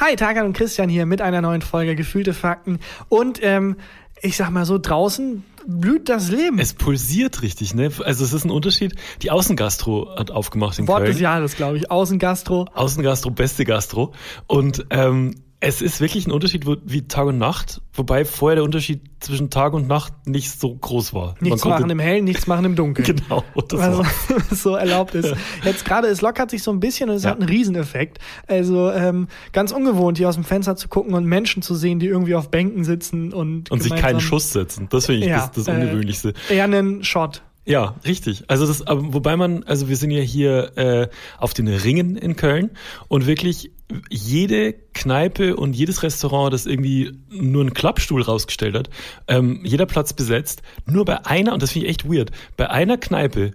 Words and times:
Hi, 0.00 0.16
Tagan 0.16 0.46
und 0.46 0.54
Christian 0.54 0.88
hier 0.88 1.04
mit 1.04 1.20
einer 1.20 1.42
neuen 1.42 1.60
Folge 1.60 1.94
Gefühlte 1.94 2.32
Fakten. 2.32 2.80
Und 3.10 3.38
ähm, 3.42 3.76
ich 4.22 4.34
sag 4.38 4.48
mal 4.48 4.64
so, 4.64 4.78
draußen 4.78 5.44
blüht 5.66 6.08
das 6.08 6.30
Leben. 6.30 6.58
Es 6.58 6.72
pulsiert 6.72 7.42
richtig, 7.42 7.74
ne? 7.74 7.90
Also 8.02 8.24
es 8.24 8.32
ist 8.32 8.46
ein 8.46 8.50
Unterschied. 8.50 8.94
Die 9.20 9.30
Außengastro 9.30 10.16
hat 10.16 10.30
aufgemacht 10.30 10.78
in 10.78 10.88
Wort 10.88 11.00
Köln. 11.00 11.12
des 11.12 11.20
Jahres, 11.20 11.54
glaube 11.54 11.76
ich. 11.76 11.90
Außengastro. 11.90 12.66
Außengastro, 12.72 13.30
beste 13.30 13.66
Gastro. 13.66 14.14
Und 14.46 14.86
ähm, 14.88 15.34
es 15.62 15.82
ist 15.82 16.00
wirklich 16.00 16.26
ein 16.26 16.30
Unterschied 16.32 16.64
wie 16.86 17.02
Tag 17.06 17.26
und 17.26 17.36
Nacht, 17.36 17.82
wobei 17.92 18.24
vorher 18.24 18.56
der 18.56 18.64
Unterschied 18.64 19.02
zwischen 19.20 19.50
Tag 19.50 19.74
und 19.74 19.88
Nacht 19.88 20.26
nicht 20.26 20.58
so 20.58 20.74
groß 20.74 21.12
war. 21.12 21.34
Nichts 21.40 21.66
machen 21.66 21.90
im 21.90 21.98
Hellen, 21.98 22.24
nichts 22.24 22.46
machen 22.46 22.64
im 22.64 22.76
Dunkeln. 22.76 23.04
Genau, 23.20 23.44
Also, 23.70 24.02
was 24.48 24.62
so 24.62 24.74
erlaubt 24.74 25.14
ist. 25.14 25.34
Jetzt 25.62 25.84
gerade, 25.84 26.08
es 26.08 26.22
lockert 26.22 26.50
sich 26.50 26.62
so 26.62 26.70
ein 26.70 26.80
bisschen 26.80 27.10
und 27.10 27.16
es 27.16 27.24
Ja. 27.24 27.30
hat 27.30 27.40
einen 27.40 27.48
Rieseneffekt. 27.50 28.18
Also 28.46 28.90
ähm, 28.90 29.28
ganz 29.52 29.70
ungewohnt, 29.72 30.16
hier 30.16 30.30
aus 30.30 30.36
dem 30.36 30.44
Fenster 30.44 30.76
zu 30.76 30.88
gucken 30.88 31.12
und 31.12 31.26
Menschen 31.26 31.60
zu 31.60 31.74
sehen, 31.74 31.98
die 31.98 32.06
irgendwie 32.06 32.34
auf 32.34 32.50
Bänken 32.50 32.84
sitzen 32.84 33.34
und, 33.34 33.70
Und 33.70 33.82
sich 33.82 33.94
keinen 33.94 34.20
Schuss 34.20 34.52
setzen. 34.52 34.86
Das 34.90 35.06
finde 35.06 35.20
ich 35.22 35.26
Ja, 35.28 35.38
das, 35.54 35.66
das 35.66 35.68
äh, 35.68 35.72
Ungewöhnlichste. 35.72 36.32
Eher 36.48 36.64
einen 36.64 37.04
Shot. 37.04 37.42
Ja, 37.66 37.96
richtig. 38.06 38.44
Also 38.48 38.66
das, 38.66 38.82
wobei 38.88 39.36
man, 39.36 39.62
also 39.64 39.88
wir 39.90 39.96
sind 39.96 40.10
ja 40.10 40.22
hier 40.22 40.78
äh, 40.78 41.08
auf 41.36 41.52
den 41.52 41.68
Ringen 41.68 42.16
in 42.16 42.36
Köln 42.36 42.70
und 43.08 43.26
wirklich 43.26 43.72
jede 44.08 44.74
Kneipe 44.94 45.56
und 45.56 45.74
jedes 45.74 46.02
Restaurant, 46.02 46.52
das 46.52 46.66
irgendwie 46.66 47.12
nur 47.30 47.62
einen 47.62 47.74
Klappstuhl 47.74 48.22
rausgestellt 48.22 48.76
hat, 48.76 48.90
ähm, 49.28 49.60
jeder 49.64 49.86
Platz 49.86 50.12
besetzt, 50.12 50.62
nur 50.86 51.04
bei 51.04 51.24
einer, 51.26 51.52
und 51.52 51.62
das 51.62 51.72
finde 51.72 51.86
ich 51.86 51.90
echt 51.90 52.10
weird, 52.10 52.30
bei 52.56 52.70
einer 52.70 52.98
Kneipe, 52.98 53.52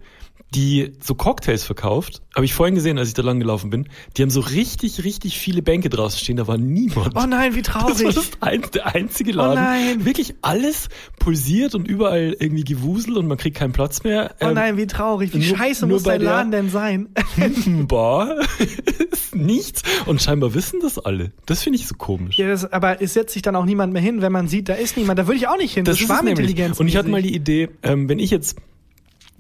die 0.54 0.94
so 1.02 1.16
Cocktails 1.16 1.64
verkauft, 1.66 2.22
habe 2.34 2.46
ich 2.46 2.54
vorhin 2.54 2.76
gesehen, 2.76 2.98
als 2.98 3.10
ich 3.10 3.14
da 3.14 3.24
lang 3.24 3.40
gelaufen 3.40 3.70
bin, 3.72 3.90
die 4.16 4.22
haben 4.22 4.30
so 4.30 4.40
richtig, 4.40 5.04
richtig 5.04 5.38
viele 5.38 5.62
Bänke 5.62 5.90
draußen 5.90 6.18
stehen, 6.20 6.38
da 6.38 6.48
war 6.48 6.58
niemand. 6.58 7.14
Oh 7.16 7.26
nein, 7.26 7.56
wie 7.56 7.62
Das 7.62 7.74
war 7.76 7.88
traurig. 7.90 8.16
das 8.16 8.30
ein, 8.42 8.62
der 8.74 8.96
einzige 8.96 9.32
Oh 9.32 9.36
Laden. 9.38 9.56
nein. 9.56 10.06
Wirklich 10.06 10.36
alles 10.42 10.88
pulsiert 11.20 11.76
und 11.76 11.88
überall 11.88 12.38
irgendwie 12.40 12.64
gewusel 12.64 13.18
und 13.18 13.28
man 13.28 13.38
kriegt 13.38 13.58
keinen 13.58 13.74
Platz 13.74 14.04
mehr. 14.04 14.36
Oh 14.40 14.46
Ähm, 14.48 14.54
nein, 14.54 14.78
wie 14.78 14.88
traurig. 14.88 15.34
Wie 15.34 15.40
nur- 15.46 15.58
scheiße 15.58 15.88
nur 15.88 15.98
muss 15.98 16.04
dein 16.04 16.22
Laden 16.22 16.52
denn 16.52 16.70
sein? 16.70 17.10
Bar 17.88 18.36
ist 19.12 19.36
nichts. 19.36 19.82
Und 20.06 20.22
scheinbar 20.22 20.54
wissen 20.54 20.80
das 20.82 21.00
alle. 21.00 21.32
Das 21.46 21.64
finde 21.64 21.80
ich 21.80 21.88
so 21.88 21.96
komisch. 21.96 22.38
ja, 22.38 22.48
das, 22.48 22.72
aber 22.72 23.02
es 23.02 23.14
setzt 23.14 23.34
sich 23.34 23.42
dann 23.42 23.56
auch 23.56 23.66
niemand 23.66 23.92
mehr 23.94 24.02
hin, 24.02 24.22
wenn 24.22 24.32
man 24.32 24.48
sieht, 24.48 24.70
da 24.70 24.74
ist 24.76 24.96
niemand. 24.96 25.20
Da 25.20 25.28
würde 25.28 25.38
ich 25.38 25.48
auch 25.48 25.58
nicht 25.58 25.74
hin. 25.74 25.84
das 25.86 25.96
ist 25.98 26.04
es 26.04 26.08
nämlich. 26.08 26.18
Schwarmintelligenz. 26.36 26.80
Und 26.80 26.88
ich 26.88 26.96
hatte 26.96 27.10
mal 27.10 27.22
die 27.22 27.36
Idee, 27.36 27.70
ähm, 27.84 28.08
wenn 28.08 28.20
ich 28.20 28.30
jetzt 28.32 28.56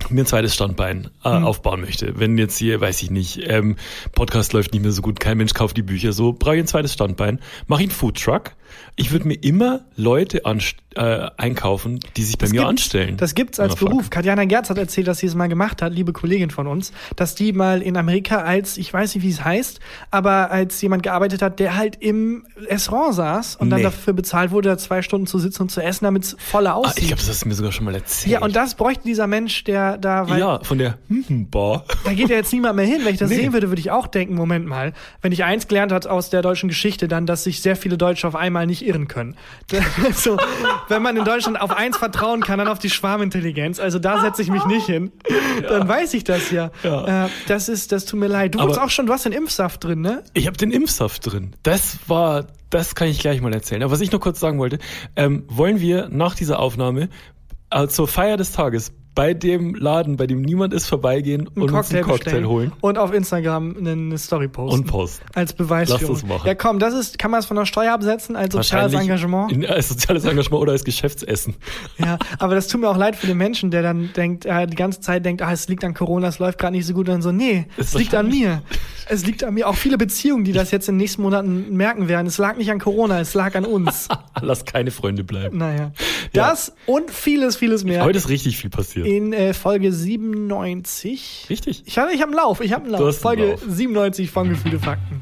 mir 0.10 0.22
ein 0.24 0.26
zweites 0.28 0.54
Standbein 0.54 1.10
äh, 1.24 1.40
Mhm. 1.40 1.46
aufbauen 1.46 1.82
möchte, 1.82 2.20
wenn 2.20 2.38
jetzt 2.38 2.58
hier, 2.58 2.80
weiß 2.82 3.02
ich 3.02 3.10
nicht, 3.12 3.40
ähm, 3.50 3.76
Podcast 4.14 4.54
läuft 4.54 4.74
nicht 4.74 4.82
mehr 4.84 4.92
so 4.92 5.02
gut, 5.02 5.20
kein 5.20 5.38
Mensch 5.38 5.54
kauft 5.54 5.78
die 5.78 5.82
Bücher, 5.82 6.14
so 6.14 6.34
brauche 6.34 6.56
ich 6.56 6.62
ein 6.62 6.68
zweites 6.68 6.94
Standbein, 6.94 7.40
mache 7.68 7.82
ich 7.84 7.90
einen 7.90 7.96
Foodtruck. 7.98 8.52
Ich 8.96 9.12
würde 9.12 9.28
mir 9.28 9.36
immer 9.36 9.82
Leute 9.96 10.46
anst 10.46 10.76
äh, 10.96 11.28
einkaufen, 11.36 12.00
die 12.16 12.24
sich 12.24 12.38
bei 12.38 12.46
Das 12.46 12.52
mir 12.52 12.60
gibt's- 12.60 12.70
anstellen. 12.70 13.18
Das 13.18 13.36
gibt's 13.36 13.60
als 13.60 13.74
Ah. 13.74 13.86
Beruf. 13.86 14.10
Katjana 14.10 14.46
Gerz 14.46 14.70
hat 14.70 14.78
erzählt, 14.78 15.08
dass 15.08 15.18
sie 15.18 15.28
es 15.28 15.36
mal 15.36 15.48
gemacht 15.48 15.82
hat, 15.82 15.92
liebe 15.94 16.14
Kollegin 16.14 16.50
von 16.52 16.68
uns, 16.68 16.94
dass 17.18 17.36
die 17.36 17.52
mal 17.52 17.82
in 17.82 17.98
Amerika 17.98 18.38
als, 18.44 18.78
ich 18.78 18.94
weiß 18.94 19.14
nicht, 19.16 19.24
wie 19.26 19.30
es 19.30 19.44
heißt, 19.44 19.82
aber 20.12 20.52
als 20.52 20.82
jemand 20.82 21.04
gearbeitet 21.04 21.42
hat, 21.42 21.60
der 21.60 21.76
halt 21.76 21.98
im 22.02 22.46
Restaurant 22.56 23.14
saß 23.16 23.58
und 23.58 23.70
dann 23.72 23.80
Nee. 23.80 23.84
dafür 23.84 24.14
bezahlt 24.14 24.52
wurde, 24.52 24.78
zwei 24.78 25.02
Stunden 25.02 25.28
zu 25.28 25.38
sitzen 25.40 25.64
und 25.64 25.70
zu 25.72 25.82
essen, 25.84 26.06
damit 26.06 26.24
es 26.24 26.38
voller 26.40 26.72
Ah, 26.72 26.76
aussieht. 26.76 27.00
ich 27.00 27.08
glaube, 27.08 27.20
das 27.22 27.30
hast 27.30 27.44
du 27.44 27.50
mir 27.50 27.56
sogar 27.56 27.74
schon 27.74 27.84
mal 27.84 27.96
erzählt. 27.96 28.32
ja, 28.32 28.42
und 28.42 28.56
das 28.56 28.76
bräuchte 28.76 29.04
dieser 29.04 29.28
Mensch, 29.28 29.66
der 29.66 29.98
da, 29.98 30.30
weil 30.30 30.40
ja, 30.40 30.60
von 30.64 30.78
der 30.78 30.98
Bar. 31.30 31.84
da 32.06 32.14
geht 32.14 32.30
ja 32.30 32.38
jetzt 32.38 32.54
niemand 32.54 32.78
mehr 32.78 32.86
hin. 32.86 33.02
Wenn 33.04 33.14
ich 33.14 33.20
das 33.20 33.30
Nee. 33.30 33.36
sehen 33.38 33.54
würde, 33.54 33.68
würde 33.70 33.82
ich 33.82 33.92
auch 33.92 34.08
denken, 34.08 34.36
Moment 34.36 34.66
mal, 34.66 34.94
wenn 35.22 35.34
ich 35.34 35.44
eins 35.44 35.68
gelernt 35.68 35.92
hat 35.92 36.08
aus 36.08 36.30
der 36.30 36.42
deutschen 36.42 36.70
Geschichte, 36.70 37.08
dann, 37.10 37.26
dass 37.26 37.44
sich 37.44 37.62
sehr 37.62 37.76
viele 37.76 37.98
Deutsche 37.98 38.28
auf 38.28 38.36
einmal 38.36 38.65
nicht 38.66 38.86
irren 38.86 39.08
können. 39.08 39.36
so, 40.14 40.38
wenn 40.88 41.02
man 41.02 41.18
in 41.18 41.26
Deutschland 41.26 41.60
auf 41.60 41.72
eins 41.72 41.98
vertrauen 41.98 42.42
kann, 42.42 42.60
dann 42.60 42.68
auf 42.68 42.80
die 42.80 42.90
Schwarmintelligenz. 42.90 43.80
Also 43.80 44.00
da 44.00 44.22
setze 44.22 44.42
ich 44.42 44.50
mich 44.50 44.66
nicht 44.66 44.86
hin. 44.86 45.12
Dann 45.68 45.88
weiß 45.88 46.14
ich 46.14 46.24
das 46.24 46.52
ja. 46.52 46.72
Ja. 46.84 47.26
Äh, 47.26 47.30
das 47.48 47.70
ist, 47.70 47.92
das 47.92 48.06
tut 48.06 48.20
mir 48.20 48.28
leid. 48.28 48.56
Du 48.56 48.62
hast 48.62 48.78
auch 48.78 48.90
schon, 48.90 49.06
du 49.06 49.14
hast 49.14 49.26
den 49.26 49.32
Impfsaft 49.32 49.84
drin, 49.84 50.02
ne? 50.02 50.24
Ich 50.34 50.48
habe 50.48 50.58
den 50.58 50.72
Impfsaft 50.72 51.32
drin. 51.32 51.56
Das 51.64 51.98
war, 52.08 52.48
das 52.70 52.96
kann 52.96 53.08
ich 53.08 53.20
gleich 53.20 53.42
mal 53.42 53.54
erzählen. 53.54 53.84
Aber 53.84 53.92
was 53.92 54.02
ich 54.02 54.12
noch 54.12 54.20
kurz 54.20 54.40
sagen 54.40 54.60
wollte, 54.60 54.80
ähm, 55.16 55.44
wollen 55.48 55.80
wir 55.80 56.10
nach 56.10 56.36
dieser 56.36 56.60
Aufnahme 56.60 57.10
äh, 57.70 57.88
zur 57.88 58.08
Feier 58.08 58.38
des 58.38 58.52
Tages 58.52 58.92
bei 59.16 59.34
dem 59.34 59.76
Laden, 59.76 60.18
bei 60.18 60.28
dem 60.28 60.42
niemand 60.42 60.74
ist, 60.74 60.88
vorbeigehen 60.88 61.48
und 61.48 61.72
uns 61.72 61.92
einen 61.92 62.04
Cocktail 62.04 62.24
bestellen 62.24 62.48
holen 62.48 62.72
und 62.82 62.98
auf 62.98 63.14
Instagram 63.14 63.76
eine 63.78 64.18
Story 64.18 64.50
posten. 64.50 64.82
und 64.82 64.88
posten. 64.88 65.26
Als 65.34 65.54
Beweisführung. 65.54 66.02
Lass 66.10 66.22
das 66.22 66.30
machen. 66.30 66.48
Ja, 66.48 66.54
komm, 66.56 66.80
das 66.80 66.94
ist, 66.94 67.18
kann 67.18 67.32
man 67.32 67.40
es 67.40 67.46
von 67.46 67.56
der 67.56 67.66
Steuer 67.66 67.94
absetzen 67.94 68.36
als 68.36 68.54
soziales 68.54 68.94
Engagement? 68.94 69.52
In, 69.52 69.66
als 69.66 69.90
soziales 69.90 70.26
Engagement 70.26 70.62
oder 70.62 70.74
als 70.74 70.84
Geschäftsessen. 70.84 71.56
Ja, 71.98 72.20
aber 72.40 72.56
das 72.56 72.68
tut 72.68 72.82
mir 72.82 72.90
auch 72.90 72.98
leid 72.98 73.16
für 73.16 73.28
den 73.28 73.38
Menschen, 73.38 73.72
der 73.72 73.82
dann 73.82 74.12
denkt, 74.16 74.46
äh, 74.46 74.68
die 74.68 74.76
ganze 74.76 75.00
Zeit 75.00 75.26
denkt, 75.26 75.42
ah, 75.42 75.52
es 75.52 75.68
liegt 75.70 75.84
an 75.86 75.94
Corona, 75.94 76.28
es 76.28 76.40
läuft 76.40 76.60
gerade 76.60 76.76
nicht 76.76 76.86
so 76.86 76.94
gut. 76.94 77.08
Und 77.08 77.16
dann 77.16 77.22
so, 77.22 77.32
nee, 77.32 77.68
es 77.78 77.94
liegt 77.94 78.14
an 78.14 78.28
mir. 78.28 78.62
Es 79.08 79.26
liegt 79.26 79.44
an 79.44 79.54
mir. 79.54 79.70
Auch 79.70 79.76
viele 79.76 79.98
Beziehungen, 79.98 80.44
die 80.44 80.52
das 80.52 80.72
jetzt 80.72 80.90
in 80.90 80.96
den 80.96 80.98
nächsten 80.98 81.22
Monaten 81.22 81.76
merken 81.76 82.08
werden. 82.08 82.28
Es 82.28 82.38
lag 82.38 82.58
nicht 82.58 82.72
an 82.72 82.80
Corona, 82.80 83.20
es 83.22 83.34
lag 83.34 83.56
an 83.56 83.64
uns. 83.66 84.08
Lass 84.42 84.66
keine 84.66 84.92
Freunde 84.92 85.24
bleiben. 85.24 85.58
naja. 85.58 85.92
Ja. 86.34 86.48
Das 86.50 86.74
und 86.86 87.12
vieles, 87.12 87.56
vieles 87.56 87.84
mehr 87.84 88.04
Heute 88.04 88.18
ist 88.18 88.30
richtig 88.30 88.58
viel 88.58 88.70
passiert. 88.70 89.05
In 89.06 89.34
äh, 89.34 89.54
Folge 89.54 89.92
97. 89.94 91.46
Richtig. 91.50 91.84
Ich 91.86 91.98
habe 91.98 92.12
ich 92.12 92.22
hab 92.22 92.28
einen 92.30 92.36
Lauf, 92.38 92.60
ich 92.62 92.74
habe 92.74 92.86
einen 92.86 92.94
Du 92.94 93.04
Lauf. 93.04 93.08
hast 93.16 93.26
einen 93.26 93.38
Folge 93.38 93.52
Lauf. 93.52 93.62
97 93.68 94.32
von 94.32 94.50
Gefühle 94.50 94.80
Fakten. 94.80 95.22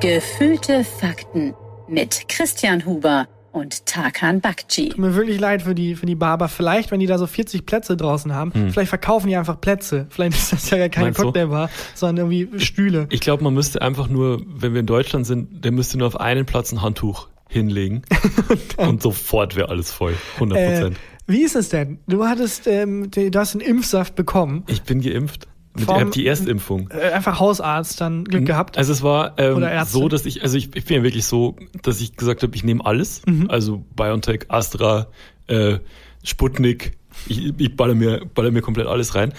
Gefühlte 0.00 0.84
Fakten 0.84 1.54
mit 1.88 2.28
Christian 2.28 2.84
Huber 2.86 3.26
und 3.50 3.86
Tarkan 3.86 4.40
Bakci. 4.40 4.90
Tut 4.90 4.98
mir 4.98 5.14
wirklich 5.16 5.40
leid 5.40 5.62
für 5.62 5.74
die, 5.74 5.96
für 5.96 6.06
die 6.06 6.14
Barber. 6.14 6.48
Vielleicht, 6.48 6.90
wenn 6.92 7.00
die 7.00 7.06
da 7.06 7.18
so 7.18 7.26
40 7.26 7.66
Plätze 7.66 7.96
draußen 7.96 8.32
haben, 8.32 8.52
vielleicht 8.70 8.90
verkaufen 8.90 9.26
die 9.28 9.36
einfach 9.36 9.60
Plätze. 9.60 10.06
Vielleicht 10.10 10.36
ist 10.36 10.52
das 10.52 10.70
ja 10.70 10.78
gar 10.78 10.88
keine 10.88 11.06
Hm. 11.06 11.12
Meinst? 11.14 11.20
Cocktailbar, 11.22 11.70
sondern 11.94 12.30
irgendwie 12.30 12.60
Stühle. 12.60 13.06
Ich 13.10 13.20
glaube, 13.20 13.42
man 13.42 13.54
müsste 13.54 13.82
einfach 13.82 14.08
nur, 14.08 14.40
wenn 14.46 14.74
wir 14.74 14.80
in 14.80 14.86
Deutschland 14.86 15.26
sind, 15.26 15.64
der 15.64 15.72
müsste 15.72 15.98
nur 15.98 16.06
auf 16.06 16.20
einen 16.20 16.46
Platz 16.46 16.70
ein 16.72 16.82
Handtuch 16.82 17.28
hinlegen 17.48 18.02
und 18.76 19.02
sofort 19.02 19.56
wäre 19.56 19.68
alles 19.70 19.90
voll. 19.90 20.14
100 20.34 20.58
Äh, 20.58 20.66
Prozent. 20.70 20.96
wie 21.26 21.42
ist 21.42 21.56
es 21.56 21.70
denn? 21.70 21.98
Du 22.06 22.24
hattest, 22.24 22.66
ähm, 22.66 23.10
du 23.10 23.30
hast 23.34 23.54
einen 23.54 23.62
Impfsaft 23.62 24.14
bekommen. 24.14 24.64
ich 24.68 24.82
bin 24.82 25.00
geimpft. 25.00 25.48
Mit, 25.74 25.84
ich 25.84 25.88
habe 25.94 26.10
die 26.10 26.26
Erstimpfung. 26.26 26.90
Äh, 26.90 27.12
einfach 27.12 27.38
Hausarzt 27.38 28.00
dann 28.00 28.24
Glück 28.24 28.46
gehabt. 28.46 28.76
Also 28.78 28.92
es 28.92 29.02
war 29.02 29.38
ähm, 29.38 29.64
so, 29.86 30.08
dass 30.08 30.26
ich, 30.26 30.42
also 30.42 30.56
ich, 30.56 30.74
ich 30.74 30.84
bin 30.86 30.96
ja 30.96 31.02
wirklich 31.04 31.24
so, 31.24 31.54
dass 31.82 32.00
ich 32.00 32.16
gesagt 32.16 32.42
habe, 32.42 32.54
ich 32.56 32.64
nehme 32.64 32.84
alles. 32.84 33.22
Mhm. 33.26 33.48
Also 33.48 33.84
BioNTech, 33.94 34.46
Astra, 34.48 35.06
äh, 35.46 35.78
Sputnik, 36.24 36.92
ich, 37.28 37.52
ich 37.58 37.76
baller 37.76 37.94
mir, 37.94 38.22
baller 38.34 38.50
mir 38.50 38.60
komplett 38.60 38.88
alles 38.88 39.14
rein. 39.14 39.32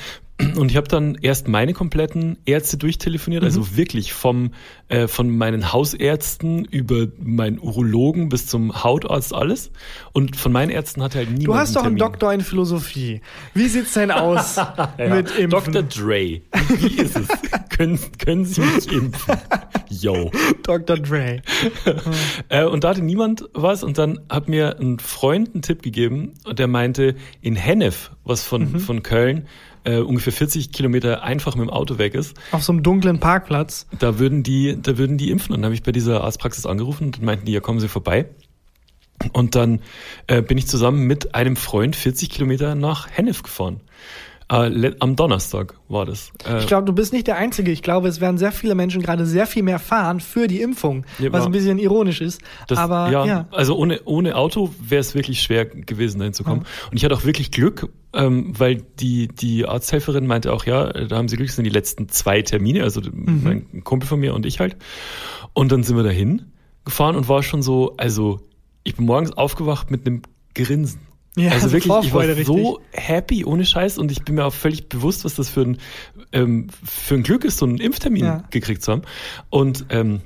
Und 0.56 0.72
ich 0.72 0.78
habe 0.78 0.88
dann 0.88 1.16
erst 1.22 1.48
meine 1.50 1.74
kompletten 1.74 2.38
Ärzte 2.46 2.78
durchtelefoniert, 2.78 3.42
Mhm. 3.44 3.48
also 3.48 3.76
wirklich 3.76 4.14
vom 4.14 4.52
äh, 4.88 5.08
von 5.08 5.30
meinen 5.38 5.72
Hausärzten 5.74 6.66
über 6.66 7.08
meinen 7.20 7.60
Urologen 7.60 8.30
bis 8.30 8.48
zum 8.48 8.84
Hautarzt 8.84 9.34
alles. 9.34 9.72
Und 10.14 10.36
von 10.38 10.52
meinen 10.52 10.70
Ärzten 10.70 11.04
hatte 11.04 11.18
halt 11.20 11.30
niemand 11.30 11.48
du 11.48 11.56
hast 11.56 11.76
doch 11.76 11.84
einen. 11.84 11.98
Doktor 11.98 12.34
in 12.34 12.42
Philosophie. 12.42 13.22
Wie 13.54 13.68
sieht's 13.68 13.94
denn 13.94 14.12
aus 14.12 14.56
Ja. 14.58 14.94
mit 14.98 15.30
Impfen? 15.38 15.74
Dr. 15.74 15.84
Dre. 15.84 16.42
Wie 16.70 17.02
ist 17.02 17.18
es? 17.18 17.28
können, 17.70 18.00
können 18.18 18.46
Sie 18.46 18.62
mich 18.62 18.92
impfen? 18.92 19.36
Yo. 19.90 20.32
Dr. 20.64 20.98
Dre. 20.98 21.42
Äh, 22.50 22.64
und 22.66 22.84
da 22.84 22.90
hatte 22.90 23.02
niemand 23.04 23.46
was 23.54 23.84
und 23.84 23.98
dann 23.98 24.20
hat 24.30 24.48
mir 24.50 24.80
ein 24.80 25.00
Freund 25.00 25.54
einen 25.54 25.62
Tipp 25.62 25.82
gegeben 25.84 26.34
und 26.46 26.58
der 26.60 26.68
meinte, 26.68 27.16
in 27.42 27.56
Hennef, 27.56 28.12
was 28.24 28.44
von, 28.44 28.72
Mhm. 28.72 28.80
von 28.80 29.04
Köln 29.04 29.48
äh, 29.84 29.98
ungefähr 30.00 30.34
40 30.34 30.72
Kilometer 30.72 31.24
einfach 31.24 31.56
mit 31.56 31.68
dem 31.68 31.70
Auto 31.70 31.98
weg 31.98 32.14
ist, 32.14 32.36
Auf 32.52 32.64
so 32.64 32.72
einem 32.74 32.84
dunklen 32.84 33.20
Parkplatz. 33.20 33.88
da 33.98 34.20
würden 34.20 34.44
die, 34.44 34.78
da 34.82 34.98
würden 34.98 35.18
die 35.18 35.32
impfen. 35.32 35.54
Und 35.54 35.62
dann 35.62 35.66
habe 35.66 35.76
ich 35.76 35.84
bei 35.84 35.92
dieser 35.92 36.24
Arztpraxis 36.24 36.66
angerufen 36.66 37.06
und 37.06 37.18
dann 37.18 37.26
meinten 37.26 37.46
die, 37.46 37.52
ja, 37.54 37.60
kommen 37.60 37.80
Sie 37.80 37.88
vorbei. 37.88 38.26
Und 39.34 39.56
dann 39.56 39.82
äh, 40.28 40.42
bin 40.42 40.58
ich 40.58 40.68
zusammen 40.68 41.06
mit 41.06 41.36
einem 41.36 41.56
Freund 41.56 41.96
40 41.96 42.30
Kilometer 42.30 42.76
nach 42.76 43.10
Hennef 43.10 43.44
gefahren. 43.44 43.82
Äh, 44.52 44.94
am 45.00 45.16
Donnerstag 45.16 45.76
war 45.90 46.06
das. 46.08 46.32
Äh, 46.48 46.58
Ich 46.60 46.68
glaube, 46.68 46.86
du 46.86 46.94
bist 46.94 47.14
nicht 47.14 47.28
der 47.28 47.36
Einzige. 47.38 47.72
Ich 47.72 47.84
glaube, 47.84 48.08
es 48.08 48.20
werden 48.20 48.38
sehr 48.40 48.52
viele 48.52 48.74
Menschen 48.74 49.02
gerade 49.02 49.26
sehr 49.28 49.46
viel 49.46 49.62
mehr 49.62 49.78
fahren 49.78 50.20
für 50.20 50.48
die 50.48 50.62
Impfung, 50.62 51.06
Ja, 51.20 51.32
was 51.32 51.46
ein 51.46 51.52
bisschen 51.52 51.78
ironisch 51.78 52.20
ist. 52.20 52.42
Das, 52.68 52.80
aber 52.80 53.12
ja, 53.12 53.26
ja. 53.26 53.48
also 53.52 53.78
ohne, 53.78 54.02
ohne 54.06 54.36
Auto 54.36 54.74
wäre 54.82 55.02
es 55.02 55.14
wirklich 55.14 55.42
schwer 55.42 55.66
gewesen, 55.66 56.18
dahin 56.20 56.34
zu 56.34 56.44
kommen. 56.44 56.66
Und 56.90 56.98
ich 56.98 57.06
hatte 57.06 57.14
auch 57.16 57.26
wirklich 57.26 57.52
Glück, 57.52 57.90
ähm, 58.14 58.54
weil 58.58 58.78
die, 59.00 59.28
die 59.28 59.68
Arzthelferin 59.68 60.26
meinte 60.26 60.52
auch, 60.52 60.66
ja, 60.66 60.92
da 60.94 61.16
haben 61.18 61.28
sie 61.28 61.36
Glück, 61.36 61.48
das 61.50 61.56
sind 61.56 61.66
die 61.66 61.70
letzten 61.70 62.10
zwei 62.10 62.42
Termine, 62.42 62.84
also 62.84 63.02
Mhm. 63.02 63.42
mein 63.44 63.84
Kumpel 63.84 64.08
von 64.08 64.20
mir 64.20 64.34
und 64.34 64.46
ich 64.48 64.60
halt. 64.60 64.78
Und 65.54 65.72
dann 65.72 65.84
sind 65.84 65.96
wir 65.96 66.04
dahin 66.04 66.52
gefahren 66.86 67.16
und 67.16 67.28
war 67.30 67.44
schon 67.44 67.62
so, 67.62 67.94
also 67.98 68.40
ich 68.84 68.96
bin 68.96 69.06
morgens 69.06 69.32
aufgewacht 69.34 69.92
mit 69.92 70.08
einem 70.08 70.24
Grinsen. 70.56 71.02
Ja, 71.40 71.52
also 71.52 71.72
wirklich, 71.72 71.84
ich 71.86 71.90
war 71.90 72.04
Vorfreude, 72.04 72.44
so 72.44 72.80
happy 72.92 73.46
ohne 73.46 73.66
Scheiß 73.66 73.98
und 73.98 74.12
ich 74.12 74.24
bin 74.24 74.36
mir 74.36 74.46
auch 74.46 74.54
völlig 74.54 74.90
bewusst, 74.90 75.26
was 75.26 75.36
das 75.36 75.50
für 75.50 75.62
ein, 75.62 75.78
ähm, 76.34 76.68
für 76.84 77.16
ein 77.16 77.24
Glück 77.24 77.44
ist, 77.46 77.58
so 77.58 77.66
einen 77.66 77.78
Impftermin 77.80 78.24
Ja. 78.26 78.44
gekriegt 78.50 78.84
zu 78.84 78.92
haben. 78.92 79.02
Und 79.50 79.86
ähm, 79.90 80.22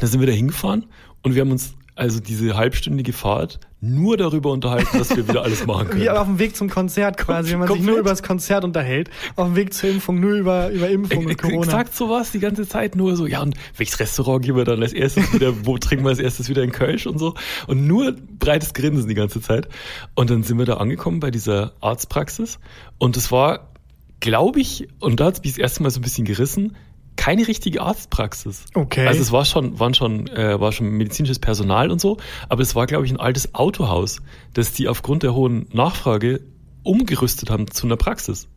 da 0.00 0.06
sind 0.06 0.20
wir 0.20 0.26
da 0.26 0.32
hingefahren 0.32 0.86
und 1.22 1.34
wir 1.34 1.42
haben 1.42 1.50
uns 1.50 1.74
also 1.94 2.20
diese 2.20 2.56
halbstündige 2.56 3.12
Fahrt 3.12 3.60
nur 3.84 4.16
darüber 4.16 4.52
unterhalten, 4.52 4.96
dass 4.96 5.14
wir 5.14 5.26
wieder 5.28 5.42
alles 5.42 5.66
machen 5.66 5.88
können. 5.90 6.00
Wie 6.02 6.08
auf 6.08 6.24
dem 6.26 6.38
Weg 6.38 6.54
zum 6.56 6.70
Konzert 6.70 7.16
quasi, 7.16 7.50
wenn 7.50 7.58
man 7.58 7.66
sich 7.68 7.78
nur 7.78 7.86
Komplett. 7.86 8.00
über 8.00 8.10
das 8.10 8.22
Konzert 8.22 8.62
unterhält. 8.64 9.10
Auf 9.34 9.48
dem 9.48 9.56
Weg 9.56 9.74
zur 9.74 9.90
Impfung 9.90 10.20
nur 10.20 10.34
über, 10.34 10.70
über 10.70 10.88
Impfung 10.88 11.24
und 11.24 11.32
Ex- 11.32 11.42
Corona. 11.42 11.62
Exakt 11.64 11.94
so 11.96 12.08
war 12.08 12.20
es 12.20 12.30
die 12.30 12.38
ganze 12.38 12.66
Zeit, 12.68 12.94
nur 12.94 13.16
so, 13.16 13.26
ja, 13.26 13.42
und 13.42 13.56
welches 13.76 13.98
Restaurant 13.98 14.44
gehen 14.44 14.54
wir 14.56 14.64
dann 14.64 14.80
als 14.80 14.92
erstes 14.92 15.32
wieder, 15.34 15.66
wo 15.66 15.76
trinken 15.78 16.04
wir 16.04 16.10
als 16.10 16.20
erstes 16.20 16.48
wieder 16.48 16.62
in 16.62 16.70
Kölsch 16.70 17.06
und 17.08 17.18
so. 17.18 17.34
Und 17.66 17.88
nur 17.88 18.14
breites 18.38 18.72
Grinsen 18.72 19.08
die 19.08 19.14
ganze 19.16 19.40
Zeit. 19.40 19.68
Und 20.14 20.30
dann 20.30 20.44
sind 20.44 20.58
wir 20.58 20.64
da 20.64 20.74
angekommen 20.74 21.18
bei 21.18 21.32
dieser 21.32 21.72
Arztpraxis. 21.80 22.60
Und 22.98 23.16
es 23.16 23.32
war, 23.32 23.72
glaube 24.20 24.60
ich, 24.60 24.86
und 25.00 25.18
da 25.18 25.24
hat 25.24 25.34
es 25.38 25.42
mich 25.42 25.54
das 25.54 25.58
erste 25.58 25.82
Mal 25.82 25.90
so 25.90 25.98
ein 25.98 26.02
bisschen 26.02 26.24
gerissen, 26.24 26.76
keine 27.16 27.46
richtige 27.46 27.82
Arztpraxis. 27.82 28.64
Okay. 28.74 29.06
Also 29.06 29.20
es 29.20 29.30
war 29.32 29.44
schon, 29.44 29.78
waren 29.78 29.94
schon, 29.94 30.26
äh, 30.28 30.58
war 30.60 30.72
schon 30.72 30.88
medizinisches 30.88 31.38
Personal 31.38 31.90
und 31.90 32.00
so, 32.00 32.16
aber 32.48 32.62
es 32.62 32.74
war, 32.74 32.86
glaube 32.86 33.04
ich, 33.06 33.12
ein 33.12 33.20
altes 33.20 33.54
Autohaus, 33.54 34.20
das 34.54 34.72
die 34.72 34.88
aufgrund 34.88 35.22
der 35.22 35.34
hohen 35.34 35.66
Nachfrage 35.72 36.40
umgerüstet 36.84 37.48
haben 37.50 37.70
zu 37.70 37.86
einer 37.86 37.96
Praxis. 37.96 38.48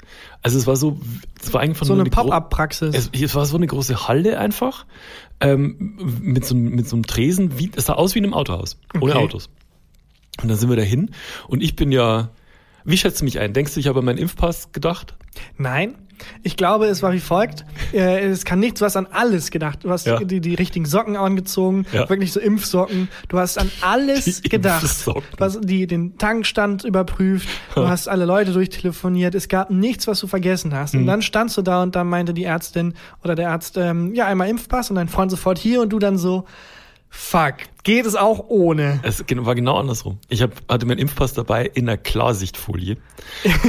Also 0.42 0.58
es 0.58 0.66
war 0.66 0.76
so, 0.78 1.00
es 1.42 1.54
war 1.54 1.62
einfach 1.62 1.86
so 1.86 1.94
nur 1.94 2.02
eine 2.04 2.10
gro- 2.10 2.24
Pop-up-Praxis. 2.24 2.96
es, 2.96 3.10
es 3.22 3.36
war 3.36 3.46
so 3.46 3.56
eine 3.58 3.68
große 3.68 4.08
Halle 4.08 4.40
einfach 4.40 4.86
ähm, 5.42 5.98
mit, 6.22 6.44
so, 6.46 6.56
einem- 6.56 6.70
mit 6.74 6.88
so 6.90 6.96
einem 6.96 7.06
Tresen. 7.06 7.60
Wie, 7.60 7.72
es 7.76 7.86
sah 7.86 7.94
aus 7.94 8.16
wie 8.16 8.20
in 8.20 8.26
einem 8.26 8.34
Autohaus, 8.34 8.80
ohne 8.96 9.12
Okay. 9.14 9.24
Autos. 9.24 9.50
Und 10.42 10.50
dann 10.50 10.58
sind 10.58 10.70
wir 10.70 10.76
dahin 10.76 11.12
und 11.48 11.62
ich 11.62 11.76
bin 11.76 11.92
ja, 11.92 12.30
wie 12.84 12.98
schätzt 12.98 13.22
du 13.22 13.26
mich 13.26 13.40
ein? 13.40 13.54
Denkst 13.54 13.74
du, 13.76 13.80
ich 13.80 13.88
habe 13.88 14.00
an 14.00 14.06
meinen 14.06 14.18
Impfpass 14.18 14.72
gedacht? 14.72 15.16
Nein. 15.58 15.96
Ich 16.44 16.58
glaube, 16.58 16.86
es 16.86 17.04
war 17.04 17.12
wie 17.14 17.20
folgt. 17.20 17.66
Äh, 17.94 18.26
es 18.28 18.46
kann 18.46 18.60
nichts, 18.60 18.80
du 18.80 18.86
hast 18.86 18.96
an 18.96 19.08
alles 19.12 19.52
gedacht. 19.52 19.80
Du 19.84 19.90
hast 19.90 20.08
Ja. 20.08 20.20
die, 20.20 20.40
die 20.42 20.56
richtigen 20.56 20.86
Socken 20.86 21.16
angezogen, 21.18 21.86
Ja. 21.92 22.08
wirklich 22.10 22.32
so 22.34 22.40
Impfsocken. 22.40 23.10
Du 23.28 23.38
hast 23.38 23.58
an 23.58 23.70
alles 23.82 24.42
Die 24.42 24.50
gedacht. 24.50 24.82
Impfsocken. 24.84 25.24
Du 25.38 25.44
hast 25.44 25.60
die, 25.64 25.88
den 25.88 26.18
Tankstand 26.18 26.84
überprüft, 26.84 27.48
du 27.76 27.88
hast 27.88 28.08
alle 28.08 28.26
Leute 28.26 28.52
durchtelefoniert. 28.54 29.36
Es 29.36 29.48
gab 29.50 29.70
nichts, 29.72 30.08
was 30.08 30.20
du 30.20 30.28
vergessen 30.28 30.74
hast. 30.74 30.94
Mhm. 30.94 31.02
Und 31.02 31.08
dann 31.08 31.22
standst 31.22 31.58
du 31.58 31.62
da 31.62 31.84
und 31.84 31.96
dann 31.96 32.08
meinte 32.08 32.34
die 32.34 32.44
Ärztin 32.46 32.94
oder 33.24 33.36
der 33.36 33.52
Arzt, 33.52 33.78
ähm, 33.78 34.14
ja, 34.16 34.26
einmal 34.28 34.50
Impfpass 34.50 34.90
und 34.90 34.96
dein 34.96 35.10
Freund 35.10 35.32
sofort 35.32 35.58
hier 35.58 35.82
und 35.82 35.90
du 35.90 36.00
dann 36.00 36.18
so, 36.18 36.46
fuck, 37.18 37.56
geht 37.84 38.06
es 38.06 38.16
auch 38.16 38.46
ohne? 38.50 39.00
Es 39.04 39.24
war 39.30 39.56
genau 39.56 39.78
andersrum. 39.78 40.20
Ich 40.30 40.42
hab, 40.42 40.52
hatte 40.70 40.86
meinen 40.86 41.00
Impfpass 41.00 41.34
dabei 41.34 41.66
in 41.66 41.88
einer 41.88 41.98
Klarsichtfolie 41.98 42.98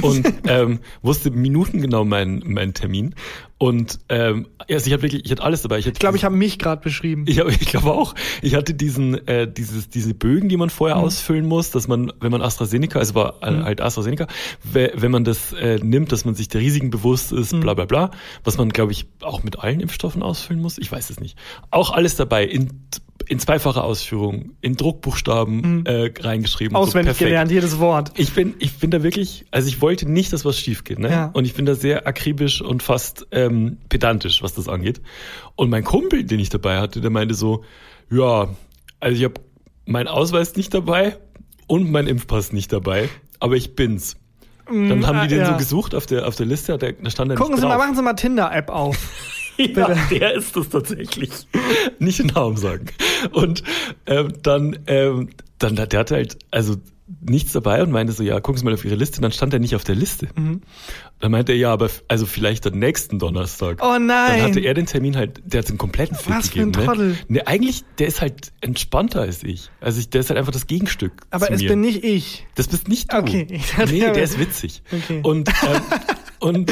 und 0.02 0.26
ähm, 0.48 0.80
wusste 1.02 1.30
minutengenau 1.30 2.04
meinen, 2.04 2.52
meinen 2.52 2.74
Termin. 2.74 3.14
Und 3.58 4.00
ähm, 4.10 4.48
also 4.68 4.86
ich 4.86 4.92
hatte 4.92 5.02
wirklich, 5.02 5.24
ich 5.24 5.30
hatte 5.30 5.42
alles 5.42 5.62
dabei. 5.62 5.78
Ich, 5.78 5.86
Ich 5.86 5.94
glaube, 5.94 6.16
ich 6.18 6.24
habe 6.24 6.36
mich 6.36 6.58
gerade 6.58 6.82
beschrieben. 6.82 7.24
Ich, 7.26 7.38
hab- 7.40 7.48
ich 7.48 7.60
glaube 7.60 7.92
auch. 7.92 8.14
Ich 8.42 8.54
hatte 8.54 8.74
diesen, 8.74 9.26
äh, 9.28 9.50
dieses, 9.50 9.88
diese 9.88 10.12
Bögen, 10.12 10.48
die 10.50 10.56
man 10.58 10.68
vorher 10.68 10.96
ausfüllen 10.98 11.46
muss, 11.46 11.70
dass 11.70 11.88
man, 11.88 12.12
wenn 12.20 12.30
man 12.30 12.42
AstraZeneca, 12.42 12.98
also 12.98 13.14
war 13.14 13.42
äh, 13.42 13.62
halt 13.62 13.80
AstraZeneca, 13.80 14.26
we- 14.62 14.92
wenn 14.94 15.10
man 15.10 15.24
das 15.24 15.52
äh, 15.54 15.78
nimmt, 15.82 16.12
dass 16.12 16.24
man 16.26 16.34
sich 16.34 16.48
der 16.48 16.60
Risiken 16.60 16.90
bewusst 16.90 17.32
ist, 17.32 17.58
bla 17.60 17.72
bla 17.74 17.86
bla, 17.86 18.10
was 18.44 18.58
man, 18.58 18.68
glaube 18.70 18.92
ich, 18.92 19.06
auch 19.22 19.42
mit 19.42 19.58
allen 19.60 19.80
Impfstoffen 19.80 20.22
ausfüllen 20.22 20.60
muss. 20.60 20.76
Ich 20.78 20.92
weiß 20.92 21.08
es 21.10 21.18
nicht. 21.20 21.38
Auch 21.70 21.92
alles 21.92 22.16
dabei 22.16 22.44
in, 22.44 22.68
in 23.28 23.38
zweifacher 23.38 23.84
Ausführung, 23.84 24.52
in 24.60 24.76
Druckbuchstaben 24.76 25.84
äh, 25.86 26.12
reingeschrieben. 26.18 26.76
Auswendig 26.76 27.16
so 27.16 27.24
gelernt, 27.24 27.50
jedes 27.50 27.78
Wort. 27.78 28.12
Ich 28.16 28.32
bin, 28.32 28.54
ich 28.58 28.78
bin 28.78 28.90
da 28.90 29.02
wirklich, 29.02 29.46
also 29.50 29.68
ich 29.68 29.80
wollte 29.80 30.10
nicht, 30.10 30.32
dass 30.32 30.44
was 30.44 30.58
schief 30.58 30.84
geht, 30.84 30.98
ne? 30.98 31.10
Ja. 31.10 31.30
Und 31.32 31.44
ich 31.44 31.54
bin 31.54 31.66
da 31.66 31.74
sehr 31.74 32.06
akribisch 32.06 32.60
und 32.60 32.82
fast 32.82 33.26
ähm, 33.32 33.78
pedantisch, 33.88 34.42
was 34.42 34.54
das 34.54 34.68
angeht. 34.68 35.00
Und 35.56 35.70
mein 35.70 35.84
Kumpel, 35.84 36.24
den 36.24 36.40
ich 36.40 36.48
dabei 36.48 36.78
hatte, 36.78 37.00
der 37.00 37.10
meinte 37.10 37.34
so, 37.34 37.64
ja, 38.10 38.48
also 39.00 39.16
ich 39.16 39.24
habe 39.24 39.34
meinen 39.84 40.08
Ausweis 40.08 40.56
nicht 40.56 40.72
dabei 40.72 41.16
und 41.66 41.90
mein 41.90 42.06
Impfpass 42.06 42.52
nicht 42.52 42.72
dabei, 42.72 43.08
aber 43.40 43.56
ich 43.56 43.74
bin's. 43.74 44.16
Dann 44.66 45.06
haben 45.06 45.20
die 45.22 45.28
den 45.28 45.42
ah, 45.42 45.44
ja. 45.44 45.52
so 45.52 45.58
gesucht 45.58 45.94
auf 45.94 46.06
der 46.06 46.26
auf 46.26 46.34
der 46.34 46.46
Liste, 46.46 46.76
da, 46.76 46.88
stand 47.08 47.30
er 47.30 47.36
Gucken 47.36 47.56
Sie 47.56 47.66
mal, 47.66 47.78
machen 47.78 47.94
Sie 47.94 48.02
mal 48.02 48.14
Tinder-App 48.14 48.68
auf. 48.68 48.96
Ja, 49.74 49.94
der 50.10 50.34
ist 50.34 50.56
es 50.56 50.68
tatsächlich. 50.68 51.30
Nicht 51.98 52.18
den 52.18 52.26
Namen 52.28 52.56
sagen. 52.56 52.86
Und 53.32 53.62
ähm, 54.06 54.32
dann, 54.42 54.78
ähm, 54.86 55.30
dann, 55.58 55.76
der 55.76 55.88
hatte 55.98 56.14
halt, 56.14 56.38
also 56.50 56.76
nichts 57.20 57.52
dabei 57.52 57.82
und 57.82 57.92
meinte 57.92 58.12
so, 58.12 58.22
ja, 58.22 58.40
gucken 58.40 58.58
Sie 58.58 58.64
mal 58.64 58.74
auf 58.74 58.84
Ihre 58.84 58.96
Liste. 58.96 59.20
Dann 59.20 59.30
stand 59.30 59.52
er 59.52 59.60
nicht 59.60 59.76
auf 59.76 59.84
der 59.84 59.94
Liste. 59.94 60.28
Dann 61.20 61.30
meinte 61.30 61.52
er, 61.52 61.58
ja, 61.58 61.72
aber 61.72 61.88
also 62.08 62.26
vielleicht 62.26 62.66
am 62.66 62.78
nächsten 62.78 63.18
Donnerstag. 63.18 63.78
Oh 63.80 63.98
nein. 63.98 64.38
Dann 64.38 64.42
hatte 64.42 64.60
er 64.60 64.74
den 64.74 64.86
Termin 64.86 65.16
halt, 65.16 65.40
der 65.44 65.60
hat 65.60 65.68
den 65.68 65.78
kompletten 65.78 66.16
Fick 66.16 66.34
Was 66.34 66.48
für 66.48 66.60
ein 66.60 66.72
gegeben. 66.72 66.86
Trottel. 66.86 67.08
Ne? 67.10 67.16
ne, 67.28 67.46
eigentlich, 67.46 67.84
der 67.98 68.08
ist 68.08 68.20
halt 68.20 68.52
entspannter 68.60 69.20
als 69.20 69.44
ich. 69.44 69.70
Also 69.80 70.00
ich, 70.00 70.10
der 70.10 70.20
ist 70.20 70.30
halt 70.30 70.38
einfach 70.38 70.52
das 70.52 70.66
Gegenstück 70.66 71.12
Aber 71.30 71.50
es 71.50 71.62
mir. 71.62 71.68
bin 71.68 71.80
nicht 71.80 72.02
ich. 72.02 72.44
Das 72.56 72.66
bist 72.66 72.88
nicht 72.88 73.12
du. 73.12 73.18
Okay, 73.18 73.46
ich 73.50 73.70
dachte, 73.76 73.92
nee, 73.92 74.00
der 74.00 74.22
ist 74.24 74.38
witzig. 74.40 74.82
Okay. 74.92 75.20
Und, 75.22 75.48
ähm, 75.48 75.80
und, 76.40 76.70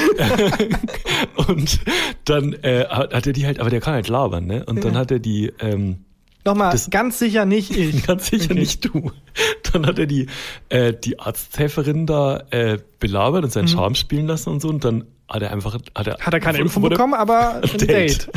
und 1.49 1.81
dann 2.25 2.53
äh, 2.63 2.85
hat 2.89 3.27
er 3.27 3.33
die 3.33 3.47
halt, 3.47 3.61
aber 3.61 3.71
der 3.71 3.81
kann 3.81 3.95
halt 3.95 4.09
labern, 4.09 4.47
ne? 4.47 4.65
Und 4.67 4.85
dann 4.85 4.97
hat 4.97 5.11
er 5.11 5.19
die, 5.19 5.53
ähm, 5.61 5.99
Nochmal, 6.47 6.73
Das- 6.73 6.91
ganz 6.91 7.19
sicher 7.19 7.47
nicht 7.47 7.71
ich. 7.77 8.07
ganz 8.07 8.27
sicher 8.27 8.51
Okay. 8.51 8.61
nicht 8.61 8.85
du. 8.85 9.13
Dann 9.73 9.87
hat 9.87 9.99
er 9.99 10.05
die, 10.07 10.27
äh, 10.69 10.93
die 10.93 11.19
Arzthelferin 11.19 12.07
da 12.07 12.45
äh, 12.51 12.79
belabert 13.01 13.45
und 13.45 13.51
seinen 13.51 13.67
Charme 13.69 13.95
spielen 13.95 14.27
lassen 14.27 14.51
und 14.51 14.61
so. 14.61 14.69
Und 14.69 14.85
dann 14.85 15.05
hat 15.35 15.43
er 15.43 15.51
einfach, 15.51 15.75
hat 15.75 16.07
er. 16.07 16.19
Hat 16.21 16.33
er 16.33 16.41
keine 16.41 16.59
Impfung 16.59 16.83
wurde- 16.85 16.95
bekommen, 16.95 17.15
aber 17.15 17.57
ein 17.63 17.79
Date. 17.79 18.31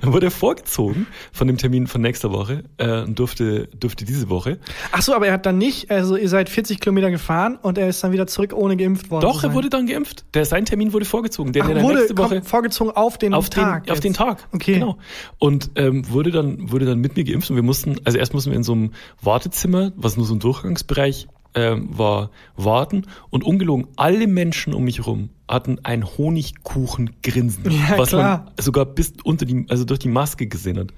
Dann 0.00 0.12
wurde 0.12 0.26
er 0.26 0.30
vorgezogen 0.30 1.06
von 1.32 1.48
dem 1.48 1.56
Termin 1.58 1.86
von 1.86 2.00
nächster 2.00 2.30
Woche 2.30 2.62
äh, 2.76 3.02
und 3.02 3.18
durfte, 3.18 3.66
durfte 3.78 4.04
diese 4.04 4.28
Woche. 4.28 4.58
Ach 4.92 5.02
so, 5.02 5.14
aber 5.14 5.26
er 5.26 5.32
hat 5.32 5.44
dann 5.46 5.58
nicht, 5.58 5.90
also 5.90 6.16
ihr 6.16 6.28
seid 6.28 6.48
40 6.48 6.80
Kilometer 6.80 7.10
gefahren 7.10 7.58
und 7.60 7.78
er 7.78 7.88
ist 7.88 8.02
dann 8.04 8.12
wieder 8.12 8.26
zurück, 8.26 8.52
ohne 8.54 8.76
geimpft 8.76 9.10
worden 9.10 9.22
Doch, 9.22 9.42
er 9.42 9.54
wurde 9.54 9.70
dann 9.70 9.86
geimpft. 9.86 10.24
Der, 10.34 10.44
sein 10.44 10.64
Termin 10.64 10.92
wurde 10.92 11.04
vorgezogen. 11.04 11.52
Der 11.52 11.64
Ach, 11.64 11.68
der 11.68 11.82
wurde 11.82 11.96
nächste 11.96 12.16
Woche 12.18 12.36
komm, 12.36 12.44
vorgezogen 12.44 12.90
auf 12.92 13.18
den 13.18 13.34
auf 13.34 13.50
Tag. 13.50 13.84
den, 13.84 13.92
auf 13.92 14.00
den 14.00 14.14
Tag. 14.14 14.46
Okay. 14.52 14.74
Genau. 14.74 14.98
Und 15.38 15.70
ähm, 15.74 16.08
wurde 16.10 16.30
dann 16.30 16.70
wurde 16.70 16.86
dann 16.86 17.00
mit 17.00 17.16
mir 17.16 17.24
geimpft 17.24 17.50
und 17.50 17.56
wir 17.56 17.62
mussten, 17.64 17.96
also 18.04 18.18
erst 18.18 18.34
mussten 18.34 18.50
wir 18.50 18.56
in 18.56 18.62
so 18.62 18.72
einem 18.72 18.92
Wartezimmer, 19.20 19.92
was 19.96 20.16
nur 20.16 20.26
so 20.26 20.34
ein 20.34 20.40
Durchgangsbereich 20.40 21.26
ähm, 21.54 21.88
war, 21.90 22.30
warten 22.56 23.06
und 23.30 23.42
ungelogen 23.42 23.88
alle 23.96 24.26
Menschen 24.26 24.74
um 24.74 24.84
mich 24.84 24.98
herum 24.98 25.30
hatten 25.48 25.78
ein 25.84 26.04
Honigkuchen-Grinsen, 26.04 27.70
Ja, 27.70 27.98
was 27.98 28.08
klar. 28.10 28.44
man 28.44 28.52
sogar 28.58 28.84
bis 28.84 29.12
unter 29.24 29.44
die, 29.46 29.64
also 29.68 29.84
durch 29.84 30.00
die 30.00 30.08
Maske 30.08 30.46
gesehen 30.46 30.78
hat. 30.78 30.88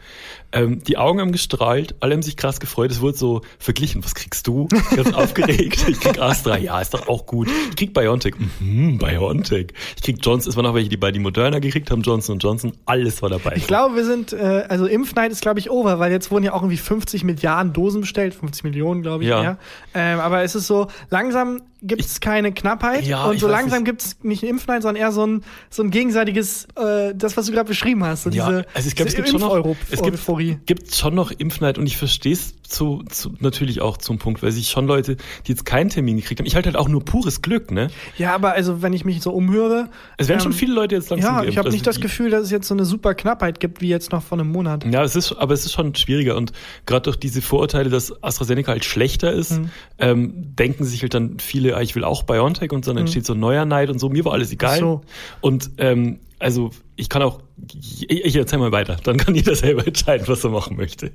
Ähm, 0.52 0.82
die 0.82 0.96
Augen 0.96 1.20
haben 1.20 1.32
gestrahlt, 1.32 1.94
alle 2.00 2.14
haben 2.14 2.22
sich 2.22 2.36
krass 2.36 2.58
gefreut. 2.60 2.90
Es 2.90 3.00
wurde 3.00 3.16
so 3.18 3.42
verglichen. 3.58 4.02
Was 4.04 4.14
kriegst 4.14 4.46
du? 4.46 4.66
Ganz 4.96 5.12
aufgeregt. 5.14 5.84
Ich 5.88 6.00
krieg 6.00 6.18
Astra. 6.20 6.56
Ja, 6.56 6.80
ist 6.80 6.94
doch 6.94 7.06
auch 7.08 7.26
gut. 7.26 7.48
Ich 7.70 7.76
krieg 7.76 7.92
BioNTech. 7.92 8.34
Mhm, 8.60 8.96
BioNTech. 8.98 9.68
Ich 9.96 10.02
krieg 10.02 10.16
Johnson. 10.22 10.50
Es 10.50 10.56
waren 10.56 10.64
auch 10.66 10.74
welche, 10.74 10.88
die 10.88 10.96
bei 10.96 11.10
die 11.12 11.18
Moderna 11.18 11.58
gekriegt 11.58 11.90
haben. 11.90 12.00
Johnson 12.02 12.38
Johnson. 12.38 12.72
Alles 12.86 13.20
war 13.20 13.28
dabei. 13.28 13.54
Ich 13.56 13.66
glaube, 13.66 13.96
wir 13.96 14.04
sind, 14.04 14.32
äh, 14.32 14.64
also 14.68 14.86
Impfneid 14.86 15.30
ist, 15.32 15.42
glaube 15.42 15.58
ich, 15.58 15.70
over, 15.70 15.98
weil 15.98 16.10
jetzt 16.10 16.30
wurden 16.30 16.44
ja 16.44 16.54
auch 16.54 16.62
irgendwie 16.62 16.78
50 16.78 17.24
Milliarden 17.24 17.74
Dosen 17.74 18.00
bestellt, 18.00 18.32
50 18.34 18.64
Millionen, 18.64 19.02
glaube 19.02 19.24
ich, 19.24 19.28
Ja. 19.30 19.40
mehr. 19.42 19.58
Ähm, 19.94 20.20
aber 20.20 20.42
es 20.42 20.54
ist 20.54 20.66
so, 20.66 20.88
langsam 21.10 21.60
gibt 21.82 22.04
es 22.04 22.20
keine 22.20 22.52
Knappheit. 22.52 23.04
Ja, 23.04 23.26
und 23.26 23.38
so 23.38 23.48
langsam 23.48 23.84
gibt 23.84 24.02
es 24.02 24.16
nicht 24.22 24.42
ein 24.42 24.48
Impfneid, 24.48 24.82
sondern 24.82 25.00
eher 25.00 25.12
so 25.12 25.26
ein, 25.26 25.44
so 25.70 25.82
ein 25.82 25.90
gegenseitiges, 25.90 26.66
äh, 26.76 27.14
das, 27.14 27.36
was 27.36 27.46
du 27.46 27.52
gerade 27.52 27.68
beschrieben 27.68 28.04
hast, 28.04 28.24
so 28.24 28.30
Ja, 28.30 28.48
diese, 28.48 28.66
also 28.74 28.88
ich 28.88 28.96
glaube, 28.96 29.08
es 29.08 29.16
gibt 29.16 29.28
schon 29.28 29.40
noch, 29.40 29.76
es 29.90 30.02
gibt, 30.02 30.66
gibt 30.66 30.94
schon 30.94 31.14
noch 31.14 31.30
Impfneid 31.30 31.78
und 31.78 31.86
ich 31.86 31.96
verstehe 31.96 32.32
es 32.32 32.54
zu, 32.68 33.02
zu, 33.08 33.32
natürlich 33.40 33.80
auch 33.80 33.96
zum 33.96 34.18
Punkt, 34.18 34.42
weil 34.42 34.52
sich 34.52 34.68
schon 34.68 34.86
Leute, 34.86 35.16
die 35.46 35.52
jetzt 35.52 35.64
keinen 35.64 35.88
Termin 35.90 36.16
gekriegt 36.16 36.40
haben, 36.40 36.46
ich 36.46 36.54
halte 36.54 36.68
halt 36.68 36.76
auch 36.76 36.88
nur 36.88 37.04
pures 37.04 37.42
Glück, 37.42 37.70
ne? 37.70 37.88
Ja, 38.18 38.34
aber 38.34 38.52
also, 38.52 38.82
wenn 38.82 38.92
ich 38.92 39.04
mich 39.04 39.20
so 39.22 39.30
umhöre. 39.32 39.88
Es 40.16 40.28
werden 40.28 40.40
schon 40.40 40.52
ähm, 40.52 40.58
viele 40.58 40.74
Leute 40.74 40.94
jetzt 40.94 41.10
langsam 41.10 41.28
Ja, 41.28 41.36
geimpft. 41.38 41.52
ich 41.52 41.58
habe 41.58 41.66
Also 41.68 41.74
nicht 41.76 41.86
das 41.86 41.96
die- 41.96 42.02
Gefühl, 42.02 42.30
dass 42.30 42.42
es 42.44 42.50
jetzt 42.50 42.68
so 42.68 42.74
eine 42.74 42.84
super 42.84 43.14
Knappheit 43.14 43.60
gibt, 43.60 43.80
wie 43.80 43.88
jetzt 43.88 44.12
noch 44.12 44.22
vor 44.22 44.38
einem 44.38 44.52
Monat. 44.52 44.84
Ja, 44.84 45.02
es 45.02 45.16
ist, 45.16 45.32
aber 45.32 45.54
es 45.54 45.64
ist 45.64 45.72
schon 45.72 45.94
schwieriger 45.94 46.36
und 46.36 46.52
gerade 46.86 47.02
durch 47.04 47.16
diese 47.16 47.42
Vorurteile, 47.42 47.90
dass 47.90 48.22
AstraZeneca 48.22 48.72
halt 48.72 48.84
schlechter 48.84 49.32
ist, 49.32 49.52
Mhm. 49.58 49.70
ähm, 49.98 50.32
denken 50.56 50.84
sich 50.84 51.02
halt 51.02 51.14
dann 51.14 51.38
viele, 51.38 51.76
ah, 51.76 51.80
ich 51.80 51.94
will 51.94 52.04
auch 52.04 52.22
BioNTech 52.24 52.72
und 52.72 52.86
dann 52.86 52.96
entsteht 52.98 53.24
so 53.26 53.32
ein 53.34 53.40
neuer 53.40 53.64
Neid 53.64 53.90
und 53.90 53.98
so. 53.98 54.08
Mir 54.08 54.24
war 54.24 54.32
alles 54.32 54.52
egal. 54.52 54.78
So. 54.78 55.00
Und 55.40 55.70
ähm, 55.78 56.18
also 56.38 56.70
ich 56.96 57.08
kann 57.08 57.22
auch, 57.22 57.40
ich, 57.72 58.08
ich 58.10 58.36
erzähl 58.36 58.58
mal 58.58 58.72
weiter, 58.72 58.96
dann 59.02 59.16
kann 59.16 59.34
jeder 59.34 59.54
selber 59.54 59.86
entscheiden, 59.86 60.28
was 60.28 60.44
er 60.44 60.50
machen 60.50 60.76
möchte. 60.76 61.12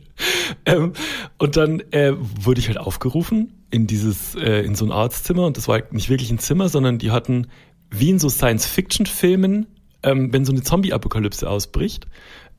Ähm, 0.66 0.94
und 1.38 1.58
dann 1.58 1.80
äh, 1.92 2.14
wurde 2.18 2.60
ich 2.60 2.68
halt 2.68 2.78
aufgerufen 2.78 3.66
in 3.72 3.88
dieses, 3.88 4.36
äh, 4.36 4.62
in 4.62 4.76
so 4.76 4.86
ein 4.86 4.92
Arztzimmer 4.92 5.46
und 5.46 5.58
das 5.58 5.68
war 5.68 5.76
halt 5.76 5.94
nicht 5.94 6.10
wirklich 6.10 6.32
ein 6.32 6.40
Zimmer, 6.40 6.70
sondern 6.70 6.98
die 6.98 7.12
hatten 7.12 7.48
wie 7.90 8.10
in 8.10 8.20
so 8.20 8.30
Science-Fiction-Filmen, 8.30 9.68
ähm, 10.04 10.34
wenn 10.34 10.46
so 10.46 10.52
eine 10.52 10.64
Zombie-Apokalypse 10.64 11.50
ausbricht, 11.50 12.08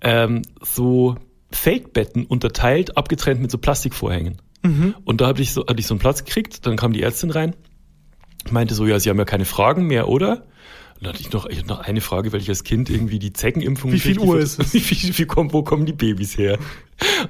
ähm, 0.00 0.42
so 0.62 1.16
Feldbetten 1.50 2.24
unterteilt, 2.24 2.96
abgetrennt 2.96 3.40
mit 3.40 3.50
so 3.50 3.58
Plastikvorhängen. 3.58 4.40
Und 5.04 5.20
da 5.20 5.26
hatte 5.26 5.42
ich, 5.42 5.52
so, 5.52 5.66
hatte 5.66 5.78
ich 5.78 5.86
so 5.86 5.94
einen 5.94 6.00
Platz 6.00 6.24
gekriegt, 6.24 6.66
dann 6.66 6.76
kam 6.76 6.92
die 6.92 7.02
Ärztin 7.02 7.30
rein, 7.30 7.54
meinte 8.50 8.74
so, 8.74 8.86
ja, 8.86 8.98
Sie 8.98 9.10
haben 9.10 9.18
ja 9.18 9.24
keine 9.24 9.44
Fragen 9.44 9.86
mehr, 9.86 10.08
oder? 10.08 10.46
Und 10.94 11.04
dann 11.06 11.12
hatte 11.12 11.22
ich 11.22 11.32
noch, 11.32 11.46
ich 11.46 11.58
hatte 11.58 11.68
noch 11.68 11.80
eine 11.80 12.00
Frage, 12.00 12.32
weil 12.32 12.40
ich 12.40 12.48
als 12.48 12.64
Kind 12.64 12.88
irgendwie 12.88 13.18
die 13.18 13.32
Zeckenimpfung... 13.32 13.92
Wie 13.92 13.98
viel 14.00 14.18
Uhr 14.18 14.38
ist 14.38 14.58
es? 14.60 14.72
Wie, 14.74 14.80
viel- 14.80 15.16
wie, 15.18 15.26
kommen, 15.26 15.52
wo 15.52 15.62
kommen 15.62 15.86
die 15.86 15.92
Babys 15.92 16.38
her? 16.38 16.58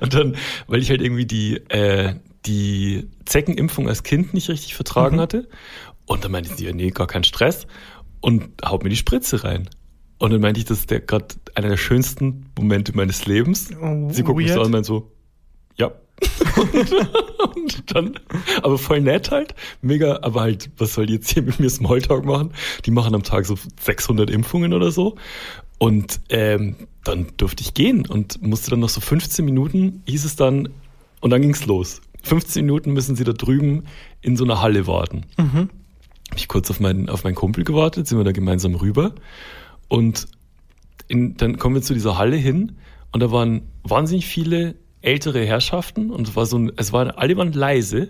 Und 0.01 0.15
dann, 0.15 0.37
weil 0.67 0.81
ich 0.81 0.91
halt 0.91 1.01
irgendwie 1.01 1.27
die, 1.27 1.57
äh, 1.71 2.15
die 2.47 3.09
Zeckenimpfung 3.25 3.89
als 3.89 4.03
Kind 4.03 4.35
nicht 4.35 4.49
richtig 4.51 4.75
vertragen 4.75 5.19
hatte. 5.19 5.49
Und 6.07 6.25
dann 6.25 6.33
meinte 6.33 6.55
sie, 6.55 6.67
ja, 6.67 6.73
nee, 6.73 6.91
gar 6.91 7.07
kein 7.07 7.25
Stress. 7.25 7.67
Und 8.21 8.51
haut 8.65 8.83
mir 8.85 8.91
die 8.91 8.97
Spritze 8.97 9.45
rein. 9.45 9.69
Und 10.19 10.33
dann 10.33 10.41
meinte 10.41 10.61
ich, 10.61 10.67
das 10.67 10.81
ist 10.81 10.91
der 10.91 11.01
gerade 11.01 11.27
einer 11.55 11.69
der 11.69 11.77
schönsten 11.77 12.47
Momente 12.59 12.95
meines 12.95 13.27
Lebens. 13.27 13.71
Oh, 13.81 14.09
sie 14.11 14.23
guckt 14.23 14.37
mich 14.39 14.49
so 14.49 14.55
weird. 14.57 14.61
an 14.61 14.67
und 14.67 14.73
meint 14.73 14.87
so. 14.87 15.11
Und, 16.57 16.93
und 17.57 17.95
dann, 17.95 18.19
aber 18.63 18.79
voll 18.79 19.01
nett 19.01 19.31
halt, 19.31 19.55
mega, 19.83 20.21
aber 20.23 20.43
halt, 20.43 20.71
was 20.79 20.95
soll 20.95 21.07
die 21.07 21.15
jetzt 21.15 21.31
hier 21.31 21.43
mit 21.43 21.61
mir 21.61 21.71
Smalltalk 21.71 22.25
machen? 22.25 22.53
Die 22.85 22.91
machen 22.91 23.15
am 23.15 23.23
Tag 23.23 23.47
so 23.47 23.57
600 23.81 24.31
Impfungen 24.31 24.73
oder 24.73 24.91
so. 24.91 25.17
Und 25.79 26.21
ähm, 26.29 26.77
dann 27.03 27.27
durfte 27.37 27.63
ich 27.63 27.75
gehen 27.75 28.07
und 28.07 28.41
musste 28.43 28.71
dann 28.71 28.81
noch 28.81 28.89
so 28.89 29.01
15 29.01 29.45
Minuten, 29.45 30.03
hieß 30.07 30.25
es 30.25 30.37
dann, 30.37 30.69
und 31.21 31.31
dann 31.31 31.43
ging's 31.43 31.67
los. 31.67 32.01
15 32.23 32.65
Minuten 32.65 32.93
müssen 32.93 33.17
sie 33.17 33.25
da 33.25 33.33
drüben 33.33 33.85
in 34.23 34.37
so 34.37 34.45
einer 34.45 34.63
Halle 34.63 34.87
warten. 34.87 35.27
Hab 36.31 36.39
ich 36.39 36.49
kurz 36.49 36.71
auf 36.71 36.81
meinen, 36.81 37.09
auf 37.09 37.25
meinen 37.25 37.35
Kumpel 37.35 37.65
gewartet, 37.65 38.09
sind 38.09 38.19
wir 38.19 38.25
da 38.25 38.33
gemeinsam 38.33 38.75
rüber. 38.75 39.15
Und 39.89 40.27
in, 41.09 41.37
dann 41.37 41.59
kommen 41.59 41.75
wir 41.75 41.83
zu 41.83 41.93
dieser 41.93 42.17
Halle 42.17 42.37
hin 42.37 42.77
und 43.13 43.21
da 43.21 43.31
waren 43.31 43.63
wahnsinnig 43.83 44.27
viele 44.27 44.77
ältere 45.05 45.45
Herrschaften 45.45 46.11
und 46.11 46.29
es 46.29 46.37
war 46.37 46.47
so 46.47 46.59
ein, 46.59 46.73
es 46.77 46.93
waren, 46.93 47.11
alle 47.11 47.37
waren 47.37 47.53
leise, 47.53 48.09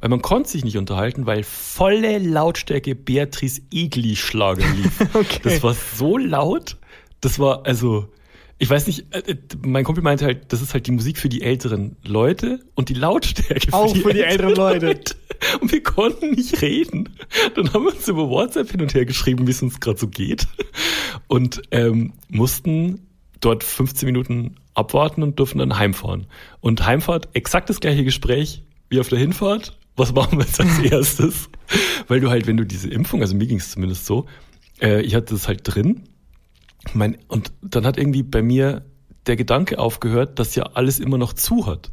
weil 0.00 0.10
man 0.10 0.22
konnte 0.22 0.50
sich 0.50 0.64
nicht 0.64 0.76
unterhalten, 0.76 1.26
weil 1.26 1.42
volle 1.42 2.18
Lautstärke 2.18 2.94
Beatrice 2.94 3.62
Egli 3.72 4.16
Schlager 4.16 4.66
lief. 4.76 5.00
Okay. 5.14 5.40
Das 5.42 5.62
war 5.62 5.74
so 5.74 6.18
laut, 6.18 6.76
das 7.20 7.38
war 7.38 7.64
also, 7.64 8.08
ich 8.58 8.68
weiß 8.68 8.86
nicht, 8.86 9.06
äh, 9.14 9.32
äh, 9.32 9.36
mein 9.64 9.84
Kumpel 9.84 10.02
meinte 10.02 10.24
halt, 10.24 10.52
das 10.52 10.60
ist 10.60 10.74
halt 10.74 10.86
die 10.86 10.92
Musik 10.92 11.18
für 11.18 11.28
die 11.28 11.42
älteren 11.42 11.96
Leute 12.04 12.60
und 12.74 12.88
die 12.88 12.94
Lautstärke 12.94 13.72
Auch 13.72 13.96
für 13.96 14.12
die 14.12 14.20
älteren 14.20 14.54
Leute. 14.54 15.00
Und 15.60 15.72
wir 15.72 15.82
konnten 15.82 16.32
nicht 16.32 16.62
reden. 16.62 17.10
Dann 17.54 17.72
haben 17.72 17.84
wir 17.84 17.94
uns 17.94 18.08
über 18.08 18.28
WhatsApp 18.28 18.70
hin 18.70 18.82
und 18.82 18.94
her 18.94 19.04
geschrieben, 19.04 19.46
wie 19.46 19.50
es 19.50 19.62
uns 19.62 19.80
gerade 19.80 19.98
so 19.98 20.08
geht. 20.08 20.46
Und 21.26 21.62
ähm, 21.70 22.12
mussten 22.28 23.06
dort 23.40 23.64
15 23.64 24.06
Minuten 24.06 24.56
abwarten 24.74 25.22
und 25.22 25.38
durften 25.38 25.58
dann 25.58 25.78
heimfahren. 25.78 26.26
Und 26.60 26.86
Heimfahrt, 26.86 27.28
exakt 27.32 27.70
das 27.70 27.80
gleiche 27.80 28.04
Gespräch 28.04 28.62
wie 28.88 29.00
auf 29.00 29.08
der 29.08 29.18
Hinfahrt. 29.18 29.78
Was 29.96 30.12
machen 30.12 30.38
wir 30.38 30.44
jetzt 30.44 30.60
als 30.60 30.78
erstes? 30.90 31.48
Weil 32.08 32.20
du 32.20 32.30
halt, 32.30 32.46
wenn 32.46 32.56
du 32.56 32.64
diese 32.64 32.88
Impfung, 32.88 33.20
also 33.20 33.34
mir 33.36 33.46
ging 33.46 33.58
es 33.58 33.70
zumindest 33.70 34.06
so, 34.06 34.26
äh, 34.80 35.02
ich 35.02 35.14
hatte 35.14 35.34
das 35.34 35.48
halt 35.48 35.60
drin. 35.62 36.02
Mein, 36.92 37.18
und 37.28 37.52
dann 37.62 37.86
hat 37.86 37.96
irgendwie 37.96 38.22
bei 38.22 38.42
mir 38.42 38.84
der 39.26 39.36
Gedanke 39.36 39.78
aufgehört, 39.78 40.38
dass 40.38 40.54
ja 40.54 40.64
alles 40.74 40.98
immer 40.98 41.18
noch 41.18 41.32
zu 41.32 41.66
hat. 41.66 41.90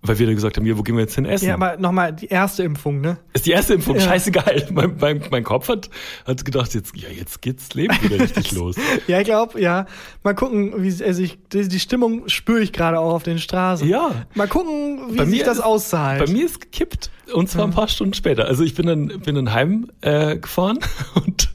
Weil 0.00 0.16
wir 0.20 0.26
dann 0.26 0.36
gesagt 0.36 0.56
haben, 0.56 0.64
ja, 0.64 0.78
wo 0.78 0.82
gehen 0.84 0.94
wir 0.94 1.02
jetzt 1.02 1.16
hin 1.16 1.24
essen? 1.26 1.46
Ja, 1.48 1.54
aber 1.54 1.76
nochmal 1.76 2.12
die 2.12 2.26
erste 2.28 2.62
Impfung, 2.62 3.00
ne? 3.00 3.18
ist 3.32 3.46
die 3.46 3.50
erste 3.50 3.74
Impfung, 3.74 3.96
Ja. 3.96 4.02
scheißegal. 4.02 4.68
Mein, 4.72 4.96
mein, 5.00 5.22
mein 5.32 5.42
Kopf 5.42 5.68
hat, 5.68 5.90
hat 6.24 6.44
gedacht, 6.44 6.72
jetzt, 6.74 6.96
ja, 6.96 7.08
jetzt 7.08 7.42
geht's 7.42 7.74
Leben 7.74 7.96
wieder 8.02 8.20
richtig 8.20 8.52
los. 8.56 8.76
Ja, 9.08 9.18
ich 9.18 9.24
glaube, 9.24 9.60
ja. 9.60 9.86
Mal 10.22 10.34
gucken, 10.36 10.72
wie 10.84 11.02
also 11.02 11.20
ich, 11.20 11.38
die, 11.52 11.66
die 11.66 11.80
Stimmung 11.80 12.28
spüre 12.28 12.60
ich 12.60 12.72
gerade 12.72 13.00
auch 13.00 13.12
auf 13.12 13.24
den 13.24 13.40
Straßen. 13.40 13.88
Ja. 13.88 14.26
Mal 14.34 14.46
gucken, 14.46 15.00
wie 15.10 15.16
Bei 15.16 15.24
sich 15.26 15.42
das 15.42 15.58
ist- 15.58 15.64
auszahlt. 15.64 16.24
Bei 16.24 16.30
mir 16.30 16.44
ist 16.44 16.60
gekippt 16.60 17.10
und 17.34 17.48
zwar 17.50 17.64
ein 17.64 17.72
paar 17.72 17.88
Stunden 17.88 18.14
später. 18.14 18.44
Also 18.46 18.62
ich 18.62 18.74
bin 18.76 18.86
dann, 18.86 19.08
bin 19.08 19.34
dann 19.34 19.52
heim 19.52 19.90
äh, 20.00 20.36
gefahren 20.36 20.78
und 21.16 21.48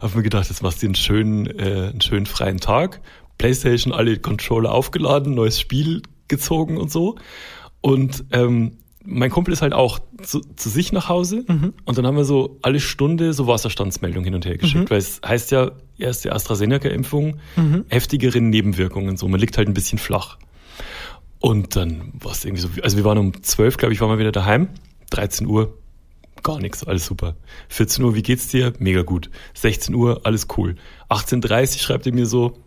habe 0.00 0.16
mir 0.16 0.22
gedacht, 0.22 0.48
jetzt 0.48 0.62
machst 0.62 0.80
du 0.80 0.86
einen 0.86 0.94
schönen, 0.94 1.46
äh, 1.46 1.88
einen 1.90 2.00
schönen 2.00 2.26
freien 2.26 2.58
Tag. 2.58 3.00
Playstation, 3.36 3.92
alle 3.92 4.16
Controller 4.18 4.70
aufgeladen, 4.72 5.34
neues 5.34 5.58
Spiel 5.58 6.02
gezogen 6.28 6.76
und 6.76 6.92
so. 6.92 7.16
Und 7.80 8.24
ähm, 8.32 8.72
mein 9.04 9.30
Kumpel 9.30 9.52
ist 9.54 9.62
halt 9.62 9.72
auch 9.72 9.98
zu, 10.22 10.40
zu 10.56 10.68
sich 10.68 10.92
nach 10.92 11.08
Hause 11.08 11.44
und 11.86 11.96
dann 11.96 12.06
haben 12.06 12.16
wir 12.16 12.24
so 12.24 12.58
alle 12.62 12.80
Stunde 12.80 13.32
so 13.32 13.46
Wasserstandsmeldung 13.46 14.24
hin 14.24 14.34
und 14.34 14.44
her 14.44 14.58
geschickt, 14.58 14.90
weil 14.90 14.98
es 14.98 15.20
heißt 15.26 15.50
ja, 15.52 15.70
erste 15.98 16.32
AstraZeneca-Impfung, 16.32 17.36
heftigere 17.88 18.40
Nebenwirkungen, 18.40 19.16
so 19.16 19.26
man 19.28 19.40
liegt 19.40 19.56
halt 19.56 19.68
ein 19.68 19.74
bisschen 19.74 19.98
flach. 19.98 20.36
Und 21.38 21.74
dann 21.76 22.12
war 22.20 22.32
es 22.32 22.44
irgendwie 22.44 22.60
so, 22.62 22.68
also 22.82 22.98
wir 22.98 23.04
waren 23.04 23.16
um 23.16 23.42
12, 23.42 23.78
glaube 23.78 23.94
ich, 23.94 24.00
waren 24.02 24.10
wir 24.10 24.18
wieder 24.18 24.32
daheim. 24.32 24.68
13 25.08 25.46
Uhr, 25.46 25.78
gar 26.42 26.58
nichts, 26.60 26.84
alles 26.84 27.06
super. 27.06 27.34
14 27.70 28.04
Uhr, 28.04 28.14
wie 28.14 28.22
geht's 28.22 28.48
dir? 28.48 28.74
Mega 28.78 29.02
gut. 29.02 29.30
16 29.54 29.94
Uhr, 29.94 30.20
alles 30.24 30.48
cool. 30.58 30.76
18.30 31.08 31.78
schreibt 31.80 32.06
er 32.06 32.12
mir 32.12 32.26
so, 32.26 32.58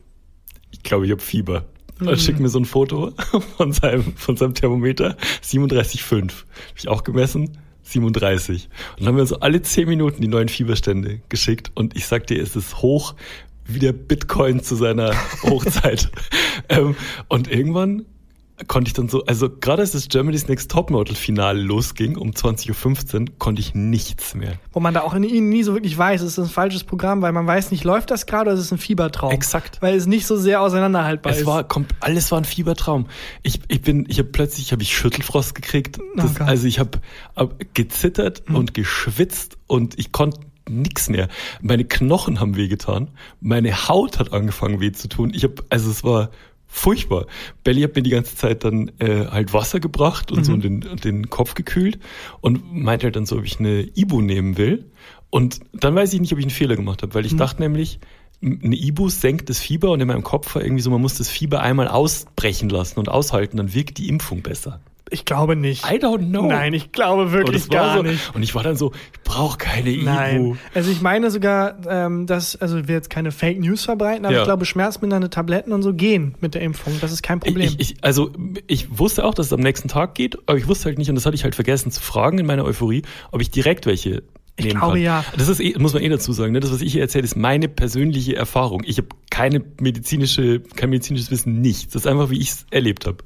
ich 0.72 0.82
glaube, 0.82 1.06
ich 1.06 1.12
habe 1.12 1.22
Fieber. 1.22 1.66
Er 2.00 2.18
schickt 2.18 2.40
mir 2.40 2.50
so 2.50 2.60
ein 2.60 2.66
Foto 2.66 3.12
von 3.58 3.72
seinem, 3.72 4.16
von 4.16 4.38
seinem 4.38 4.54
Thermometer, 4.54 5.16
37,5. 5.44 6.22
Hab 6.22 6.34
ich 6.78 6.88
auch 6.88 7.04
gemessen, 7.04 7.58
37. 7.84 8.70
Und 8.92 9.00
dann 9.00 9.08
haben 9.08 9.16
wir 9.16 9.22
uns 9.22 9.34
alle 9.34 9.62
10 9.62 9.88
Minuten 9.88 10.22
die 10.22 10.28
neuen 10.28 10.50
Fieberstände 10.50 11.22
geschickt 11.30 11.72
und 11.76 11.96
ich 11.96 12.08
sag 12.08 12.28
dir, 12.28 12.42
es 12.42 12.56
ist 12.56 12.82
hoch 12.82 13.16
wie 13.66 13.80
der 13.80 13.94
Bitcoin 13.94 14.62
zu 14.62 14.76
seiner 14.76 15.14
Hochzeit. 15.44 16.10
ähm, 16.70 16.96
und 17.30 17.50
irgendwann 17.50 18.06
konnte 18.68 18.90
ich 18.90 18.94
dann 18.94 19.10
so, 19.10 19.24
also 19.26 19.50
gerade 19.50 19.82
als 19.82 19.92
das 19.92 20.08
Germany's 20.10 20.48
Next 20.48 20.72
Topmodel 20.72 21.16
Finale 21.16 21.62
losging 21.62 22.18
um 22.18 22.32
20.15 22.32 23.20
Uhr, 23.20 23.26
konnte 23.40 23.62
ich 23.62 23.74
nichts 23.76 24.36
mehr. 24.36 24.54
Wo 24.72 24.80
man 24.80 24.94
da 24.94 25.02
auch 25.02 25.14
nie, 25.16 25.42
nie 25.42 25.64
so 25.64 25.74
wirklich 25.74 25.98
weiß, 25.98 26.22
ist 26.22 26.38
das 26.38 26.48
ein 26.48 26.52
falsches 26.52 26.84
Programm, 26.84 27.22
weil 27.22 27.32
man 27.32 27.46
weiß 27.48 27.72
nicht, 27.72 27.84
läuft 27.84 28.12
das 28.12 28.26
gerade 28.26 28.50
oder 28.52 28.54
ist 28.60 28.66
es 28.66 28.72
ein 28.72 28.78
Fiebertraum? 28.78 29.32
Exakt. 29.32 29.82
Weil 29.82 29.96
es 29.96 30.06
nicht 30.08 30.26
so 30.26 30.38
sehr 30.38 30.62
auseinanderhaltbar 30.62 31.32
Es 31.34 31.40
ist. 31.40 31.46
war 31.46 31.64
kom- 31.64 31.86
alles 32.00 32.32
war 32.32 32.40
ein 32.40 32.46
Fiebertraum. 32.46 33.08
Ich, 33.42 33.60
ich 33.68 33.82
bin, 33.82 34.06
ich 34.10 34.20
habe 34.20 34.30
plötzlich 34.30 34.72
habe 34.72 34.82
ich 34.82 34.96
Schüttelfrost 34.96 35.56
gekriegt. 35.56 36.00
Das, 36.16 36.32
Oh 36.40 36.44
also 36.44 36.68
ich 36.68 36.80
habe 36.80 37.00
hab 37.36 37.56
gezittert 37.74 38.44
und 38.50 38.74
geschwitzt 38.74 39.58
und 39.68 39.98
ich 40.00 40.12
konnte 40.12 40.40
nix 40.70 41.10
mehr. 41.10 41.28
Meine 41.62 41.84
Knochen 41.84 42.40
haben 42.40 42.56
wehgetan. 42.56 43.10
Meine 43.42 43.88
Haut 43.90 44.18
hat 44.20 44.32
angefangen 44.32 44.80
weh 44.80 44.92
zu 44.94 45.10
tun. 45.10 45.32
Ich 45.36 45.44
habe, 45.44 45.56
also 45.70 45.92
es 45.92 46.04
war 46.06 46.30
furchtbar. 46.74 47.28
Belly 47.64 47.82
hat 47.82 47.96
mir 47.96 48.02
die 48.02 48.10
ganze 48.10 48.36
Zeit 48.36 48.64
dann 48.64 48.92
äh, 48.98 49.28
halt 49.28 49.54
Wasser 49.54 49.80
gebracht 49.80 50.32
und 50.32 50.44
so 50.44 50.58
den, 50.58 50.82
den 51.04 51.30
Kopf 51.30 51.54
gekühlt 51.54 52.00
und 52.42 52.74
meinte 52.74 53.06
halt 53.06 53.16
dann 53.16 53.28
so, 53.28 53.38
ob 53.38 53.46
ich 53.46 53.60
eine 53.60 53.82
Ibu 53.82 54.22
nehmen 54.22 54.58
will. 54.58 54.92
Und 55.30 55.60
dann 55.72 55.94
weiß 55.94 56.14
ich 56.14 56.20
nicht, 56.20 56.34
ob 56.34 56.40
ich 56.40 56.46
einen 56.46 56.52
Fehler 56.52 56.76
gemacht 56.76 57.04
habe, 57.04 57.14
weil 57.14 57.26
ich 57.26 57.36
dachte 57.36 57.62
nämlich, 57.62 58.00
eine 58.42 58.76
Ibu 58.76 59.08
senkt 59.10 59.50
das 59.50 59.60
Fieber 59.60 59.92
und 59.92 60.02
in 60.02 60.08
meinem 60.08 60.24
Kopf 60.24 60.56
war 60.56 60.64
irgendwie 60.64 60.82
so, 60.82 60.90
man 60.90 61.02
muss 61.02 61.18
das 61.18 61.30
Fieber 61.30 61.62
einmal 61.62 61.88
ausbrechen 61.88 62.70
lassen 62.70 63.00
und 63.00 63.08
aushalten, 63.08 63.58
dann 63.58 63.74
wirkt 63.74 64.00
die 64.00 64.10
Impfung 64.10 64.42
besser. 64.42 64.82
Ich 65.10 65.26
glaube 65.26 65.56
nicht. 65.56 65.86
I 65.86 65.96
don't 65.96 66.30
know. 66.30 66.48
Nein, 66.48 66.74
ich 66.74 66.92
glaube 66.92 67.32
wirklich 67.32 67.70
gar 67.70 67.98
so, 67.98 68.04
nicht. 68.04 68.34
Und 68.34 68.42
ich 68.44 68.56
war 68.56 68.64
dann 68.64 68.76
so, 68.76 68.92
ich 69.14 69.22
brauche 69.24 69.58
keine 69.58 69.90
Ibu. 69.92 70.06
Nein. 70.06 70.60
Also 70.74 70.92
ich 70.92 71.02
meine 71.02 71.30
sogar, 71.30 71.76
ähm, 71.88 72.26
dass, 72.26 72.56
also 72.56 72.88
will 72.88 72.96
jetzt 72.96 73.10
keine 73.10 73.32
Fake 73.32 73.60
News 73.60 73.84
verbreiten, 73.84 74.26
aber 74.26 74.34
Ja. 74.34 74.42
ich 74.42 74.46
glaube, 74.46 74.66
schmerzmindernde 74.66 75.30
Tabletten 75.30 75.72
und 75.72 75.84
so 75.84 75.94
gehen 75.94 76.36
mit 76.40 76.56
der 76.56 76.62
Impfung. 76.62 76.94
Das 77.02 77.12
ist 77.12 77.22
kein 77.22 77.40
Problem. 77.40 77.76
Ich, 77.78 77.92
ich, 77.92 78.04
also 78.04 78.32
ich 78.68 78.98
wusste 78.98 79.26
auch, 79.26 79.34
dass 79.34 79.48
es 79.48 79.54
am 79.54 79.60
nächsten 79.60 79.88
Tag 79.88 80.16
geht, 80.16 80.38
aber 80.48 80.58
ich 80.58 80.68
wusste 80.68 80.86
halt 80.86 80.98
nicht, 80.98 81.10
und 81.10 81.16
das 81.16 81.26
hatte 81.26 81.36
ich 81.36 81.44
halt 81.44 81.56
vergessen 81.56 81.92
zu 81.92 82.02
fragen 82.02 82.40
in 82.40 82.46
meiner 82.46 82.66
Euphorie, 82.66 83.04
ob 83.32 83.42
ich 83.42 83.52
direkt 83.52 83.86
welche 83.86 84.24
Ich 84.56 84.70
glaube, 84.70 84.94
kann. 84.94 85.02
ja. 85.02 85.26
Das 85.36 85.48
ist 85.48 85.60
eh, 85.60 85.76
muss 85.80 85.94
man 85.94 86.04
eh 86.04 86.10
dazu 86.10 86.32
sagen, 86.32 86.54
ne? 86.54 86.60
das, 86.60 86.72
was 86.72 86.82
ich 86.82 86.92
hier 86.94 87.02
erzähle, 87.02 87.24
ist 87.24 87.36
meine 87.36 87.68
persönliche 87.68 88.36
Erfahrung. 88.36 88.84
Ich 88.86 88.98
habe 88.98 89.08
keine 89.32 89.64
medizinische, 89.80 90.60
kein 90.60 90.92
medizinisches 90.92 91.32
Wissen, 91.32 91.62
nichts. 91.62 91.94
Das 91.94 92.04
ist 92.04 92.08
einfach, 92.08 92.30
wie 92.30 92.40
ich 92.40 92.50
es 92.50 92.66
erlebt 92.70 93.08
habe. 93.08 93.24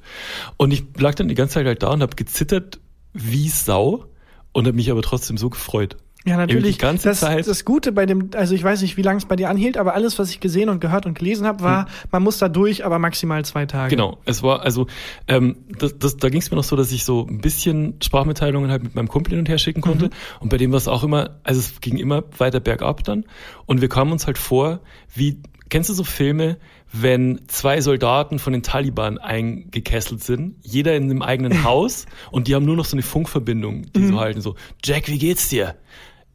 Und 0.55 0.71
ich 0.71 0.85
lag 0.97 1.15
dann 1.15 1.27
die 1.27 1.35
ganze 1.35 1.55
Zeit 1.55 1.65
halt 1.65 1.83
da 1.83 1.91
und 1.91 2.01
habe 2.01 2.15
gezittert 2.15 2.79
wie 3.13 3.49
Sau 3.49 4.05
und 4.53 4.67
habe 4.67 4.75
mich 4.75 4.89
aber 4.89 5.01
trotzdem 5.01 5.37
so 5.37 5.49
gefreut. 5.49 5.97
Ja, 6.27 6.35
natürlich. 6.35 6.75
Die 6.75 6.81
ganze 6.81 7.07
das, 7.07 7.21
Zeit. 7.21 7.47
das 7.47 7.63
Gute 7.63 7.93
bei 7.93 8.05
dem, 8.05 8.31
also 8.35 8.53
ich 8.53 8.61
weiß 8.61 8.81
nicht, 8.81 8.97
wie 8.97 9.01
lange 9.01 9.17
es 9.17 9.25
bei 9.25 9.37
dir 9.37 9.49
anhielt, 9.49 9.77
aber 9.77 9.93
alles, 9.93 10.19
was 10.19 10.29
ich 10.29 10.41
gesehen 10.41 10.67
und 10.67 10.81
gehört 10.81 11.05
und 11.05 11.17
gelesen 11.17 11.47
habe, 11.47 11.63
war, 11.63 11.87
man 12.11 12.21
muss 12.21 12.37
da 12.37 12.49
durch, 12.49 12.85
aber 12.85 12.99
maximal 12.99 13.45
zwei 13.45 13.65
Tage. 13.65 13.91
Hm. 13.91 13.97
Genau, 13.97 14.17
es 14.25 14.43
war 14.43 14.61
also, 14.61 14.87
ähm, 15.29 15.55
das, 15.79 15.97
das, 15.97 16.17
da 16.17 16.27
ging 16.27 16.41
es 16.41 16.51
mir 16.51 16.57
noch 16.57 16.65
so, 16.65 16.75
dass 16.75 16.91
ich 16.91 17.05
so 17.05 17.25
ein 17.25 17.39
bisschen 17.39 17.95
Sprachmitteilungen 18.03 18.69
halt 18.69 18.83
mit 18.83 18.93
meinem 18.93 19.07
Kumpel 19.07 19.31
hin 19.31 19.39
und 19.39 19.49
her 19.49 19.57
schicken 19.57 19.79
konnte. 19.79 20.09
Und 20.41 20.49
bei 20.49 20.57
dem 20.57 20.71
war 20.71 20.77
es 20.77 20.89
auch 20.89 21.03
immer, 21.03 21.39
also 21.43 21.61
es 21.61 21.79
ging 21.79 21.97
immer 21.97 22.23
weiter 22.37 22.59
bergab 22.59 23.05
dann. 23.05 23.23
Und 23.65 23.79
wir 23.79 23.87
kamen 23.87 24.11
uns 24.11 24.27
halt 24.27 24.37
vor, 24.37 24.81
wie, 25.15 25.41
kennst 25.69 25.89
du 25.89 25.93
so 25.93 26.03
Filme, 26.03 26.57
wenn 26.91 27.41
zwei 27.47 27.81
Soldaten 27.81 28.39
von 28.39 28.53
den 28.53 28.63
Taliban 28.63 29.17
eingekesselt 29.17 30.23
sind, 30.23 30.55
jeder 30.61 30.95
in 30.95 31.03
einem 31.03 31.21
eigenen 31.21 31.63
Haus 31.63 32.05
und 32.31 32.47
die 32.47 32.55
haben 32.55 32.65
nur 32.65 32.75
noch 32.75 32.85
so 32.85 32.95
eine 32.95 33.03
Funkverbindung, 33.03 33.91
die 33.93 34.07
so 34.07 34.19
halten, 34.19 34.41
so, 34.41 34.55
Jack, 34.83 35.07
wie 35.07 35.17
geht's 35.17 35.49
dir? 35.49 35.75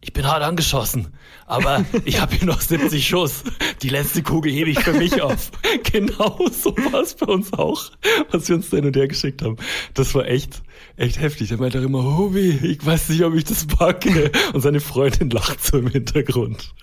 Ich 0.04 0.12
bin 0.12 0.26
hart 0.26 0.42
angeschossen, 0.42 1.14
aber 1.46 1.84
ich 2.04 2.20
habe 2.20 2.34
hier 2.34 2.46
noch 2.46 2.60
70 2.60 3.06
Schuss. 3.06 3.44
Die 3.82 3.88
letzte 3.88 4.22
Kugel 4.22 4.52
hebe 4.52 4.70
ich 4.70 4.80
für 4.80 4.92
mich 4.92 5.22
auf. 5.22 5.50
Genau 5.90 6.38
so 6.50 6.76
war 6.76 7.02
es 7.02 7.14
bei 7.14 7.26
uns 7.26 7.52
auch, 7.52 7.90
was 8.30 8.48
wir 8.48 8.56
uns 8.56 8.70
da 8.70 8.76
hin 8.76 8.86
und 8.86 8.96
her 8.96 9.08
geschickt 9.08 9.42
haben. 9.42 9.56
Das 9.94 10.14
war 10.14 10.26
echt, 10.26 10.62
echt 10.96 11.20
heftig. 11.20 11.48
Der 11.48 11.58
meinte 11.58 11.80
auch 11.80 11.84
immer, 11.84 12.16
Hobi, 12.16 12.58
ich 12.62 12.84
weiß 12.84 13.10
nicht, 13.10 13.22
ob 13.24 13.34
ich 13.34 13.44
das 13.44 13.66
packe. 13.66 14.30
Und 14.52 14.60
seine 14.60 14.80
Freundin 14.80 15.30
lacht 15.30 15.64
so 15.64 15.78
im 15.78 15.88
Hintergrund. 15.88 16.74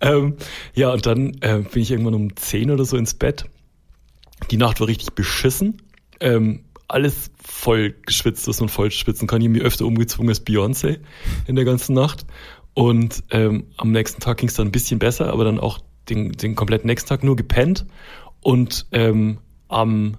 Ähm, 0.00 0.36
ja, 0.74 0.92
und 0.92 1.06
dann 1.06 1.34
äh, 1.40 1.58
bin 1.58 1.82
ich 1.82 1.90
irgendwann 1.90 2.14
um 2.14 2.36
10 2.36 2.70
oder 2.70 2.84
so 2.84 2.96
ins 2.96 3.14
Bett. 3.14 3.44
Die 4.50 4.56
Nacht 4.56 4.80
war 4.80 4.88
richtig 4.88 5.12
beschissen. 5.12 5.82
Ähm, 6.20 6.64
alles 6.88 7.30
voll 7.42 7.94
geschwitzt, 8.06 8.48
was 8.48 8.60
man 8.60 8.68
voll 8.68 8.90
schwitzen 8.90 9.26
kann. 9.26 9.40
Ich 9.40 9.46
habe 9.46 9.54
mich 9.54 9.62
öfter 9.62 9.86
umgezwungen 9.86 10.28
als 10.28 10.44
Beyoncé 10.44 10.98
in 11.46 11.56
der 11.56 11.64
ganzen 11.64 11.94
Nacht. 11.94 12.26
Und 12.74 13.24
ähm, 13.30 13.66
am 13.76 13.92
nächsten 13.92 14.20
Tag 14.20 14.38
ging 14.38 14.48
es 14.48 14.54
dann 14.54 14.68
ein 14.68 14.72
bisschen 14.72 14.98
besser, 14.98 15.32
aber 15.32 15.44
dann 15.44 15.58
auch 15.58 15.78
den, 16.08 16.32
den 16.32 16.54
kompletten 16.54 16.86
nächsten 16.86 17.08
Tag 17.08 17.22
nur 17.22 17.36
gepennt. 17.36 17.86
Und 18.40 18.86
ähm, 18.92 19.38
am 19.68 20.16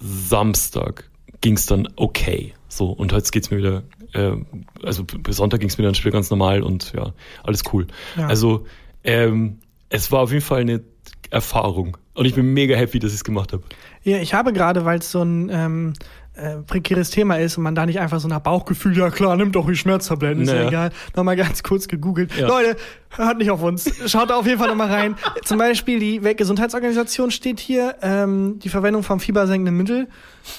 Samstag 0.00 1.10
ging 1.40 1.56
es 1.56 1.66
dann 1.66 1.88
okay. 1.96 2.54
So, 2.68 2.90
und 2.90 3.12
jetzt 3.12 3.32
geht's 3.32 3.50
mir 3.50 3.58
wieder, 3.58 3.82
äh, 4.12 4.36
also 4.82 5.04
bis 5.04 5.36
Sonntag 5.36 5.60
ging 5.60 5.68
es 5.68 5.78
mir 5.78 5.84
dann 5.84 5.94
Spiel 5.94 6.12
ganz 6.12 6.30
normal 6.30 6.62
und 6.62 6.92
ja, 6.94 7.12
alles 7.42 7.62
cool. 7.72 7.86
Ja. 8.16 8.26
Also 8.26 8.66
ähm, 9.04 9.58
es 9.90 10.10
war 10.10 10.20
auf 10.20 10.32
jeden 10.32 10.44
Fall 10.44 10.62
eine 10.62 10.82
Erfahrung. 11.30 11.96
Und 12.14 12.26
ich 12.26 12.34
bin 12.34 12.52
mega 12.52 12.76
happy, 12.76 12.98
dass 12.98 13.10
ich 13.10 13.16
es 13.16 13.24
gemacht 13.24 13.52
habe. 13.52 13.62
Ja, 14.04 14.18
ich 14.18 14.34
habe 14.34 14.52
gerade, 14.52 14.84
weil 14.84 14.98
es 15.00 15.10
so 15.10 15.22
ein 15.22 15.50
ähm, 15.52 15.92
äh, 16.34 16.56
prekäres 16.66 17.10
Thema 17.10 17.36
ist 17.36 17.56
und 17.56 17.64
man 17.64 17.74
da 17.74 17.86
nicht 17.86 18.00
einfach 18.00 18.20
so 18.20 18.28
nach 18.28 18.40
Bauchgefühl, 18.40 18.96
ja 18.96 19.10
klar, 19.10 19.36
nimm 19.36 19.52
doch 19.52 19.66
die 19.66 19.76
Schmerztabletten, 19.76 20.42
ist 20.42 20.48
ja 20.48 20.54
Naja. 20.56 20.68
egal, 20.68 20.90
nochmal 21.16 21.36
ganz 21.36 21.62
kurz 21.62 21.88
gegoogelt. 21.88 22.36
Ja. 22.36 22.48
Leute, 22.48 22.76
hört 23.16 23.38
nicht 23.38 23.50
auf 23.50 23.62
uns. 23.62 23.90
Schaut 24.06 24.30
da 24.30 24.36
auf 24.36 24.46
jeden 24.46 24.58
Fall 24.58 24.68
nochmal 24.68 24.90
rein. 24.90 25.16
Zum 25.44 25.58
Beispiel 25.58 25.98
die 25.98 26.22
Weltgesundheitsorganisation 26.22 27.30
steht 27.30 27.60
hier, 27.60 27.96
ähm, 28.02 28.58
die 28.58 28.68
Verwendung 28.68 29.02
von 29.02 29.20
fiebersenkenden 29.20 29.76
Mittel 29.76 30.08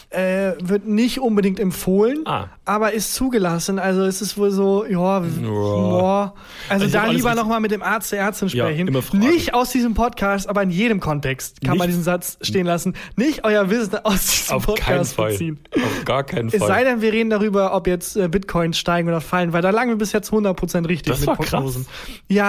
äh, 0.09 0.53
wird 0.63 0.87
nicht 0.87 1.19
unbedingt 1.19 1.59
empfohlen, 1.59 2.21
Ah. 2.25 2.45
aber 2.65 2.93
ist 2.93 3.13
zugelassen. 3.13 3.77
Also 3.77 4.03
es 4.03 4.19
ist 4.21 4.35
wohl 4.37 4.49
so, 4.49 4.83
ja, 4.85 5.19
boah. 5.19 6.33
Also 6.69 6.85
Also 6.85 6.85
ich 6.85 6.91
da 6.91 7.05
lieber 7.05 7.35
nochmal 7.35 7.59
mit 7.59 7.69
dem 7.71 7.83
Arzt 7.83 8.11
der 8.11 8.19
Ärztin 8.21 8.47
Ja, 8.49 8.65
sprechen. 8.65 8.91
fragen. 9.01 9.19
nicht 9.19 9.53
aus 9.53 9.69
diesem 9.71 9.93
Podcast, 9.93 10.49
aber 10.49 10.63
in 10.63 10.71
jedem 10.71 10.99
Kontext 10.99 11.61
kann 11.61 11.77
man 11.77 11.87
Nicht- 11.87 11.89
diesen 11.89 12.03
Satz 12.03 12.37
stehen 12.41 12.65
lassen. 12.65 12.95
Nicht 13.15 13.43
euer 13.45 13.69
Wissen 13.69 13.97
aus 14.03 14.25
diesem 14.25 14.55
Auf 14.55 14.65
keinen 14.65 14.75
Podcast 14.75 15.13
Fall. 15.15 15.31
beziehen. 15.31 15.59
Auf 15.75 16.05
gar 16.05 16.23
keinen 16.23 16.47
Es 16.49 16.55
Fall. 16.57 16.67
sei 16.67 16.83
denn, 16.83 17.01
wir 17.01 17.13
reden 17.13 17.29
darüber, 17.29 17.75
ob 17.75 17.85
jetzt 17.87 18.15
äh, 18.17 18.27
Bitcoins 18.27 18.77
steigen 18.79 19.07
oder 19.07 19.21
fallen, 19.21 19.53
weil 19.53 19.61
da 19.61 19.69
lagen 19.69 19.89
wir 19.91 19.97
bis 19.97 20.11
jetzt 20.13 20.31
100% 20.31 20.87
richtig 20.87 21.11
Das 21.11 21.19
mit 21.19 21.27
war 21.27 21.37
krass. 21.37 21.49
Prognosen. 21.51 21.85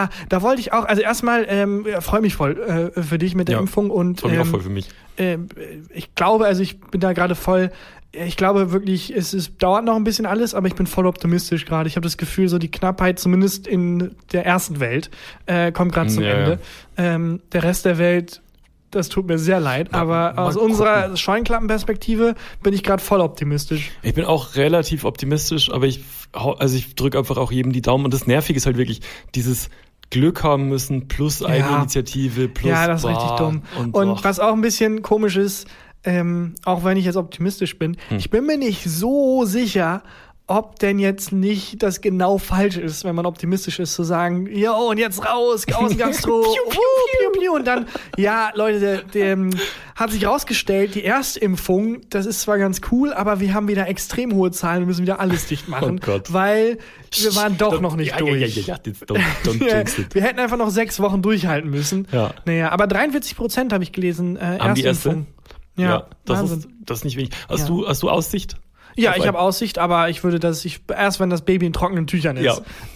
Ja, 0.05 0.09
da 0.29 0.43
wollte 0.43 0.61
ich 0.61 0.73
auch, 0.73 0.85
also 0.85 1.03
erstmal 1.03 1.47
ähm, 1.49 1.87
ja, 1.91 2.01
freue 2.01 2.21
mich 2.21 2.35
voll 2.35 2.93
äh, 2.97 3.03
für 3.03 3.19
dich 3.19 3.35
mit 3.35 3.49
der 3.49 3.55
Ja, 3.57 3.61
Impfung 3.61 3.91
und 3.91 4.21
Freut 4.21 4.31
mich 4.33 4.41
auch 4.41 4.45
ähm, 4.45 4.51
voll 4.51 4.61
für 4.63 4.71
mich. 4.71 4.89
ähm, 5.19 5.49
ich 5.95 6.15
glaube, 6.15 6.47
also 6.47 6.63
ich 6.63 6.81
bin 6.81 7.01
da 7.01 7.13
gerade 7.13 7.35
voll, 7.35 7.71
ich 8.13 8.37
glaube 8.37 8.73
wirklich, 8.73 9.15
es 9.15 9.35
ist, 9.35 9.53
dauert 9.63 9.85
noch 9.85 9.97
ein 9.97 10.05
bisschen 10.05 10.25
alles, 10.27 10.55
aber 10.55 10.69
ich 10.69 10.75
bin 10.75 10.87
voll 10.87 11.07
optimistisch 11.07 11.67
gerade. 11.67 11.87
Ich 11.89 11.97
habe 11.97 12.05
das 12.05 12.17
Gefühl, 12.17 12.49
so 12.49 12.59
die 12.59 12.71
Knappheit, 12.71 13.19
zumindest 13.19 13.67
in 13.67 14.15
der 14.33 14.47
ersten 14.47 14.81
Welt, 14.81 15.11
äh, 15.47 15.71
kommt 15.73 15.93
gerade 15.93 16.09
zum 16.11 16.23
Ja, 16.23 16.29
ja. 16.31 16.35
Ende. 16.39 16.59
Ähm, 16.97 17.41
der 17.53 17.63
Rest 17.63 17.85
der 17.85 17.99
Welt, 17.99 18.41
das 18.91 19.09
tut 19.11 19.27
mir 19.27 19.39
sehr 19.39 19.61
leid, 19.61 19.93
Mal- 19.93 19.99
aber 20.01 20.33
mal 20.35 20.47
aus 20.47 20.55
gucken. 20.55 20.71
unserer 20.71 21.15
Scheunklampenperspektive 21.17 22.35
bin 22.63 22.73
ich 22.73 22.83
gerade 22.83 23.03
voll 23.03 23.21
optimistisch. 23.21 23.91
Ich 24.03 24.15
bin 24.15 24.25
auch 24.25 24.55
relativ 24.57 25.05
optimistisch, 25.05 25.71
aber 25.71 25.87
ich, 25.87 26.03
also 26.33 26.77
ich 26.77 26.95
drücke 26.95 27.19
einfach 27.19 27.37
auch 27.37 27.53
jedem 27.53 27.73
die 27.73 27.83
Daumen. 27.83 28.05
Und 28.05 28.15
das 28.15 28.27
Nervige 28.27 28.57
ist 28.57 28.67
halt 28.67 28.77
wirklich 28.79 29.01
dieses 29.35 29.69
Glück 30.11 30.43
haben 30.45 30.69
müssen 30.69 31.09
plus 31.09 31.43
Eigeninitiative 31.43 32.49
plus 32.49 32.71
ja, 32.71 32.87
das 32.87 33.03
ist 33.05 33.09
richtig 33.11 33.31
dumm. 33.39 33.63
Und, 33.79 33.95
Und, 33.95 34.25
was 34.25 34.41
auch 34.41 34.53
ein 34.53 34.61
bisschen 34.61 35.03
komisch 35.03 35.37
ist, 35.37 35.67
ähm, 36.05 36.55
auch 36.65 36.85
wenn 36.85 36.97
ich 36.97 37.05
jetzt 37.05 37.17
optimistisch 37.17 37.79
bin, 37.79 37.97
Hm. 38.09 38.19
ich 38.19 38.31
bin 38.31 38.47
mir 38.47 38.57
nicht 38.59 38.85
so 38.85 39.45
sicher, 39.45 40.03
ob 40.49 40.79
denn 40.79 41.01
jetzt 41.01 41.33
nicht 41.33 41.83
das 41.83 42.01
genau 42.01 42.39
falsch 42.39 42.77
ist, 42.77 43.05
wenn 43.05 43.17
man 43.17 43.27
optimistisch 43.27 43.81
ist, 43.81 43.95
zu 43.95 44.05
sagen, 44.05 44.47
jo, 44.47 44.73
und 44.91 44.99
jetzt 44.99 45.25
raus, 45.27 45.65
Außengastro, 45.75 46.41
piu, 46.43 46.71
piu, 46.71 46.81
piu, 47.33 47.41
piu, 47.41 47.55
und 47.57 47.67
dann, 47.67 47.87
ja, 48.17 48.51
Leute, 48.55 48.79
der, 48.79 49.03
der 49.03 49.33
ähm, 49.33 49.51
hat 49.97 50.13
sich 50.13 50.25
rausgestellt, 50.25 50.95
die 50.95 51.05
Erstimpfung, 51.05 52.03
das 52.11 52.27
ist 52.27 52.43
zwar 52.43 52.59
ganz 52.59 52.81
cool, 52.93 53.13
aber 53.13 53.41
wir 53.41 53.55
haben 53.55 53.67
wieder 53.67 53.89
extrem 53.89 54.33
hohe 54.35 54.53
Zahlen 54.53 54.83
und 54.83 54.89
müssen 54.89 55.03
wieder 55.03 55.19
alles 55.19 55.47
dicht 55.47 55.69
machen, 55.69 55.99
Oh 56.01 56.07
Gott. 56.07 56.33
weil 56.33 56.79
wir 57.19 57.35
waren 57.35 57.59
doch 57.59 57.81
noch 57.81 57.97
nicht 57.97 58.11
ja, 58.13 58.19
durch. 58.19 58.41
Ja, 58.41 58.47
ja, 58.47 58.63
ja, 58.63 58.75
ja, 58.75 58.77
don't, 58.85 59.21
don't 59.45 59.69
Ja, 59.69 60.05
wir 60.15 60.23
hätten 60.23 60.39
einfach 60.39 60.59
noch 60.59 60.71
sechs 60.71 61.01
Wochen 61.01 61.23
durchhalten 61.23 61.71
müssen. 61.71 62.07
Ja. 62.13 62.35
Naja, 62.45 62.71
aber 62.71 62.87
43 62.87 63.37
Prozent 63.37 63.73
habe 63.73 63.83
ich 63.83 63.91
gelesen. 63.93 64.37
Äh, 64.37 64.59
Haben 64.61 64.75
die 64.75 64.83
erste? 64.83 65.09
Erstimpfung. 65.09 65.27
Ja, 65.79 66.07
das 66.25 66.39
Wahnsinn. 66.41 66.59
ist, 66.59 66.69
das 66.87 66.99
ist 66.99 67.05
nicht 67.05 67.17
wenig. 67.17 67.31
Hast 67.49 67.63
Ja. 67.63 67.67
du, 67.67 67.87
hast 67.89 68.03
du 68.03 68.11
Aussicht? 68.11 68.57
Ja, 68.97 69.15
ich 69.17 69.27
habe 69.27 69.39
Aussicht, 69.39 69.79
aber 69.79 70.09
ich 70.09 70.25
würde 70.25 70.39
das, 70.41 70.65
ich, 70.65 70.81
erst 70.89 71.21
wenn 71.21 71.31
das 71.31 71.43
Baby 71.43 71.67
in 71.67 71.73
trockenen 71.73 72.07
Tüchern 72.07 72.37
ist, 72.37 72.45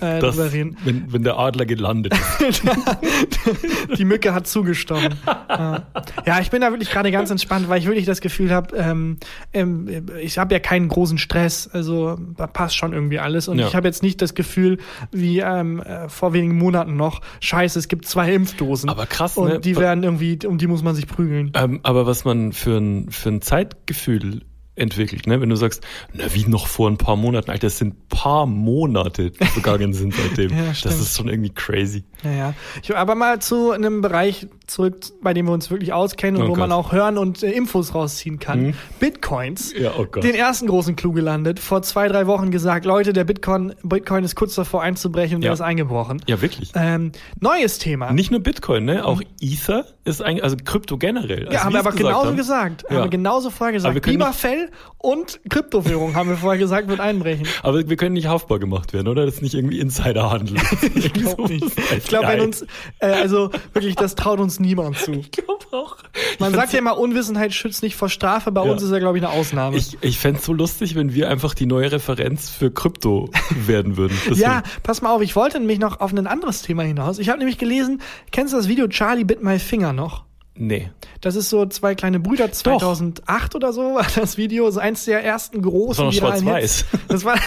Ja, 0.01 0.17
äh, 0.17 0.21
das, 0.21 0.37
drüber 0.37 0.53
reden. 0.53 0.77
wenn, 0.85 1.13
wenn 1.13 1.23
der 1.23 1.39
Adler 1.39 1.67
gelandet 1.67 2.15
ist. 2.49 2.63
Die 3.99 4.05
Mücke 4.05 4.35
hat 4.35 4.47
zugestochen. 4.47 5.15
ja. 5.27 5.83
ja, 6.27 6.41
ich 6.41 6.51
bin 6.51 6.61
da 6.61 6.71
wirklich 6.71 6.91
gerade 6.91 7.11
ganz 7.11 7.31
entspannt, 7.31 7.69
weil 7.69 7.79
ich 7.81 7.87
wirklich 7.87 8.07
das 8.07 8.21
Gefühl 8.21 8.51
habe, 8.51 8.77
ähm, 8.77 9.19
ähm, 9.53 10.07
ich 10.21 10.39
habe 10.39 10.55
ja 10.55 10.61
keinen 10.61 10.89
großen 10.89 11.19
Stress, 11.19 11.69
also 11.73 12.19
da 12.37 12.47
passt 12.47 12.77
schon 12.77 12.93
irgendwie 12.93 13.19
alles. 13.19 13.49
Und 13.49 13.59
Ja. 13.59 13.69
ich 13.69 13.75
habe 13.75 13.87
jetzt 13.89 14.03
nicht 14.03 14.23
das 14.23 14.35
Gefühl, 14.35 14.79
wie 15.13 15.41
ähm, 15.41 15.81
äh, 15.83 16.09
vor 16.09 16.33
wenigen 16.33 16.57
Monaten 16.57 16.97
noch, 16.97 17.21
scheiße, 17.41 17.79
es 17.79 17.89
gibt 17.89 18.07
zwei 18.07 18.33
Impfdosen. 18.33 18.89
Aber 18.89 19.07
krass, 19.07 19.37
Und 19.37 19.49
ne? 19.49 19.61
die 19.61 19.77
werden 19.77 20.03
irgendwie, 20.05 20.39
um 20.47 20.59
die 20.59 20.67
muss 20.67 20.83
man 20.83 20.95
sich 20.95 21.07
prügeln. 21.07 21.53
Ähm, 21.55 21.81
aber 21.83 22.07
was 22.07 22.25
man 22.25 22.53
für 22.53 22.79
ein, 22.79 23.11
für 23.11 23.29
ein 23.31 23.43
Zeitgefühl 23.43 24.43
entwickelt, 24.77 25.27
ne? 25.27 25.41
Wenn 25.41 25.49
du 25.49 25.57
sagst, 25.57 25.85
na 26.13 26.33
wie 26.35 26.47
noch 26.47 26.67
vor 26.67 26.89
ein 26.89 26.97
paar 26.97 27.17
Monaten, 27.17 27.51
Alter, 27.51 27.67
das 27.67 27.79
sind 27.79 28.09
paar 28.09 28.47
Monate 28.47 29.31
die 29.31 29.45
vergangen 29.45 29.93
sind 29.93 30.15
seitdem. 30.15 30.51
Ja, 30.61 30.73
das 30.83 31.01
ist 31.01 31.17
schon 31.17 31.29
irgendwie 31.29 31.51
crazy. 31.51 32.05
Ja, 32.23 32.33
ja. 32.33 32.55
Ich, 32.83 32.95
aber 32.95 33.15
mal 33.15 33.41
zu 33.41 33.71
einem 33.71 34.01
Bereich 34.01 34.47
zurück, 34.71 34.97
bei 35.23 35.35
dem 35.35 35.47
wir 35.47 35.53
uns 35.53 35.71
wirklich 35.71 35.93
auskennen 35.93 36.41
und 36.41 36.49
Oh 36.49 36.53
wo 36.53 36.57
man 36.57 36.71
Gott. 36.71 36.79
auch 36.79 36.93
hören 36.93 37.19
und 37.19 37.43
äh, 37.43 37.51
Infos 37.51 37.95
rausziehen 37.95 38.39
kann. 38.39 38.69
Mhm. 38.69 38.75
Bitcoins. 39.01 39.73
Ja, 39.77 39.93
oh 39.99 40.07
Gott. 40.11 40.23
Den 40.25 40.35
ersten 40.35 40.67
großen 40.67 40.97
Clou 40.97 41.13
gelandet, 41.13 41.59
vor 41.59 41.83
zwei, 41.83 42.09
drei 42.09 42.27
Wochen 42.27 42.51
gesagt, 42.51 42.85
Leute, 42.85 43.13
der 43.13 43.25
Bitcoin, 43.25 43.75
Bitcoin 43.83 44.25
ist 44.25 44.35
kurz 44.37 44.55
davor 44.55 44.83
einzubrechen 44.83 45.37
und 45.37 45.43
Ja. 45.43 45.49
der 45.49 45.55
ist 45.55 45.61
eingebrochen. 45.61 46.23
Ja, 46.27 46.41
wirklich. 46.41 46.73
Ähm, 46.75 47.13
neues 47.41 47.79
Thema. 47.79 48.13
Nicht 48.13 48.31
nur 48.31 48.41
Bitcoin, 48.41 48.85
ne? 48.85 49.05
Auch 49.05 49.21
Ether 49.41 49.85
ist 50.05 50.23
eigentlich, 50.23 50.45
also 50.45 50.57
Krypto 50.65 50.97
generell. 50.99 51.45
ja, 51.45 51.49
Also 51.51 51.59
haben 51.65 51.69
wie 51.71 51.75
wir 51.75 51.81
aber 51.81 51.93
genauso 51.93 52.27
haben. 52.29 52.37
gesagt. 52.37 52.85
Ja. 52.89 52.97
Haben 52.97 53.05
wir 53.05 53.11
genauso 53.11 53.51
vorher 53.51 53.73
gesagt. 53.73 54.01
Biberfell 54.03 54.71
und 54.99 55.41
Kryptowährung 55.49 56.15
haben 56.15 56.29
wir 56.29 56.37
vorher 56.37 56.59
gesagt, 56.59 56.89
wird 56.89 57.01
einbrechen. 57.01 57.47
Aber 57.63 57.89
wir 57.89 57.97
können 57.97 58.13
nicht 58.15 58.27
haftbar 58.29 58.59
gemacht 58.59 58.93
werden, 58.93 59.09
oder? 59.09 59.25
Das 59.25 59.37
ist 59.37 59.43
nicht 59.43 59.55
irgendwie 59.55 59.81
Insiderhandel. 59.81 60.57
Ich 60.95 61.13
glaube 61.13 61.43
nicht. 61.49 61.65
Ich 61.97 62.05
glaube, 62.05 62.29
wenn 62.29 62.41
uns, 62.41 62.63
äh, 62.99 63.07
also 63.07 63.51
wirklich, 63.73 63.95
das 63.97 64.15
traut 64.15 64.39
uns 64.41 64.60
niemand 64.61 64.97
zu. 64.99 65.13
Ich 65.21 65.31
glaube 65.33 65.65
auch. 65.73 65.97
Man 66.39 66.51
Ich 66.51 66.57
sagt 66.57 66.73
ja 66.73 66.79
immer, 66.79 66.99
Unwissenheit 66.99 67.55
schützt 67.55 67.83
nicht 67.83 67.97
vor 67.97 68.09
Strafe. 68.09 68.51
Bei 68.53 68.65
Ja. 68.65 68.73
uns 68.73 68.83
ist 68.83 68.91
ja, 68.91 68.99
glaube 68.99 69.19
ich, 69.19 69.25
eine 69.25 69.33
Ausnahme. 69.33 69.77
Ich, 69.77 69.99
ich 70.01 70.19
fände 70.19 70.41
so 70.41 70.53
lustig, 70.53 70.95
wenn 70.95 71.15
wir 71.15 71.29
einfach 71.31 71.55
die 71.55 71.67
neue 71.67 71.93
Referenz 71.93 72.51
für 72.51 72.71
Krypto 72.71 73.31
werden 73.67 73.97
würden. 73.97 74.17
Deswegen- 74.27 74.41
Ja, 74.41 74.63
pass 74.83 75.03
mal 75.03 75.11
auf, 75.15 75.23
ich 75.23 75.37
wollte 75.37 75.59
nämlich 75.59 75.79
noch 75.79 76.01
auf 76.01 76.13
ein 76.13 76.27
anderes 76.27 76.63
Thema 76.63 76.83
hinaus. 76.83 77.19
Ich 77.19 77.29
habe 77.29 77.39
nämlich 77.39 77.59
gelesen, 77.59 78.01
kennst 78.33 78.53
du 78.53 78.57
das 78.57 78.69
Video 78.69 78.87
Charlie 78.89 79.25
Bit 79.25 79.43
My 79.43 79.59
Finger 79.59 79.93
noch? 79.93 80.25
Nee. 80.63 80.91
Das 81.23 81.37
ist 81.37 81.49
so 81.49 81.65
zwei 81.67 81.95
kleine 81.95 82.21
Brüder, 82.21 82.53
2008 82.53 83.55
oder 83.55 83.73
so 83.73 83.95
war 83.95 84.07
das 84.15 84.37
Video. 84.37 84.67
Das 84.67 84.75
ist 84.77 84.81
eins 84.81 85.05
der 85.07 85.25
ersten 85.25 85.63
großen 85.63 86.05
Das 86.07 86.21
war 86.21 86.31
noch 86.31 86.37
schwarz-weiß. 86.37 86.85
Das 87.09 87.25
war, 87.25 87.39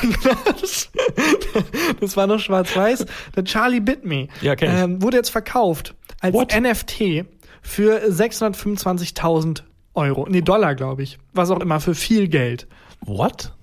das 2.01 2.17
war 2.17 2.27
noch 2.27 2.39
schwarz-weiß. 2.39 3.05
Der 3.35 3.43
Charlie 3.43 3.79
Bit 3.81 4.03
Me 4.03 4.27
Ja, 4.41 4.55
kenn 4.55 4.71
ich. 4.75 4.81
ähm, 4.81 5.01
wurde 5.03 5.17
jetzt 5.17 5.29
verkauft 5.29 5.93
als 6.21 6.33
What? 6.33 6.59
NFT 6.59 7.25
für 7.61 8.01
625.000 8.09 9.61
Euro. 9.93 10.25
Nee, 10.27 10.41
Dollar, 10.41 10.73
glaube 10.75 11.03
ich. 11.03 11.19
Was 11.33 11.51
auch 11.51 11.59
immer, 11.59 11.79
für 11.79 11.93
viel 11.95 12.27
Geld. 12.27 12.67
What? 13.01 13.53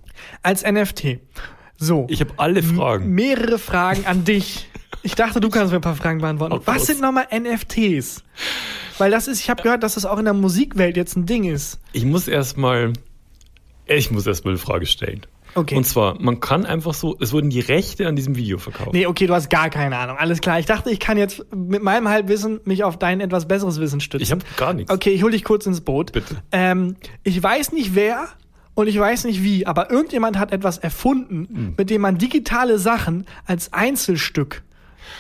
Als 0.43 0.63
NFT. 0.65 1.19
So. 1.77 2.07
Ich 2.09 2.21
habe 2.21 2.33
alle 2.37 2.63
Fragen. 2.63 3.11
mehrere 3.11 3.59
Fragen 3.59 4.07
an 4.07 4.25
dich. 4.25 4.69
Ich 5.03 5.15
dachte, 5.15 5.41
du 5.41 5.49
kannst 5.49 5.73
mir 5.73 5.79
ein 5.79 5.83
paar 5.83 5.97
Fragen 5.97 6.21
beantworten. 6.21 6.53
Auf 6.55 6.67
Was 6.67 6.87
sind 6.87 7.01
nochmal 7.01 7.27
NFTs? 7.33 8.23
Weil 8.99 9.11
das 9.11 9.29
ist, 9.29 9.41
ich 9.41 9.49
habe 9.49 9.63
gehört, 9.63 9.83
dass 9.83 9.95
das 9.95 10.05
auch 10.05 10.19
in 10.19 10.25
der 10.27 10.35
Musikwelt 10.35 10.97
jetzt 10.97 11.17
ein 11.17 11.25
Ding 11.27 11.45
ist. 11.45 11.79
Ich 11.93 12.05
muss 12.05 12.29
erstmal, 12.29 12.93
ich 13.87 14.11
muss 14.11 14.27
erstmal 14.27 14.53
eine 14.53 14.59
Frage 14.59 14.85
stellen. 14.87 15.23
Okay. 15.55 15.75
Und 15.77 15.85
zwar, 15.85 16.21
man 16.21 16.39
kann 16.39 16.65
einfach 16.65 16.95
so, 16.95 17.17
es 17.19 17.33
wurden 17.33 17.51
die 17.51 17.61
Rechte 17.61 18.07
an 18.07 18.15
diesem 18.15 18.37
Video 18.37 18.59
verkauft. 18.59 18.93
Nee, 18.93 19.07
okay, 19.07 19.27
du 19.27 19.35
hast 19.35 19.51
gar 19.51 19.69
keine 19.69 19.97
Ahnung. 19.97 20.17
Alles 20.17 20.41
klar. 20.41 20.61
Ich 20.61 20.67
dachte, 20.67 20.91
ich 20.91 21.01
kann 21.01 21.19
jetzt 21.19 21.45
mit 21.55 21.83
meinem 21.83 22.09
Halbwissen 22.09 22.61
mich 22.65 22.85
auf 22.85 22.99
dein 22.99 23.21
etwas 23.21 23.49
besseres 23.49 23.81
Wissen 23.81 24.01
stützen. 24.01 24.23
Ich 24.23 24.31
habe 24.31 24.45
gar 24.57 24.75
nichts. 24.75 24.93
Okay, 24.93 25.11
ich 25.11 25.23
hol 25.25 25.33
dich 25.33 25.43
kurz 25.43 25.67
ins 25.67 25.81
Boot. 25.81 26.13
Bitte. 26.13 26.37
Ähm, 26.53 26.95
ich 27.25 27.43
weiß 27.43 27.73
nicht 27.73 27.95
wer 27.97 28.29
und 28.75 28.87
ich 28.87 28.97
weiß 28.99 29.25
nicht 29.25 29.43
wie, 29.43 29.67
aber 29.67 29.91
irgendjemand 29.91 30.39
hat 30.39 30.53
etwas 30.53 30.79
erfunden, 30.79 31.49
Hm. 31.53 31.75
mit 31.77 31.91
dem 31.91 32.03
man 32.03 32.17
digitale 32.19 32.79
Sachen 32.79 33.27
als 33.45 33.73
Einzelstück 33.73 34.63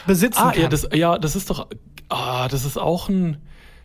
besitzen 0.06 0.38
Ah, 0.40 0.52
kann. 0.52 0.62
ja, 0.62 0.68
das, 0.68 0.88
ja, 0.92 1.18
das 1.18 1.36
ist 1.36 1.50
doch, 1.50 1.68
ah, 2.08 2.48
das 2.48 2.64
ist 2.64 2.76
auch 2.78 3.08
ein, 3.08 3.38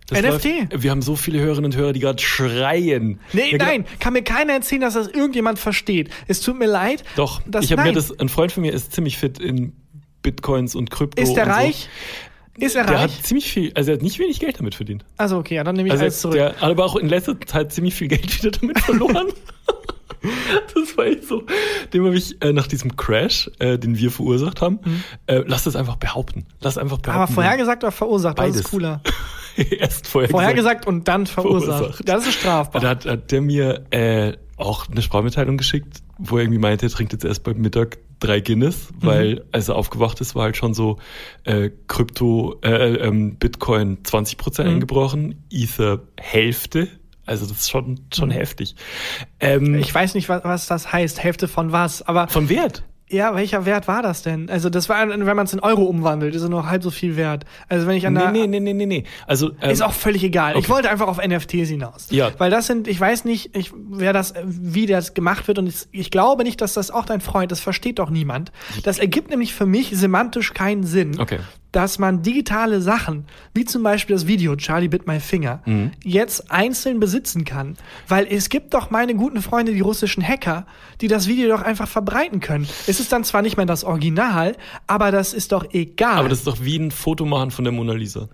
das 0.08 0.22
NFT. 0.22 0.46
Läuft, 0.72 0.84
wir 0.84 0.92
haben 0.92 1.02
so 1.02 1.16
viele 1.16 1.40
Hörerinnen 1.40 1.72
und 1.72 1.78
Hörer, 1.78 1.94
die 1.94 2.00
gerade 2.00 2.22
schreien. 2.22 3.20
Nee, 3.34 3.46
Ja, 3.46 3.52
genau. 3.58 3.66
nein, 3.66 3.86
kann 4.00 4.14
mir 4.14 4.22
keiner 4.24 4.54
erzählen, 4.54 4.82
dass 4.82 4.94
das 4.94 5.08
irgendjemand 5.08 5.58
versteht. 5.60 6.10
Es 6.28 6.42
tut 6.42 6.58
mir 6.60 6.68
leid. 6.68 7.04
Doch, 7.16 7.42
das, 7.48 7.66
ich 7.66 7.72
habe 7.72 7.84
mir 7.84 7.92
das, 7.94 8.18
ein 8.20 8.30
Freund 8.30 8.52
von 8.52 8.62
mir 8.62 8.72
ist 8.74 8.92
ziemlich 8.94 9.18
fit 9.18 9.40
in 9.40 9.74
Bitcoins 10.22 10.76
und 10.76 10.92
Krypto. 10.92 11.22
Ist 11.22 11.34
der 11.34 11.48
reich? 11.48 11.90
Ist 12.58 12.76
er 12.76 12.84
So. 12.86 12.90
Der 12.92 13.00
hat 13.02 13.10
reich? 13.10 13.24
ziemlich 13.24 13.52
viel, 13.52 13.72
also 13.76 13.92
er 13.92 13.96
hat 13.98 14.02
nicht 14.04 14.18
wenig 14.20 14.40
Geld 14.40 14.60
damit 14.60 14.76
verdient. 14.76 15.04
Also 15.18 15.38
okay, 15.38 15.56
ja, 15.56 15.64
dann 15.64 15.76
nehme 15.76 15.88
ich 15.88 15.92
Also 15.94 16.04
alles 16.04 16.22
zurück. 16.22 16.36
der 16.36 16.50
hat 16.56 16.64
aber 16.64 16.86
auch 16.86 16.96
in 16.96 17.10
letzter 17.10 17.40
Zeit 17.42 17.74
ziemlich 17.74 17.96
viel 17.96 18.08
Geld 18.08 18.38
wieder 18.44 18.52
damit 18.52 18.80
verloren. 18.80 19.28
das 20.74 20.98
war 20.98 21.06
echt 21.06 21.26
so. 21.26 21.44
Dem 21.94 22.06
habe 22.06 22.16
ich 22.16 22.42
äh, 22.42 22.54
nach 22.54 22.68
diesem 22.68 22.96
Crash, 22.96 23.50
äh, 23.60 23.78
den 23.78 23.98
wir 23.98 24.12
verursacht 24.12 24.62
haben, 24.62 24.80
äh, 25.28 25.44
lass 25.46 25.64
das 25.64 25.76
einfach 25.76 25.96
behaupten. 25.98 26.46
Lass 26.62 26.78
einfach 26.78 26.98
behaupten. 27.00 27.12
Mhm. 27.20 27.24
Aber 27.24 27.32
vorhergesagt 27.34 27.84
oder 27.84 27.92
verursacht? 27.92 28.38
Das 28.38 28.46
Beides. 28.46 28.62
ist 28.62 28.70
cooler. 28.72 29.02
Erst 29.58 30.08
vorher, 30.08 30.30
Vorhergesagt 30.30 30.86
und 30.86 31.08
dann 31.08 31.28
verursacht. 31.28 31.78
Verursacht. 31.80 32.10
Das 32.10 32.28
ist 32.28 32.34
strafbar. 32.36 32.82
Da 32.82 32.90
hat, 32.90 33.06
hat 33.06 33.32
der 33.32 33.42
mir 33.42 33.86
äh, 33.92 34.34
auch 34.58 34.90
eine 34.90 35.02
Sprachmitteilung 35.02 35.56
geschickt, 35.58 36.00
wo 36.18 36.38
er 36.38 36.44
irgendwie 36.44 36.60
meinte, 36.60 36.86
er 36.86 36.90
trinkt 36.90 37.14
jetzt 37.14 37.24
erst 37.24 37.44
beim 37.44 37.58
Mittag 37.60 37.98
drei 38.20 38.40
Guinness, 38.42 38.90
Mhm. 38.92 39.08
weil 39.08 39.46
als 39.54 39.70
er 39.70 39.76
aufgewacht 39.76 40.20
ist, 40.22 40.36
war 40.36 40.44
halt 40.44 40.58
schon 40.58 40.74
so 40.74 40.98
äh, 41.44 41.70
Krypto, 41.88 42.58
äh, 42.64 42.96
ähm, 42.96 43.36
Bitcoin 43.38 44.00
20 44.04 44.38
Prozent 44.38 44.68
Mhm. 44.68 44.74
eingebrochen, 44.76 45.46
Ether 45.50 46.02
Hälfte. 46.20 46.90
Also 47.26 47.46
das 47.46 47.58
ist 47.60 47.70
schon 47.70 48.00
schon 48.14 48.32
heftig. 48.32 48.76
Ähm, 49.40 49.64
Mhm. 49.64 49.80
Ich 49.80 49.94
weiß 49.94 50.14
nicht, 50.16 50.30
was, 50.30 50.44
was 50.44 50.68
das 50.68 50.92
heißt. 50.92 51.22
Hälfte 51.24 51.48
von 51.48 51.72
was. 51.72 52.02
Aber 52.02 52.28
von 52.28 52.50
Wert. 52.50 52.84
ja, 53.10 53.36
welcher 53.36 53.66
Wert 53.66 53.88
war 53.88 54.02
das 54.02 54.22
denn? 54.24 54.50
Also 54.50 54.70
das 54.70 54.90
war, 54.90 55.08
wenn 55.08 55.24
man 55.24 55.46
es 55.46 55.54
in 55.54 55.60
Euro 55.60 55.84
umwandelt, 55.84 56.34
ist 56.36 56.42
es 56.42 56.50
nur 56.50 56.68
halb 56.70 56.82
so 56.84 56.90
viel 56.92 57.16
wert. 57.16 57.46
Also 57.70 57.86
wenn 57.88 57.96
ich 57.98 58.06
an 58.08 58.14
Nee, 58.14 58.20
der, 58.20 58.32
nee, 58.32 58.48
nee, 58.48 58.60
nee, 58.60 58.74
nee, 58.74 58.86
nee. 58.86 59.04
Also 59.28 59.52
ähm, 59.62 59.70
Ist 59.72 59.82
auch 59.84 59.94
völlig 59.94 60.24
egal. 60.24 60.54
Ich 60.54 60.58
okay. 60.66 60.70
wollte 60.70 60.90
einfach 60.90 61.08
auf 61.08 61.18
NFTs 61.26 61.70
hinaus. 61.70 62.08
Ja. 62.10 62.32
Weil 62.40 62.50
das 62.52 62.66
sind, 62.68 62.88
ich 62.88 63.00
weiß 63.00 63.26
nicht, 63.26 63.56
ich, 63.56 63.72
wer 63.76 64.12
das, 64.14 64.34
wie 64.44 64.86
das 64.88 65.14
gemacht 65.14 65.48
wird 65.48 65.60
und 65.60 65.68
ich, 65.68 65.88
ich 65.92 66.10
glaube 66.12 66.44
nicht, 66.44 66.62
dass 66.62 66.74
das 66.74 66.90
auch 66.92 67.06
dein 67.06 67.22
Freund, 67.22 67.52
das 67.52 67.60
versteht 67.60 68.00
doch 68.00 68.10
niemand. 68.10 68.52
Das 68.84 68.98
ergibt 69.00 69.30
nämlich 69.30 69.54
für 69.54 69.66
mich 69.68 69.92
semantisch 69.96 70.54
keinen 70.54 70.84
Sinn. 70.84 71.20
Okay. 71.20 71.40
Dass 71.76 72.00
man 72.00 72.22
digitale 72.22 72.80
Sachen, 72.80 73.26
wie 73.54 73.66
zum 73.66 73.84
Beispiel 73.84 74.16
das 74.16 74.28
Video 74.28 74.56
Charlie 74.56 74.88
Bit 74.88 75.08
My 75.08 75.20
Finger, 75.20 75.62
Mhm. 75.66 75.92
jetzt 76.06 76.50
einzeln 76.50 77.02
besitzen 77.02 77.44
kann. 77.44 77.76
Weil 78.08 78.26
es 78.30 78.48
gibt 78.48 78.74
doch 78.74 78.92
meine 78.92 79.14
guten 79.14 79.42
Freunde, 79.42 79.74
die 79.74 79.82
russischen 79.82 80.26
Hacker, 80.26 80.66
die 81.02 81.10
das 81.10 81.28
Video 81.28 81.50
doch 81.50 81.62
einfach 81.64 81.90
verbreiten 81.90 82.40
können. 82.40 82.66
Es 82.88 83.02
ist 83.02 83.12
dann 83.12 83.26
zwar 83.26 83.42
nicht 83.42 83.58
mehr 83.58 83.66
das 83.66 83.84
Original, 83.84 84.56
aber 84.88 85.12
das 85.12 85.34
ist 85.34 85.52
doch 85.52 85.66
egal. 85.74 86.20
aber 86.20 86.30
das 86.30 86.38
ist 86.40 86.48
doch 86.48 86.62
wie 86.62 86.78
ein 86.78 86.92
Foto 86.92 87.26
machen 87.26 87.52
von 87.52 87.66
der 87.66 87.74
Mona 87.74 87.92
Lisa. 87.92 88.30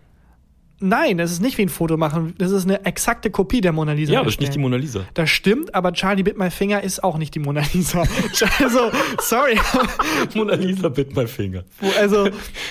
Nein, 0.81 1.17
das 1.17 1.31
ist 1.31 1.41
nicht 1.41 1.57
wie 1.57 1.63
ein 1.63 1.69
Foto 1.69 1.95
machen. 1.97 2.33
Das 2.37 2.51
ist 2.51 2.65
eine 2.65 2.85
exakte 2.85 3.29
Kopie 3.31 3.61
der 3.61 3.71
Mona 3.71 3.93
Lisa. 3.93 4.13
Ja, 4.13 4.23
das 4.23 4.33
ist 4.33 4.41
nicht 4.41 4.55
die. 4.55 4.59
Mona 4.59 4.75
Lisa. 4.77 5.01
Das 5.13 5.29
stimmt, 5.29 5.73
aber 5.75 5.93
Charlie 5.93 6.23
Bit 6.23 6.37
My 6.37 6.49
Finger 6.51 6.83
ist 6.83 7.03
auch 7.03 7.17
nicht 7.17 7.33
die 7.35 7.39
Mona 7.39 7.61
Lisa. 7.73 8.03
also, 8.59 8.91
sorry. 9.19 9.57
Mona 10.35 10.55
Lisa 10.55 10.89
bit 10.89 11.15
my 11.15 11.27
finger. 11.27 11.63
Also, 11.99 12.27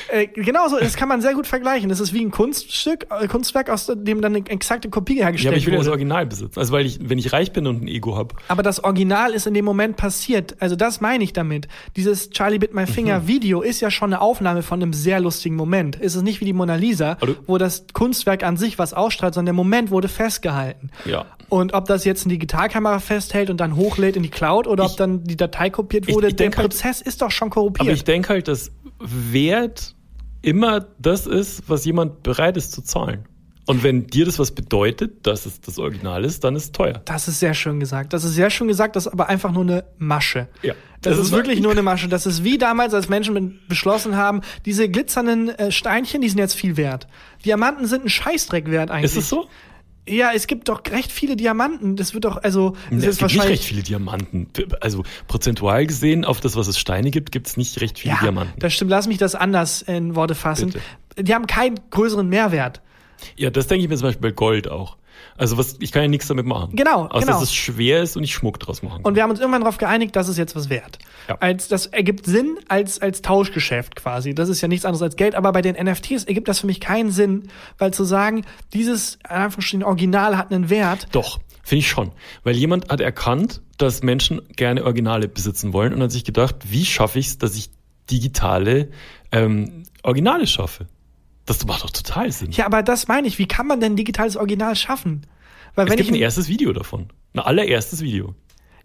äh, 0.09 0.27
genau 0.27 0.69
so, 0.69 0.79
das 0.79 0.97
kann 0.97 1.09
man 1.09 1.21
sehr 1.23 1.35
gut 1.35 1.47
vergleichen. 1.47 1.89
Das 1.89 2.01
ist 2.01 2.13
wie 2.13 2.25
ein 2.25 2.31
Kunststück, 2.31 3.07
äh, 3.11 3.29
Kunstwerk, 3.29 3.71
aus 3.71 3.87
dem 3.95 4.21
dann 4.21 4.35
eine 4.37 4.47
exakte 4.49 4.89
Kopie 4.91 5.19
Ja, 5.19 5.25
hergestellt 5.27 5.53
aber 5.53 5.59
ich 5.59 5.67
will 5.67 5.73
das 5.75 5.83
wurde. 5.87 5.91
Original 5.93 6.27
besitzen. 6.27 6.59
Also 6.59 6.73
weil 6.73 6.87
ich, 6.87 6.99
wenn 7.03 7.19
ich 7.19 7.33
reich 7.33 7.53
bin 7.53 7.67
und 7.67 7.83
ein 7.83 7.89
Ego 7.89 8.17
habe. 8.17 8.35
Aber 8.49 8.63
das 8.63 8.83
Original 8.85 9.33
ist 9.33 9.47
in 9.47 9.55
dem 9.55 9.65
Moment 9.65 9.97
passiert. 9.97 10.57
Also 10.61 10.77
das 10.77 11.01
meine 11.01 11.25
ich 11.25 11.33
damit. 11.33 11.69
Dieses 11.97 12.31
Charlie 12.31 12.59
Bit 12.59 12.75
My 12.75 12.83
Mhm. 12.83 12.87
Finger 12.87 13.27
Video 13.27 13.61
ist 13.63 13.81
ja 13.81 13.91
schon 13.91 14.13
eine 14.13 14.21
Aufnahme 14.21 14.63
von 14.63 14.83
einem 14.83 14.93
sehr 14.93 15.21
lustigen 15.21 15.55
Moment. 15.57 15.99
Es 16.01 16.15
ist 16.17 16.23
nicht 16.23 16.41
wie 16.41 16.45
die 16.47 16.53
Mona 16.53 16.75
Lisa, 16.77 17.15
du- 17.17 17.37
wo 17.47 17.59
das 17.59 17.85
Kunstwerk 18.01 18.43
an 18.45 18.57
sich 18.57 18.79
was 18.79 18.95
ausstrahlt, 18.95 19.35
sondern 19.35 19.55
der 19.55 19.63
Moment 19.63 19.91
wurde 19.91 20.09
festgehalten. 20.09 20.89
Ja. 21.05 21.27
Und 21.51 21.75
ob 21.75 21.85
das 21.85 22.07
jetzt 22.07 22.25
eine 22.25 22.33
Digitalkamera 22.33 22.99
festhält 22.99 23.51
und 23.51 23.59
dann 23.61 23.77
hochlädt 23.77 24.17
in 24.17 24.23
die 24.23 24.31
Cloud 24.31 24.67
oder 24.67 24.85
ob 24.85 24.91
Ich- 24.93 24.97
dann 24.97 25.23
die 25.25 25.37
Datei 25.37 25.69
kopiert 25.69 26.09
ich- 26.09 26.15
wurde, 26.15 26.29
ich 26.29 26.37
der 26.37 26.47
denk 26.47 26.57
halt- 26.57 26.71
Prozess 26.71 27.03
ist 27.03 27.21
doch 27.21 27.31
schon 27.31 27.49
Aber 27.49 27.55
korrumpiert. 27.57 27.89
ich 27.95 28.05
denke 28.05 28.31
halt, 28.31 28.49
dass 28.49 28.71
Wert 28.99 29.95
immer 30.41 30.87
das 30.99 31.27
ist, 31.27 31.69
was 31.69 31.85
jemand 31.85 32.23
bereit 32.23 32.57
ist 32.57 32.73
zu 32.73 32.81
zahlen. 32.81 33.27
Und 33.71 33.83
wenn 33.83 34.07
dir 34.07 34.25
das 34.25 34.39
was 34.39 34.51
bedeutet, 34.51 35.27
dass 35.27 35.47
es 35.47 35.61
das 35.61 35.79
Original 35.79 36.25
ist, 36.25 36.45
dann 36.45 36.57
ist 36.57 36.65
es 36.65 36.73
teuer. 36.73 37.01
das 37.05 37.29
ist 37.29 37.41
sehr 37.41 37.55
schön 37.55 37.81
gesagt. 37.81 38.13
Das 38.13 38.25
ist 38.25 38.35
sehr 38.35 38.51
schön 38.51 38.69
gesagt, 38.69 38.97
das 38.97 39.07
ist 39.07 39.13
aber 39.13 39.29
einfach 39.29 39.53
nur 39.53 39.63
eine 39.63 39.85
Masche. 39.99 40.49
Ja. 40.63 40.75
Das, 41.03 41.13
Das 41.13 41.19
ist 41.21 41.27
ist 41.27 41.33
wirklich 41.33 41.61
nur 41.61 41.73
eine 41.73 41.83
Masche. 41.83 42.09
Das 42.09 42.27
ist 42.27 42.45
wie 42.45 42.59
damals, 42.59 42.93
als 42.93 43.09
Menschen 43.09 43.61
beschlossen 43.69 44.17
haben, 44.17 44.43
diese 44.67 44.89
glitzernden 44.89 45.49
äh, 45.49 45.73
Steinchen, 45.73 46.21
die 46.21 46.29
sind 46.29 46.39
jetzt 46.39 46.55
viel 46.55 46.77
wert. 46.77 47.07
Diamanten 47.45 47.87
sind 47.87 48.05
ein 48.05 48.11
Scheißdreck 48.11 48.71
wert 48.71 48.91
eigentlich. 48.91 49.13
Ist 49.13 49.17
es 49.17 49.29
so? 49.31 49.49
Ja, 50.09 50.33
es 50.35 50.47
gibt 50.47 50.69
doch 50.69 50.83
recht 50.91 51.13
viele 51.13 51.37
Diamanten. 51.37 51.95
Das 51.97 52.15
wird 52.15 52.25
doch, 52.25 52.43
also, 52.43 52.75
das 52.91 53.01
ist 53.01 53.07
es 53.07 53.19
gibt 53.19 53.33
nicht 53.33 53.45
recht 53.45 53.65
viele 53.65 53.83
Diamanten. 53.83 54.49
Also 54.81 55.05
prozentual 55.29 55.87
gesehen, 55.87 56.25
auf 56.25 56.41
das, 56.41 56.57
was 56.57 56.69
es 56.69 56.79
Steine 56.79 57.11
gibt, 57.11 57.33
gibt 57.33 57.47
es 57.47 57.57
nicht 57.57 57.81
recht 57.81 57.99
viele 57.99 58.15
ja, 58.15 58.21
Diamanten. 58.21 58.59
das 58.59 58.73
stimmt. 58.75 58.91
Lass 58.91 59.07
mich 59.07 59.19
das 59.19 59.35
anders 59.35 59.83
in 59.83 60.15
Worte 60.17 60.35
fassen. 60.35 60.71
Bitte. 60.71 61.25
Die 61.25 61.35
haben 61.35 61.47
keinen 61.47 61.79
größeren 61.91 62.29
Mehrwert. 62.29 62.81
Ja, 63.37 63.51
das 63.51 63.67
denke 63.67 63.85
ich 63.85 63.89
mir 63.89 63.97
zum 63.97 64.09
Beispiel 64.09 64.31
bei 64.31 64.35
Gold 64.35 64.71
auch. 64.71 64.97
Also 65.37 65.57
was, 65.59 65.77
ich 65.81 65.93
kann 65.93 66.03
ja 66.03 66.09
nichts 66.09 66.29
damit 66.29 66.47
machen. 66.47 66.75
Genau, 66.75 67.07
Außer 67.07 67.27
genau. 67.27 67.41
dass 67.41 67.43
es 67.43 67.55
schwer 67.55 68.03
ist 68.03 68.17
und 68.17 68.25
ich 68.25 68.35
Schmuck 68.35 68.59
draus 68.59 68.83
machen 68.83 68.97
kann. 68.97 69.05
Und 69.05 69.15
wir 69.15 69.23
haben 69.23 69.31
uns 69.31 69.41
irgendwann 69.41 69.63
darauf 69.63 69.79
geeinigt, 69.79 70.15
das 70.17 70.29
ist 70.29 70.39
jetzt 70.39 70.55
was 70.57 70.71
wert. 70.71 70.99
Ja. 71.29 71.37
Als, 71.41 71.69
das 71.69 71.87
ergibt 71.87 72.27
Sinn 72.27 72.59
als, 72.69 73.01
als 73.01 73.23
Tauschgeschäft 73.23 73.97
quasi. 73.97 74.35
Das 74.35 74.49
ist 74.49 74.61
ja 74.61 74.69
nichts 74.69 74.85
anderes 74.85 75.03
als 75.03 75.17
Geld. 75.17 75.35
Aber 75.35 75.53
bei 75.53 75.63
den 75.63 75.77
NFTs 75.77 76.25
ergibt 76.25 76.49
das 76.49 76.61
für 76.61 76.67
mich 76.67 76.81
keinen 76.81 77.11
Sinn, 77.11 77.49
weil 77.79 77.93
zu 77.93 78.05
sagen, 78.05 78.45
dieses 78.73 79.19
Anführungsstrichen 79.25 79.85
Original 79.85 80.37
hat 80.37 80.53
einen 80.53 80.71
Wert. 80.71 81.09
Doch, 81.13 81.41
finde 81.63 81.81
ich 81.81 81.89
schon. 81.89 82.13
Weil 82.45 82.57
jemand 82.57 82.91
hat 82.91 83.01
erkannt, 83.01 83.63
dass 83.79 84.03
Menschen 84.03 84.43
gerne 84.57 84.85
Originale 84.85 85.29
besitzen 85.29 85.73
wollen 85.73 85.95
und 85.95 86.03
hat 86.03 86.13
sich 86.13 86.25
gedacht, 86.25 86.57
wie 86.65 86.85
schaffe 86.85 87.19
ich 87.19 87.29
es, 87.29 87.39
dass 87.39 87.57
ich 87.57 87.71
digitale 88.11 88.91
ähm, 89.33 89.85
Originale 90.03 90.47
schaffe? 90.47 90.87
Das 91.51 91.67
macht 91.67 91.83
doch 91.83 91.91
total 91.91 92.31
Sinn. 92.31 92.53
Ja, 92.53 92.67
aber 92.67 92.83
das 92.85 93.09
meine 93.09 93.27
ich. 93.27 93.39
Wie 93.39 93.47
kann 93.49 93.67
man 93.67 93.81
denn 93.81 93.97
digitales 93.97 94.37
Original 94.37 94.77
schaffen? 94.77 95.27
Weil 95.75 95.87
es 95.87 95.91
wenn 95.91 95.97
gibt 95.97 96.09
ich 96.11 96.15
ein 96.17 96.21
erstes 96.23 96.49
Video 96.49 96.73
davon. 96.73 97.09
Ein 97.35 97.41
allererstes 97.41 98.03
Video. 98.03 98.35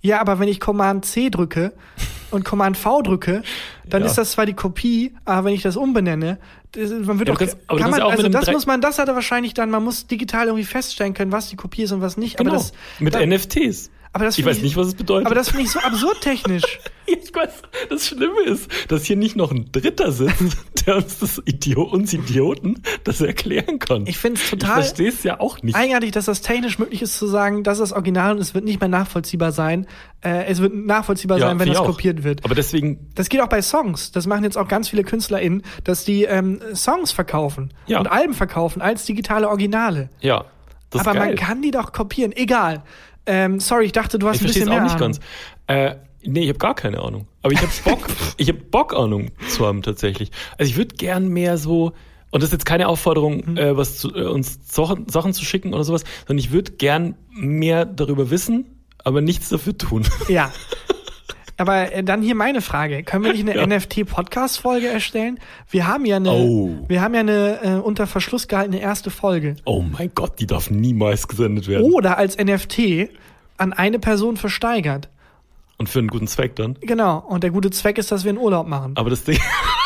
ja, 0.01 0.19
aber 0.19 0.39
wenn 0.39 0.47
ich 0.47 0.59
Command 0.59 1.05
C 1.05 1.29
drücke 1.29 1.73
und 2.31 2.43
Command 2.43 2.75
V 2.77 3.01
drücke, 3.03 3.43
dann 3.87 4.01
Ja. 4.01 4.07
ist 4.07 4.17
das 4.17 4.31
zwar 4.31 4.45
die 4.47 4.53
Kopie, 4.53 5.13
aber 5.25 5.45
wenn 5.45 5.53
ich 5.53 5.61
das 5.61 5.77
umbenenne, 5.77 6.39
das, 6.71 6.89
man 6.91 7.19
wird 7.19 7.29
Ja, 7.29 7.33
doch, 7.35 7.39
kannst- 7.39 7.57
aber 7.67 7.79
kann 7.79 7.91
man, 7.91 8.01
auch 8.01 8.11
also 8.11 8.29
das 8.29 8.51
muss 8.51 8.65
man, 8.65 8.81
das 8.81 8.97
hat 8.99 9.07
er 9.07 9.15
wahrscheinlich 9.15 9.53
dann, 9.53 9.69
man 9.69 9.83
muss 9.83 10.07
digital 10.07 10.47
irgendwie 10.47 10.65
feststellen 10.65 11.13
können, 11.13 11.31
was 11.31 11.49
die 11.49 11.55
Kopie 11.55 11.83
ist 11.83 11.91
und 11.91 12.01
was 12.01 12.17
nicht. 12.17 12.37
Genau. 12.37 12.49
Aber 12.51 12.57
das, 12.59 12.73
Mit 12.99 13.13
da- 13.15 13.19
NFTs. 13.25 13.89
Aber 14.15 14.23
das 14.23 14.37
ich 14.37 14.45
weiß 14.45 14.61
nicht, 14.61 14.77
was 14.77 14.87
es 14.87 14.95
bedeutet. 14.95 15.25
Aber 15.25 15.35
das 15.35 15.49
finde 15.49 15.65
ich 15.65 15.71
so 15.71 15.79
absurd 15.79 16.21
technisch. 16.21 16.63
ich 17.05 17.35
weiß, 17.35 17.51
das 17.89 18.07
Schlimme 18.07 18.43
ist, 18.45 18.69
dass 18.87 19.03
hier 19.03 19.17
nicht 19.17 19.35
noch 19.35 19.51
ein 19.51 19.69
Dritter 19.73 20.13
sitzt, 20.13 20.57
der 20.87 20.95
uns 20.95 21.19
das 21.19 21.41
Idio 21.45 21.81
uns 21.83 22.13
Idioten 22.13 22.81
das 23.03 23.19
erklären 23.19 23.77
kann. 23.77 24.07
Ich 24.07 24.17
finde 24.17 24.39
es 24.39 24.45
Ich 24.45 24.51
total 24.51 24.83
verstehe 24.83 25.09
es 25.09 25.21
ja 25.23 25.41
auch 25.41 25.61
nicht. 25.63 25.75
eigenartig, 25.75 26.11
dass 26.11 26.25
das 26.25 26.39
technisch 26.41 26.79
möglich 26.79 27.01
ist 27.01 27.17
zu 27.19 27.27
sagen, 27.27 27.63
das 27.65 27.79
ist 27.79 27.81
das 27.81 27.91
Original 27.91 28.31
und 28.35 28.39
es 28.39 28.53
wird 28.53 28.63
nicht 28.63 28.79
mehr 28.79 28.87
nachvollziehbar 28.87 29.51
sein. 29.51 29.85
Äh, 30.23 30.45
es 30.45 30.61
wird 30.61 30.73
nachvollziehbar 30.73 31.37
Ja, 31.37 31.47
sein, 31.47 31.59
wenn 31.59 31.67
das 31.67 31.75
ich 31.75 31.81
auch. 31.81 31.87
kopiert 31.87 32.23
wird. 32.23 32.45
Aber 32.45 32.55
deswegen, 32.55 33.09
Das 33.15 33.27
geht 33.27 33.41
auch 33.41 33.49
bei 33.49 33.61
Songs. 33.61 34.13
Das 34.13 34.27
machen 34.27 34.45
jetzt 34.45 34.57
auch 34.57 34.69
ganz 34.69 34.87
viele 34.87 35.03
KünstlerInnen, 35.03 35.61
dass 35.83 36.05
die 36.05 36.23
ähm, 36.23 36.61
Songs 36.73 37.11
verkaufen 37.11 37.73
Ja. 37.85 37.99
und 37.99 38.07
Alben 38.07 38.33
verkaufen 38.33 38.81
als 38.81 39.03
digitale 39.05 39.49
Originale. 39.49 40.09
ja, 40.21 40.45
das 40.91 41.01
ist 41.01 41.07
Aber 41.09 41.19
man 41.19 41.35
kann 41.35 41.61
die 41.61 41.71
doch 41.71 41.91
kopieren. 41.91 42.31
Egal. 42.31 42.81
Ähm, 43.25 43.59
sorry, 43.59 43.85
ich 43.85 43.91
dachte, 43.91 44.19
du 44.19 44.27
hast 44.27 44.35
Ich 44.37 44.41
ein 44.41 44.47
bisschen 44.47 44.69
mehr 44.69 44.77
auch 44.79 44.83
nicht 44.83 44.95
Ahnung. 44.95 45.13
ganz. 45.13 45.19
Äh, 45.67 45.95
nee, 46.23 46.41
ich 46.43 46.49
habe 46.49 46.59
gar 46.59 46.75
keine 46.75 46.99
Ahnung. 47.01 47.27
Aber 47.41 47.53
ich 47.53 47.59
habe 47.61 47.71
Bock, 47.85 48.07
ich 48.37 48.47
habe 48.49 48.59
Bock 48.59 48.93
Ahnung 48.95 49.31
zu 49.49 49.65
haben 49.65 49.81
tatsächlich. 49.81 50.31
Also 50.57 50.69
ich 50.71 50.77
würde 50.77 50.95
gern 50.95 51.27
mehr 51.29 51.57
so 51.57 51.93
und 52.31 52.41
das 52.43 52.49
ist 52.49 52.53
jetzt 52.53 52.65
keine 52.65 52.87
Aufforderung, 52.87 53.43
Mhm. 53.45 53.57
äh, 53.57 53.77
was 53.77 53.97
zu, 53.97 54.13
äh, 54.13 54.25
uns 54.25 54.59
Sachen, 54.69 55.07
Sachen 55.09 55.33
zu 55.33 55.45
schicken 55.45 55.73
oder 55.73 55.83
sowas, 55.83 56.03
sondern 56.27 56.39
ich 56.43 56.51
würde 56.51 56.73
gern 56.73 57.15
mehr 57.31 57.85
darüber 57.85 58.29
wissen, 58.29 58.65
aber 59.03 59.21
nichts 59.21 59.49
dafür 59.49 59.77
tun. 59.77 60.03
Ja. 60.27 60.51
Aber 61.57 61.93
äh, 61.93 62.03
dann 62.03 62.21
hier 62.21 62.35
meine 62.35 62.61
Frage. 62.61 63.03
Können 63.03 63.23
wir 63.23 63.31
nicht 63.33 63.47
eine 63.49 63.55
Ja. 63.59 63.65
NFT-Podcast-Folge 63.65 64.87
erstellen? 64.87 65.39
Wir 65.69 65.87
haben 65.87 66.05
ja 66.05 66.17
eine, 66.17 66.31
Oh. 66.31 66.71
wir 66.87 67.01
haben 67.01 67.13
ja 67.13 67.21
eine 67.21 67.59
äh, 67.63 67.73
unter 67.81 68.07
Verschluss 68.07 68.47
gehaltene 68.47 68.79
erste 68.81 69.09
Folge. 69.09 69.55
Oh 69.65 69.81
mein 69.81 70.11
Gott, 70.15 70.39
die 70.39 70.47
darf 70.47 70.69
niemals 70.69 71.27
gesendet 71.27 71.67
werden. 71.67 71.91
Oder 71.93 72.17
als 72.17 72.37
NFT 72.37 73.09
an 73.57 73.71
eine 73.73 73.99
Person 73.99 74.35
versteigert. 74.37 75.07
Und 75.77 75.89
für 75.89 75.99
einen 75.99 76.07
guten 76.09 76.27
Zweck 76.27 76.55
dann. 76.55 76.77
Genau. 76.81 77.19
Und 77.27 77.43
der 77.43 77.51
gute 77.51 77.69
Zweck 77.69 77.97
ist, 77.97 78.11
dass 78.11 78.23
wir 78.23 78.29
einen 78.29 78.37
Urlaub 78.37 78.67
machen. 78.67 78.93
Aber 78.95 79.09
das 79.09 79.23
Ding. 79.23 79.39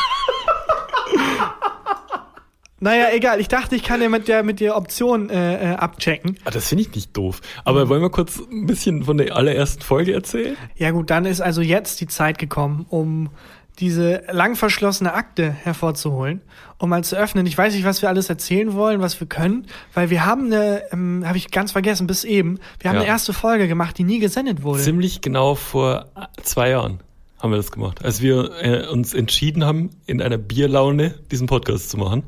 Naja, 2.80 3.08
egal. 3.12 3.40
Ich 3.40 3.48
dachte, 3.48 3.76
ich 3.76 3.82
kann 3.82 4.00
ja 4.00 4.08
mit 4.08 4.26
der, 4.26 4.42
mit 4.42 4.58
der 4.60 4.76
Option 4.76 5.28
äh, 5.30 5.72
äh, 5.72 5.74
abchecken. 5.76 6.38
Ah, 6.44 6.50
das 6.50 6.68
finde 6.68 6.82
ich 6.82 6.94
nicht 6.94 7.16
doof. 7.16 7.40
Aber 7.64 7.88
wollen 7.88 8.00
wir 8.02 8.10
kurz 8.10 8.38
ein 8.50 8.66
bisschen 8.66 9.04
von 9.04 9.18
der 9.18 9.36
allerersten 9.36 9.82
Folge 9.82 10.14
erzählen? 10.14 10.56
Ja 10.76 10.90
gut, 10.90 11.10
dann 11.10 11.26
ist 11.26 11.40
also 11.40 11.60
jetzt 11.60 12.00
die 12.00 12.06
Zeit 12.06 12.38
gekommen, 12.38 12.86
um 12.88 13.28
diese 13.78 14.22
lang 14.30 14.56
verschlossene 14.56 15.14
Akte 15.14 15.50
hervorzuholen, 15.50 16.42
um 16.78 16.90
mal 16.90 17.02
zu 17.04 17.16
öffnen. 17.16 17.46
Ich 17.46 17.56
weiß 17.56 17.74
nicht, 17.74 17.84
was 17.84 18.02
wir 18.02 18.08
alles 18.10 18.28
erzählen 18.28 18.74
wollen, 18.74 19.00
was 19.00 19.18
wir 19.20 19.26
können, 19.26 19.66
weil 19.94 20.10
wir 20.10 20.26
haben 20.26 20.46
eine, 20.46 20.82
ähm, 20.92 21.22
habe 21.26 21.38
ich 21.38 21.50
ganz 21.50 21.72
vergessen 21.72 22.06
bis 22.06 22.24
eben, 22.24 22.58
wir 22.80 22.90
haben 22.90 22.96
Ja. 22.96 23.02
eine 23.02 23.08
erste 23.08 23.32
Folge 23.32 23.68
gemacht, 23.68 23.96
die 23.96 24.04
nie 24.04 24.18
gesendet 24.18 24.62
wurde. 24.62 24.82
Ziemlich 24.82 25.20
genau 25.22 25.54
vor 25.54 26.06
zwei 26.42 26.70
Jahren 26.70 27.00
haben 27.38 27.52
wir 27.52 27.56
das 27.56 27.72
gemacht. 27.72 28.04
Als 28.04 28.20
wir 28.20 28.50
äh, 28.60 28.86
uns 28.88 29.14
entschieden 29.14 29.64
haben, 29.64 29.88
in 30.04 30.20
einer 30.20 30.36
Bierlaune 30.36 31.14
diesen 31.30 31.46
Podcast 31.46 31.88
zu 31.88 31.96
machen, 31.96 32.24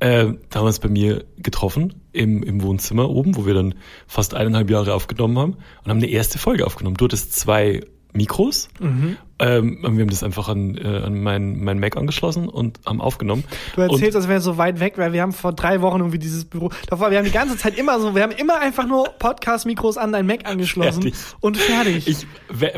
äh, 0.00 0.24
da 0.24 0.24
haben 0.26 0.38
wir 0.52 0.62
uns 0.62 0.78
bei 0.80 0.88
mir 0.88 1.24
getroffen 1.36 2.02
im, 2.12 2.42
im 2.42 2.62
Wohnzimmer 2.62 3.08
oben, 3.10 3.36
wo 3.36 3.46
wir 3.46 3.54
dann 3.54 3.74
fast 4.06 4.34
eineinhalb 4.34 4.70
Jahre 4.70 4.94
aufgenommen 4.94 5.38
haben 5.38 5.52
und 5.82 5.90
haben 5.90 5.98
eine 5.98 6.08
erste 6.08 6.38
Folge 6.38 6.66
aufgenommen. 6.66 6.96
Du 6.96 7.04
hattest 7.04 7.34
zwei 7.34 7.80
Mikros. 8.12 8.68
Mhm. 8.80 9.16
Ähm, 9.44 9.78
wir 9.82 9.88
haben 10.02 10.08
das 10.10 10.22
einfach 10.22 10.48
an, 10.48 10.76
äh, 10.76 11.02
an 11.04 11.22
mein, 11.22 11.62
mein 11.62 11.78
Mac 11.78 11.96
angeschlossen 11.98 12.48
und 12.48 12.80
haben 12.86 13.00
aufgenommen. 13.00 13.44
Du 13.74 13.82
erzählst, 13.82 14.16
als 14.16 14.26
wäre 14.28 14.40
so 14.40 14.56
weit 14.56 14.80
weg, 14.80 14.94
weil 14.96 15.12
wir 15.12 15.20
haben 15.20 15.32
vor 15.32 15.52
drei 15.52 15.82
Wochen 15.82 15.98
irgendwie 15.98 16.18
dieses 16.18 16.46
Büro. 16.46 16.70
Davor, 16.88 17.10
wir 17.10 17.18
haben 17.18 17.26
die 17.26 17.30
ganze 17.30 17.56
Zeit 17.58 17.76
immer 17.76 18.00
so, 18.00 18.14
wir 18.14 18.22
haben 18.22 18.32
immer 18.32 18.58
einfach 18.60 18.86
nur 18.86 19.04
Podcast-Mikros 19.18 19.98
an 19.98 20.12
dein 20.12 20.26
Mac 20.26 20.48
angeschlossen 20.48 21.02
Fertig. 21.02 21.14
und 21.40 21.56
fertig. 21.58 22.08
Ich, 22.08 22.26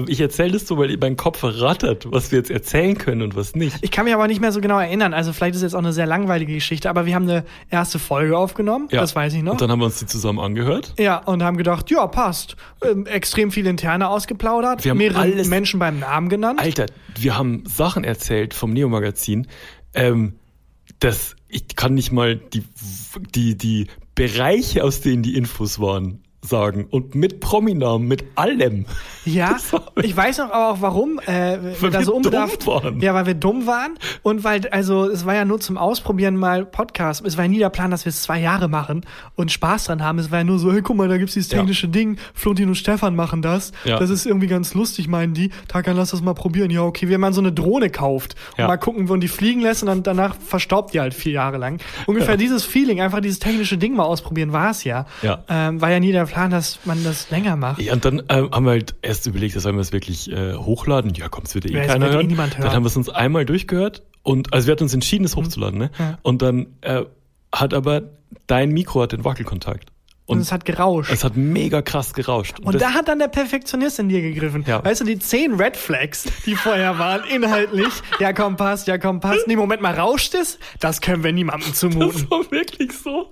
ich 0.08 0.20
erzähle 0.20 0.52
das 0.52 0.66
so, 0.66 0.76
weil 0.78 0.96
mein 1.00 1.16
Kopf 1.16 1.40
rattert, 1.42 2.10
was 2.10 2.32
wir 2.32 2.38
jetzt 2.38 2.50
erzählen 2.50 2.98
können 2.98 3.22
und 3.22 3.36
was 3.36 3.54
nicht. 3.54 3.76
Ich 3.82 3.90
kann 3.92 4.04
mich 4.04 4.14
aber 4.14 4.26
nicht 4.26 4.40
mehr 4.40 4.50
so 4.52 4.60
genau 4.60 4.78
erinnern. 4.78 5.14
Also 5.14 5.32
vielleicht 5.32 5.52
ist 5.54 5.58
es 5.58 5.62
jetzt 5.62 5.74
auch 5.74 5.78
eine 5.80 5.92
sehr 5.92 6.06
langweilige 6.06 6.54
Geschichte, 6.54 6.90
aber 6.90 7.06
wir 7.06 7.14
haben 7.14 7.28
eine 7.28 7.44
erste 7.70 7.98
Folge 7.98 8.36
aufgenommen, 8.36 8.88
das 8.90 9.14
weiß 9.14 9.34
ich 9.34 9.42
noch. 9.42 9.52
Und 9.52 9.60
dann 9.60 9.70
haben 9.70 9.78
wir 9.80 9.86
uns 9.86 9.98
die 9.98 10.06
zusammen 10.06 10.40
angehört. 10.40 10.94
ja, 10.98 11.18
und 11.18 11.42
haben 11.42 11.56
gedacht, 11.56 11.90
ja, 11.90 12.06
passt. 12.06 12.56
Ähm, 12.84 13.06
extrem 13.06 13.50
viel 13.50 13.66
interne 13.66 14.08
ausgeplaudert, 14.08 14.84
Wir 14.84 14.90
haben 14.90 14.98
mehrere 14.98 15.20
alles- 15.20 15.48
Menschen 15.48 15.78
beim 15.78 15.98
Namen 15.98 16.28
genannt. 16.28 16.55
Alter, 16.56 16.86
wir 17.14 17.36
haben 17.36 17.64
Sachen 17.66 18.04
erzählt 18.04 18.54
vom 18.54 18.72
Neo-Magazin, 18.72 19.46
ähm, 19.94 20.38
dass 21.00 21.36
ich 21.48 21.68
kann 21.76 21.94
nicht 21.94 22.12
mal 22.12 22.36
die, 22.36 22.64
die, 23.34 23.56
die 23.56 23.86
Bereiche, 24.14 24.82
aus 24.84 25.00
denen 25.00 25.22
die 25.22 25.36
Infos 25.36 25.78
waren, 25.80 26.22
sagen. 26.46 26.86
Und 26.90 27.14
mit 27.14 27.40
Prominamen, 27.40 28.06
mit 28.08 28.24
allem. 28.36 28.86
Ja, 29.24 29.56
ich 30.02 30.16
weiß 30.16 30.38
noch 30.38 30.50
aber 30.50 30.70
auch 30.70 30.80
warum, 30.80 31.18
äh, 31.26 31.58
Weil 31.80 31.90
da 31.90 31.98
wir 31.98 32.04
so 32.06 32.14
unbedarft 32.14 32.66
waren. 32.66 33.00
Ja, 33.00 33.12
weil 33.14 33.26
wir 33.26 33.34
dumm 33.34 33.66
waren 33.66 33.98
und 34.22 34.44
weil, 34.44 34.68
also 34.70 35.04
es 35.10 35.26
war 35.26 35.34
ja 35.34 35.44
nur 35.44 35.60
zum 35.60 35.76
Ausprobieren 35.78 36.36
mal 36.36 36.64
Podcast. 36.64 37.24
Es 37.26 37.36
war 37.36 37.44
ja 37.44 37.48
nie 37.50 37.58
der 37.58 37.70
Plan, 37.70 37.90
dass 37.90 38.04
wir 38.04 38.10
es 38.10 38.22
zwei 38.22 38.40
Jahre 38.40 38.68
machen 38.68 39.04
und 39.34 39.50
Spaß 39.52 39.84
dran 39.84 40.02
haben. 40.02 40.18
Es 40.18 40.30
war 40.30 40.38
ja 40.38 40.44
nur 40.44 40.58
so, 40.58 40.72
hey, 40.72 40.82
guck 40.82 40.96
mal, 40.96 41.08
da 41.08 41.18
gibt's 41.18 41.34
dieses 41.34 41.50
Ja. 41.50 41.58
technische 41.58 41.88
Ding. 41.88 42.18
Florentin 42.34 42.68
und 42.68 42.74
Stefan 42.76 43.16
machen 43.16 43.42
das. 43.42 43.72
Ja. 43.84 43.98
Das 43.98 44.10
ist 44.10 44.26
irgendwie 44.26 44.46
ganz 44.46 44.74
lustig, 44.74 45.08
meinen 45.08 45.34
die. 45.34 45.50
Takan, 45.68 45.96
lass 45.96 46.10
das 46.12 46.22
mal 46.22 46.34
probieren. 46.34 46.70
Ja, 46.70 46.82
okay, 46.82 47.08
wenn 47.08 47.20
man 47.20 47.32
so 47.32 47.40
eine 47.40 47.52
Drohne 47.52 47.90
kauft 47.90 48.36
und 48.52 48.58
Ja. 48.60 48.68
mal 48.68 48.76
gucken, 48.76 49.08
wo 49.08 49.16
die 49.16 49.28
fliegen 49.28 49.60
lässt 49.60 49.82
und 49.82 49.88
dann 49.88 50.02
danach 50.04 50.36
verstaubt 50.36 50.94
die 50.94 51.00
halt 51.00 51.14
vier 51.14 51.32
Jahre 51.32 51.56
lang. 51.56 51.80
Ungefähr 52.06 52.36
dieses 52.36 52.64
Feeling, 52.64 53.00
einfach 53.00 53.20
dieses 53.20 53.38
technische 53.40 53.76
Ding 53.78 53.94
mal 53.96 54.04
ausprobieren, 54.04 54.52
war 54.52 54.70
es 54.70 54.84
ja. 54.84 55.06
Ja. 55.22 55.42
Ähm, 55.48 55.80
war 55.80 55.90
ja 55.90 55.98
nie 56.00 56.12
der 56.12 56.26
Plan, 56.26 56.35
dass 56.48 56.80
man 56.84 57.02
das 57.02 57.30
länger 57.30 57.56
macht. 57.56 57.80
Ja, 57.80 57.92
und 57.94 58.04
dann 58.04 58.22
ähm, 58.28 58.50
haben 58.52 58.64
wir 58.64 58.72
halt 58.72 58.94
erst 59.02 59.26
überlegt, 59.26 59.58
sollen 59.60 59.76
wir 59.76 59.80
es 59.80 59.92
wirklich 59.92 60.30
äh, 60.30 60.54
hochladen? 60.54 61.14
Ja, 61.14 61.28
komm, 61.28 61.44
es 61.44 61.54
wird 61.54 61.64
eh 61.66 61.72
Ja, 61.72 61.84
keiner 61.86 62.12
wird 62.12 62.30
eh 62.30 62.36
hören. 62.36 62.36
hören. 62.38 62.52
Dann 62.60 62.72
haben 62.72 62.82
wir 62.84 62.88
es 62.88 62.96
uns 62.96 63.08
einmal 63.08 63.44
durchgehört 63.46 64.02
und 64.22 64.52
also 64.52 64.66
wir 64.66 64.72
hatten 64.72 64.84
uns 64.84 64.94
entschieden, 64.94 65.24
es 65.24 65.34
hochzuladen, 65.36 65.78
ne? 65.78 65.90
Ja. 65.98 66.18
Und 66.22 66.42
dann 66.42 66.66
äh, 66.82 67.02
hat 67.54 67.72
aber 67.74 68.02
dein 68.46 68.70
Mikro 68.72 69.02
hat 69.02 69.12
den 69.12 69.24
Wackelkontakt. 69.24 69.90
Und 70.26 70.38
Und 70.38 70.42
es 70.42 70.50
hat 70.50 70.64
gerauscht. 70.64 71.12
es 71.12 71.22
hat 71.22 71.36
mega 71.36 71.82
krass 71.82 72.12
gerauscht. 72.12 72.58
Und 72.60 72.74
das, 72.74 72.82
da 72.82 72.94
hat 72.94 73.06
dann 73.06 73.20
der 73.20 73.28
Perfektionist 73.28 74.00
in 74.00 74.08
dir 74.08 74.20
gegriffen. 74.22 74.64
Ja. 74.66 74.84
Weißt 74.84 75.00
du, 75.00 75.04
die 75.04 75.20
zehn 75.20 75.54
Red 75.54 75.76
Flags, 75.76 76.24
die 76.44 76.56
vorher 76.56 76.98
waren, 76.98 77.22
inhaltlich, 77.32 77.86
ja 78.18 78.32
komm, 78.32 78.56
passt, 78.56 78.88
ja 78.88 78.98
komm, 78.98 79.20
passt. 79.20 79.46
Nee, 79.46 79.54
Moment 79.54 79.82
mal, 79.82 79.94
rauscht 79.94 80.34
es? 80.34 80.58
Das 80.80 81.00
können 81.00 81.22
wir 81.22 81.32
niemandem 81.32 81.72
zumuten. 81.72 82.10
Das 82.28 82.30
war 82.30 82.50
wirklich 82.50 82.90
so, 82.92 83.30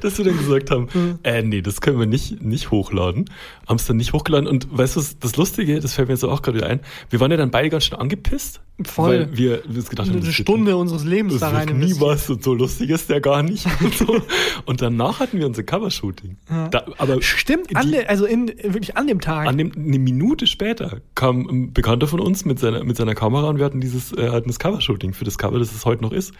dass 0.00 0.16
wir 0.18 0.26
dann 0.26 0.38
gesagt 0.38 0.70
haben, 0.70 0.88
Hm. 0.92 1.18
äh, 1.24 1.42
nee, 1.42 1.60
das 1.60 1.80
können 1.80 1.98
wir 1.98 2.06
nicht, 2.06 2.40
nicht 2.40 2.70
hochladen. 2.70 3.28
Haben 3.66 3.76
es 3.76 3.86
dann 3.86 3.96
nicht 3.96 4.12
hochgeladen. 4.12 4.46
Und 4.46 4.68
weißt 4.70 4.94
du, 4.94 5.02
das 5.18 5.36
Lustige, 5.36 5.80
das 5.80 5.94
fällt 5.94 6.06
mir 6.06 6.14
jetzt 6.14 6.22
auch 6.24 6.42
gerade 6.42 6.58
wieder 6.58 6.68
ein, 6.68 6.78
wir 7.10 7.18
waren 7.18 7.32
ja 7.32 7.36
dann 7.36 7.50
beide 7.50 7.68
ganz 7.68 7.84
schön 7.86 7.98
angepisst. 7.98 8.60
Voll. 8.84 9.10
Weil 9.10 9.36
wir, 9.36 9.62
wir 9.66 9.76
uns 9.78 9.90
gedacht 9.90 10.08
haben, 10.08 10.22
Eine 10.22 10.32
Stunde 10.32 10.76
unseres 10.76 11.04
Lebens 11.04 11.38
da 11.40 11.48
rein 11.50 11.78
nie 11.78 11.94
was 11.98 12.30
und 12.30 12.44
so 12.44 12.54
lustig 12.54 12.90
ist 12.90 13.10
der 13.10 13.20
gar 13.20 13.42
nicht. 13.42 13.66
Und, 13.80 13.94
so. 13.94 14.16
und 14.66 14.80
danach 14.80 15.18
hatten 15.18 15.38
wir 15.38 15.46
unser 15.46 15.64
Covershooting. 15.64 16.36
Da, 16.70 16.84
aber 16.98 17.20
Stimmt, 17.20 17.74
an 17.74 17.86
die, 17.86 17.92
de, 17.92 18.06
also 18.06 18.24
in, 18.24 18.48
wirklich 18.62 18.96
an 18.96 19.08
dem 19.08 19.20
Tag. 19.20 19.48
an 19.48 19.58
dem, 19.58 19.72
eine 19.74 19.98
Minute 19.98 20.46
später 20.46 21.00
kam 21.16 21.48
ein 21.48 21.72
Bekannter 21.72 22.06
von 22.06 22.20
uns 22.20 22.44
mit 22.44 22.60
seiner, 22.60 22.84
mit 22.84 22.96
seiner 22.96 23.14
Kamera 23.16 23.48
und 23.48 23.58
wir 23.58 23.64
hatten 23.64 23.80
dieses, 23.80 24.12
äh, 24.12 24.30
hatten 24.30 24.48
das 24.48 24.58
Covershooting 24.60 25.12
für 25.12 25.24
das 25.24 25.38
Cover, 25.38 25.58
das 25.58 25.74
es 25.74 25.84
heute 25.84 26.02
noch 26.02 26.12
ist. 26.12 26.32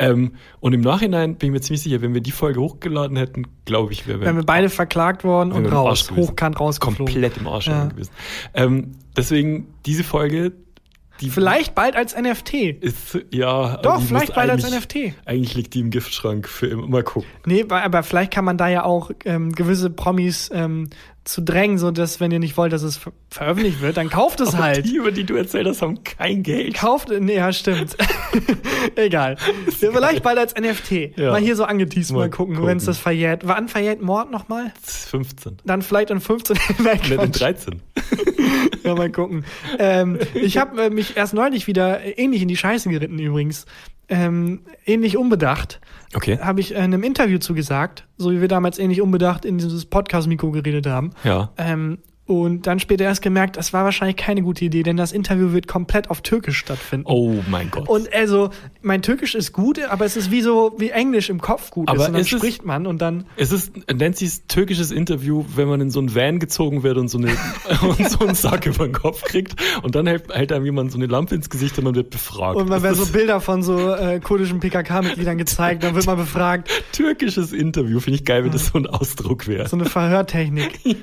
Ähm, 0.00 0.32
und 0.60 0.72
im 0.72 0.80
Nachhinein 0.80 1.36
bin 1.36 1.48
ich 1.48 1.52
mir 1.52 1.60
ziemlich 1.60 1.82
sicher, 1.82 2.02
wenn 2.02 2.14
wir 2.14 2.20
die 2.20 2.32
Folge 2.32 2.60
hochgeladen 2.60 3.16
hätten, 3.16 3.46
glaube 3.64 3.92
ich, 3.92 4.06
wäre 4.08 4.20
wären 4.20 4.36
wir 4.36 4.44
beide 4.44 4.68
verklagt 4.70 5.22
worden 5.22 5.50
wären 5.50 5.64
und 5.64 5.70
wir 5.70 5.72
raus, 5.72 6.10
hochkant 6.10 6.58
rausgeflogen. 6.58 7.14
komplett 7.14 7.36
im 7.36 7.46
Arsch 7.46 7.68
Ja. 7.68 7.84
gewesen. 7.86 8.10
Ähm, 8.54 8.92
deswegen 9.16 9.68
diese 9.84 10.02
Folge, 10.04 10.52
die 11.20 11.30
Vielleicht 11.30 11.74
bald 11.74 11.96
als 11.96 12.16
NFT. 12.16 12.54
ist, 12.80 13.18
ja. 13.30 13.76
Doch, 13.78 13.98
die 13.98 14.06
vielleicht 14.06 14.34
bald 14.34 14.50
als 14.50 14.70
NFT. 14.70 15.14
Eigentlich 15.24 15.54
liegt 15.54 15.74
die 15.74 15.80
im 15.80 15.90
Giftschrank 15.90 16.48
für 16.48 16.66
immer. 16.66 16.86
Mal 16.86 17.02
gucken. 17.02 17.28
Nee, 17.44 17.62
aber 17.62 17.82
aber 17.82 18.02
vielleicht 18.02 18.32
kann 18.32 18.44
man 18.44 18.58
da 18.58 18.68
ja 18.68 18.84
auch 18.84 19.10
ähm, 19.24 19.52
gewisse 19.52 19.90
Promis 19.90 20.50
ähm, 20.52 20.88
zu 21.26 21.42
drängen, 21.42 21.76
so 21.76 21.90
dass 21.90 22.20
wenn 22.20 22.30
ihr 22.30 22.38
nicht 22.38 22.56
wollt, 22.56 22.72
dass 22.72 22.82
es 22.82 22.96
ver 22.96 23.12
veröffentlicht 23.30 23.82
wird, 23.82 23.96
dann 23.96 24.08
kauft 24.08 24.40
es 24.40 24.56
halt. 24.56 24.86
Die, 24.86 24.96
über 24.96 25.10
die 25.12 25.24
du 25.24 25.34
erzählt 25.34 25.66
hast, 25.66 25.82
haben 25.82 26.02
kein 26.04 26.42
Geld. 26.42 26.74
Kauft, 26.74 27.10
nee, 27.10 27.34
ja, 27.36 27.52
stimmt. 27.52 27.96
Egal. 28.96 29.36
Ja, 29.80 29.90
vielleicht 29.92 30.22
bald 30.22 30.38
als 30.38 30.54
NFT. 30.54 31.18
Ja. 31.18 31.32
Mal 31.32 31.40
hier 31.40 31.56
so 31.56 31.64
angeteased, 31.64 32.12
mal, 32.12 32.20
Mal 32.20 32.30
gucken, 32.30 32.54
gucken. 32.54 32.68
wenn 32.68 32.78
es 32.78 32.84
das 32.84 32.98
verjährt. 32.98 33.46
Wann 33.46 33.68
verjährt 33.68 34.00
Mord 34.00 34.30
nochmal? 34.30 34.72
15. 34.82 35.58
Dann 35.64 35.82
vielleicht 35.82 36.10
in 36.10 36.20
15. 36.20 36.56
Nein, 36.78 37.00
in 37.10 37.16
Quatsch. 37.16 37.40
13. 37.40 37.82
ja, 38.84 38.94
mal 38.94 39.10
gucken. 39.10 39.44
Ähm, 39.78 40.18
ich 40.34 40.56
habe 40.58 40.84
äh, 40.84 40.90
mich 40.90 41.16
erst 41.16 41.34
neulich 41.34 41.66
wieder 41.66 42.02
äh, 42.02 42.10
ähnlich 42.12 42.42
in 42.42 42.48
die 42.48 42.56
Scheiße 42.56 42.88
geritten 42.88 43.18
übrigens. 43.18 43.66
Ähm, 44.08 44.60
ähnlich 44.84 45.16
unbedacht. 45.16 45.80
Okay. 46.14 46.38
Habe 46.38 46.60
ich 46.60 46.72
in 46.72 46.78
einem 46.78 47.02
Interview 47.02 47.38
zugesagt, 47.38 48.06
so 48.16 48.30
wie 48.30 48.40
wir 48.40 48.48
damals 48.48 48.78
ähnlich 48.78 49.02
unbedacht 49.02 49.44
in 49.44 49.58
dieses 49.58 49.84
Podcast-Mikro 49.86 50.50
geredet 50.52 50.86
haben. 50.86 51.10
Ja. 51.24 51.50
Ähm, 51.56 51.98
und 52.26 52.66
dann 52.66 52.80
später 52.80 53.04
erst 53.04 53.22
gemerkt, 53.22 53.56
das 53.56 53.72
war 53.72 53.84
wahrscheinlich 53.84 54.16
keine 54.16 54.42
gute 54.42 54.64
Idee, 54.64 54.82
denn 54.82 54.96
das 54.96 55.12
Interview 55.12 55.52
wird 55.52 55.68
komplett 55.68 56.10
auf 56.10 56.22
Türkisch 56.22 56.58
stattfinden. 56.58 57.06
Oh 57.08 57.34
mein 57.48 57.70
Gott. 57.70 57.88
Und 57.88 58.12
also, 58.12 58.50
mein 58.82 59.00
Türkisch 59.02 59.34
ist 59.36 59.52
gut, 59.52 59.78
aber 59.84 60.04
es 60.04 60.16
ist 60.16 60.30
wie 60.32 60.40
so, 60.42 60.74
wie 60.78 60.90
Englisch 60.90 61.30
im 61.30 61.40
Kopf 61.40 61.70
gut 61.70 61.88
Aber 61.88 61.98
ist. 61.98 62.06
Und 62.08 62.12
dann 62.14 62.20
ist 62.22 62.32
es- 62.32 62.38
spricht 62.40 62.64
man 62.64 62.86
und 62.86 63.00
dann, 63.00 63.26
es 63.36 63.52
ist, 63.52 63.72
nennt 63.92 64.16
sich 64.16 64.42
türkisches 64.48 64.90
Interview, 64.90 65.44
wenn 65.54 65.68
man 65.68 65.80
in 65.80 65.90
so 65.90 66.00
ein 66.00 66.14
Van 66.14 66.40
gezogen 66.40 66.82
wird 66.82 66.96
und 66.98 67.08
so, 67.08 67.18
eine, 67.18 67.28
und 67.82 68.10
so 68.10 68.18
einen 68.20 68.34
Sack 68.34 68.66
über 68.66 68.86
den 68.86 68.92
Kopf 68.92 69.22
kriegt 69.22 69.54
und 69.82 69.94
dann 69.94 70.06
hält, 70.08 70.32
hält 70.34 70.50
einem 70.50 70.64
jemand 70.64 70.90
so 70.90 70.98
eine 70.98 71.06
Lampe 71.06 71.34
ins 71.36 71.48
Gesicht 71.48 71.78
und 71.78 71.84
man 71.84 71.94
wird 71.94 72.10
befragt. 72.10 72.56
und 72.56 72.68
man 72.68 72.82
werden 72.82 72.96
so 72.96 73.06
Bilder 73.06 73.40
von 73.40 73.62
so 73.62 73.94
äh, 73.94 74.18
kurdischen 74.18 74.58
PKK-Mitgliedern 74.58 75.38
gezeigt, 75.38 75.84
dann 75.84 75.94
wird 75.94 76.06
man 76.06 76.16
befragt. 76.16 76.70
türkisches 76.92 77.52
Interview, 77.52 78.00
finde 78.00 78.18
ich 78.18 78.24
geil, 78.24 78.42
wenn 78.44 78.50
das 78.50 78.66
so 78.66 78.78
ein 78.78 78.86
Ausdruck 78.86 79.46
wäre. 79.46 79.68
So 79.68 79.76
eine 79.76 79.84
Verhörtechnik. 79.84 80.80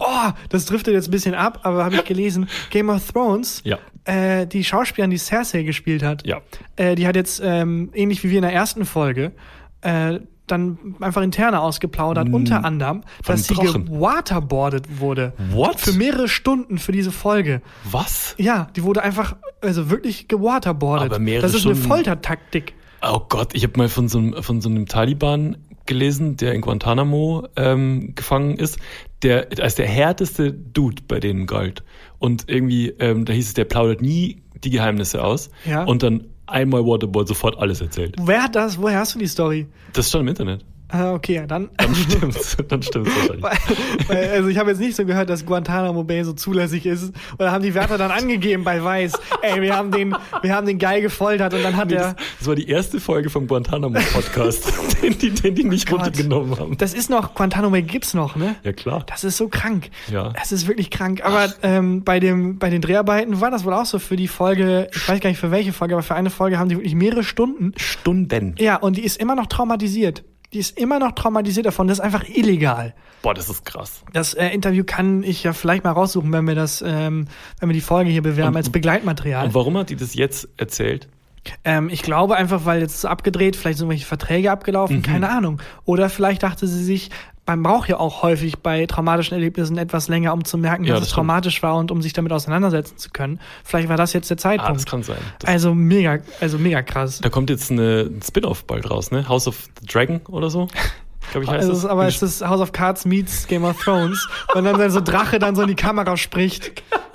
Oh, 0.00 0.30
das 0.48 0.66
driftet 0.66 0.94
jetzt 0.94 1.08
ein 1.08 1.10
bisschen 1.12 1.34
ab, 1.34 1.60
aber 1.62 1.84
habe 1.84 1.96
ich 1.96 2.04
gelesen, 2.04 2.48
Game 2.70 2.88
of 2.90 3.10
Thrones, 3.12 3.62
Ja. 3.64 3.78
äh, 4.04 4.46
die 4.46 4.64
Schauspielerin, 4.64 5.10
die 5.10 5.18
Cersei 5.18 5.62
gespielt 5.62 6.02
hat, 6.02 6.26
Ja. 6.26 6.40
äh, 6.76 6.94
die 6.94 7.06
hat 7.06 7.16
jetzt, 7.16 7.40
ähm, 7.44 7.90
ähnlich 7.94 8.22
wie 8.24 8.30
wir 8.30 8.38
in 8.38 8.42
der 8.42 8.52
ersten 8.52 8.84
Folge, 8.84 9.32
äh, 9.82 10.20
dann 10.46 10.94
einfach 11.00 11.22
interne 11.22 11.60
ausgeplaudert, 11.60 12.28
unter 12.32 12.64
anderem, 12.64 13.02
dass 13.24 13.48
sie 13.48 13.54
Mm. 13.54 13.86
Gewaterboardet 13.86 15.00
wurde. 15.00 15.32
What? 15.50 15.80
Für 15.80 15.92
mehrere 15.92 16.28
Stunden 16.28 16.78
für 16.78 16.92
diese 16.92 17.10
Folge. 17.10 17.62
Was? 17.90 18.36
Ja, 18.38 18.68
die 18.76 18.84
wurde 18.84 19.02
einfach, 19.02 19.34
also 19.60 19.90
wirklich 19.90 20.28
gewaterboardet. 20.28 21.10
Aber 21.10 21.18
mehrere 21.18 21.42
das 21.42 21.54
ist 21.54 21.62
Stunden- 21.62 21.78
eine 21.80 21.88
Foltertaktik. 21.88 22.74
Oh 23.02 23.20
Gott, 23.28 23.54
ich 23.54 23.62
habe 23.64 23.76
mal 23.76 23.88
von 23.88 24.08
so, 24.08 24.18
einem, 24.18 24.42
von 24.42 24.60
so 24.60 24.68
einem 24.68 24.86
Taliban 24.86 25.56
gelesen, 25.86 26.36
der 26.36 26.52
in 26.52 26.60
Guantanamo 26.60 27.46
ähm, 27.56 28.14
gefangen 28.14 28.56
ist, 28.56 28.78
der 29.22 29.48
als 29.60 29.74
der 29.74 29.86
härteste 29.86 30.52
Dude 30.52 31.02
bei 31.06 31.20
denen 31.20 31.46
galt. 31.46 31.82
Und 32.18 32.48
irgendwie, 32.48 32.88
ähm, 32.98 33.24
da 33.24 33.32
hieß 33.32 33.48
es, 33.48 33.54
der 33.54 33.64
plaudert 33.64 34.02
nie 34.02 34.42
die 34.64 34.70
Geheimnisse 34.70 35.22
aus. 35.22 35.50
Ja. 35.64 35.84
Und 35.84 36.02
dann 36.02 36.26
einmal 36.46 36.84
Waterboard 36.84 37.28
sofort 37.28 37.58
alles 37.58 37.80
erzählt. 37.80 38.16
Wer 38.20 38.42
hat 38.42 38.54
das? 38.54 38.80
Woher 38.80 38.98
hast 38.98 39.14
du 39.14 39.18
die 39.18 39.26
Story? 39.26 39.66
Das 39.92 40.08
stand 40.08 40.22
im 40.22 40.28
Internet. 40.28 40.64
Ah, 40.88 41.12
okay, 41.14 41.34
ja, 41.34 41.46
dann. 41.46 41.68
Dann 41.78 41.94
stimmt's. 41.94 42.56
Dann 42.68 42.82
stimmt's 42.82 43.10
wahrscheinlich. 43.16 43.42
Weil, 43.42 43.58
weil, 44.16 44.30
also 44.30 44.48
ich 44.48 44.58
habe 44.58 44.70
jetzt 44.70 44.78
nicht 44.78 44.94
so 44.94 45.04
gehört, 45.04 45.28
dass 45.28 45.44
Guantanamo 45.44 46.04
Bay 46.04 46.22
so 46.24 46.32
zulässig 46.32 46.86
ist. 46.86 47.12
Oder 47.38 47.50
haben 47.50 47.62
die 47.64 47.74
Wärter 47.74 47.98
dann 47.98 48.10
angegeben 48.12 48.62
bei 48.62 48.82
Weiß, 48.82 49.12
ey, 49.42 49.60
wir 49.62 49.76
haben 49.76 49.90
den, 49.90 50.14
wir 50.42 50.54
haben 50.54 50.66
den 50.66 50.78
geil 50.78 51.02
gefoltert 51.02 51.54
und 51.54 51.62
dann 51.64 51.76
hat 51.76 51.88
Nee, 51.88 51.94
er. 51.96 52.14
das, 52.14 52.14
das 52.38 52.48
war 52.48 52.54
die 52.54 52.68
erste 52.68 53.00
Folge 53.00 53.30
vom 53.30 53.46
Guantanamo 53.48 53.98
Podcast, 54.12 54.72
den, 55.02 55.18
die, 55.18 55.30
den 55.30 55.54
die 55.56 55.64
nicht 55.64 55.88
Gott. 55.88 56.00
runtergenommen 56.06 56.58
haben. 56.58 56.76
Das 56.78 56.94
ist 56.94 57.10
noch, 57.10 57.34
Guantanamo 57.34 57.72
Bay 57.72 57.82
gibt's 57.82 58.14
noch, 58.14 58.36
ne? 58.36 58.54
Ja, 58.62 58.72
klar. 58.72 59.04
Das 59.08 59.24
ist 59.24 59.36
so 59.36 59.48
krank. 59.48 59.90
Ja. 60.10 60.30
Das 60.38 60.52
ist 60.52 60.68
wirklich 60.68 60.90
krank. 60.90 61.20
Aber 61.24 61.52
ähm, 61.62 62.04
bei, 62.04 62.20
dem, 62.20 62.58
bei 62.58 62.70
den 62.70 62.80
Dreharbeiten 62.80 63.40
war 63.40 63.50
das 63.50 63.64
wohl 63.64 63.72
auch 63.74 63.86
so 63.86 63.98
für 63.98 64.16
die 64.16 64.28
Folge, 64.28 64.88
ich 64.94 65.08
weiß 65.08 65.18
gar 65.20 65.30
nicht 65.30 65.40
für 65.40 65.50
welche 65.50 65.72
Folge, 65.72 65.94
aber 65.94 66.02
für 66.04 66.14
eine 66.14 66.30
Folge 66.30 66.58
haben 66.58 66.68
die 66.68 66.76
wirklich 66.76 66.94
mehrere 66.94 67.24
Stunden. 67.24 67.72
Stunden. 67.76 68.54
Ja, 68.58 68.76
und 68.76 68.96
die 68.96 69.04
ist 69.04 69.20
immer 69.20 69.34
noch 69.34 69.46
traumatisiert. 69.46 70.22
Die 70.52 70.58
ist 70.58 70.78
immer 70.78 70.98
noch 70.98 71.12
traumatisiert 71.12 71.66
davon. 71.66 71.88
Das 71.88 71.98
ist 71.98 72.04
einfach 72.04 72.28
illegal. 72.28 72.94
Boah, 73.22 73.34
das 73.34 73.48
ist 73.48 73.64
krass. 73.64 74.02
Das 74.12 74.34
äh, 74.34 74.48
Interview 74.48 74.84
kann 74.84 75.22
ich 75.22 75.42
ja 75.42 75.52
vielleicht 75.52 75.82
mal 75.84 75.90
raussuchen, 75.90 76.32
wenn 76.32 76.46
wir 76.46 76.54
das, 76.54 76.82
ähm, 76.86 77.26
wenn 77.60 77.68
wir 77.68 77.74
die 77.74 77.80
Folge 77.80 78.10
hier 78.10 78.22
bewerben 78.22 78.50
Und- 78.50 78.56
als 78.56 78.70
Begleitmaterial. 78.70 79.46
Und 79.46 79.54
warum 79.54 79.76
hat 79.76 79.90
die 79.90 79.96
das 79.96 80.14
jetzt 80.14 80.48
erzählt? 80.56 81.08
Ähm, 81.64 81.88
ich 81.90 82.02
glaube 82.02 82.36
einfach, 82.36 82.64
weil 82.64 82.80
jetzt 82.80 83.06
abgedreht, 83.06 83.54
vielleicht 83.56 83.78
sind 83.78 83.86
irgendwelche 83.86 84.06
Verträge 84.06 84.48
Mhm. 84.48 84.52
abgelaufen, 84.52 85.02
keine 85.02 85.28
Ahnung. 85.30 85.60
Oder 85.84 86.08
vielleicht 86.10 86.42
dachte 86.42 86.66
sie 86.66 86.82
sich, 86.84 87.10
man 87.46 87.62
braucht 87.62 87.88
ja 87.88 87.98
auch 87.98 88.22
häufig 88.22 88.58
bei 88.58 88.86
traumatischen 88.86 89.34
Erlebnissen 89.34 89.78
etwas 89.78 90.08
länger, 90.08 90.32
um 90.32 90.44
zu 90.44 90.58
merken, 90.58 90.84
Ja, 90.84 90.90
dass 90.94 91.00
das 91.00 91.06
es 91.08 91.12
stimmt. 91.12 91.28
traumatisch 91.28 91.62
war 91.62 91.76
und 91.76 91.90
um 91.90 92.02
sich 92.02 92.12
damit 92.12 92.32
auseinandersetzen 92.32 92.98
zu 92.98 93.10
können. 93.10 93.38
Vielleicht 93.64 93.88
war 93.88 93.96
das 93.96 94.12
jetzt 94.12 94.28
der 94.30 94.36
Ah, 94.36 94.38
Zeitpunkt. 94.38 94.76
das 94.76 94.86
kann 94.86 95.02
sein. 95.02 95.18
Das, 95.38 95.48
also 95.50 95.74
mega, 95.74 96.18
also 96.40 96.58
mega 96.58 96.82
krass. 96.82 97.20
da 97.20 97.28
kommt 97.28 97.48
jetzt 97.50 97.70
eine, 97.70 98.00
ein 98.10 98.20
Spin-off 98.22 98.64
bald 98.64 98.90
raus, 98.90 99.10
ne? 99.10 99.28
House 99.28 99.46
of 99.46 99.68
the 99.80 99.86
Dragon 99.86 100.20
oder 100.28 100.50
so. 100.50 100.68
Glaube 101.32 101.44
ich, 101.44 101.50
heißt 101.50 101.60
Also, 101.68 101.72
es 101.72 101.78
das. 101.78 101.84
ist, 101.84 101.90
aber 101.90 102.06
es 102.06 102.22
ist 102.22 102.46
House 102.46 102.60
of 102.60 102.70
Cards 102.72 103.04
meets 103.04 103.46
Game 103.48 103.64
of 103.64 103.82
Thrones, 103.82 104.28
wenn 104.54 104.64
dann 104.64 104.90
so 104.90 105.00
Drache 105.00 105.38
dann 105.40 105.56
so 105.56 105.62
in 105.62 105.68
die 105.68 105.74
Kamera 105.74 106.16
spricht. 106.16 106.82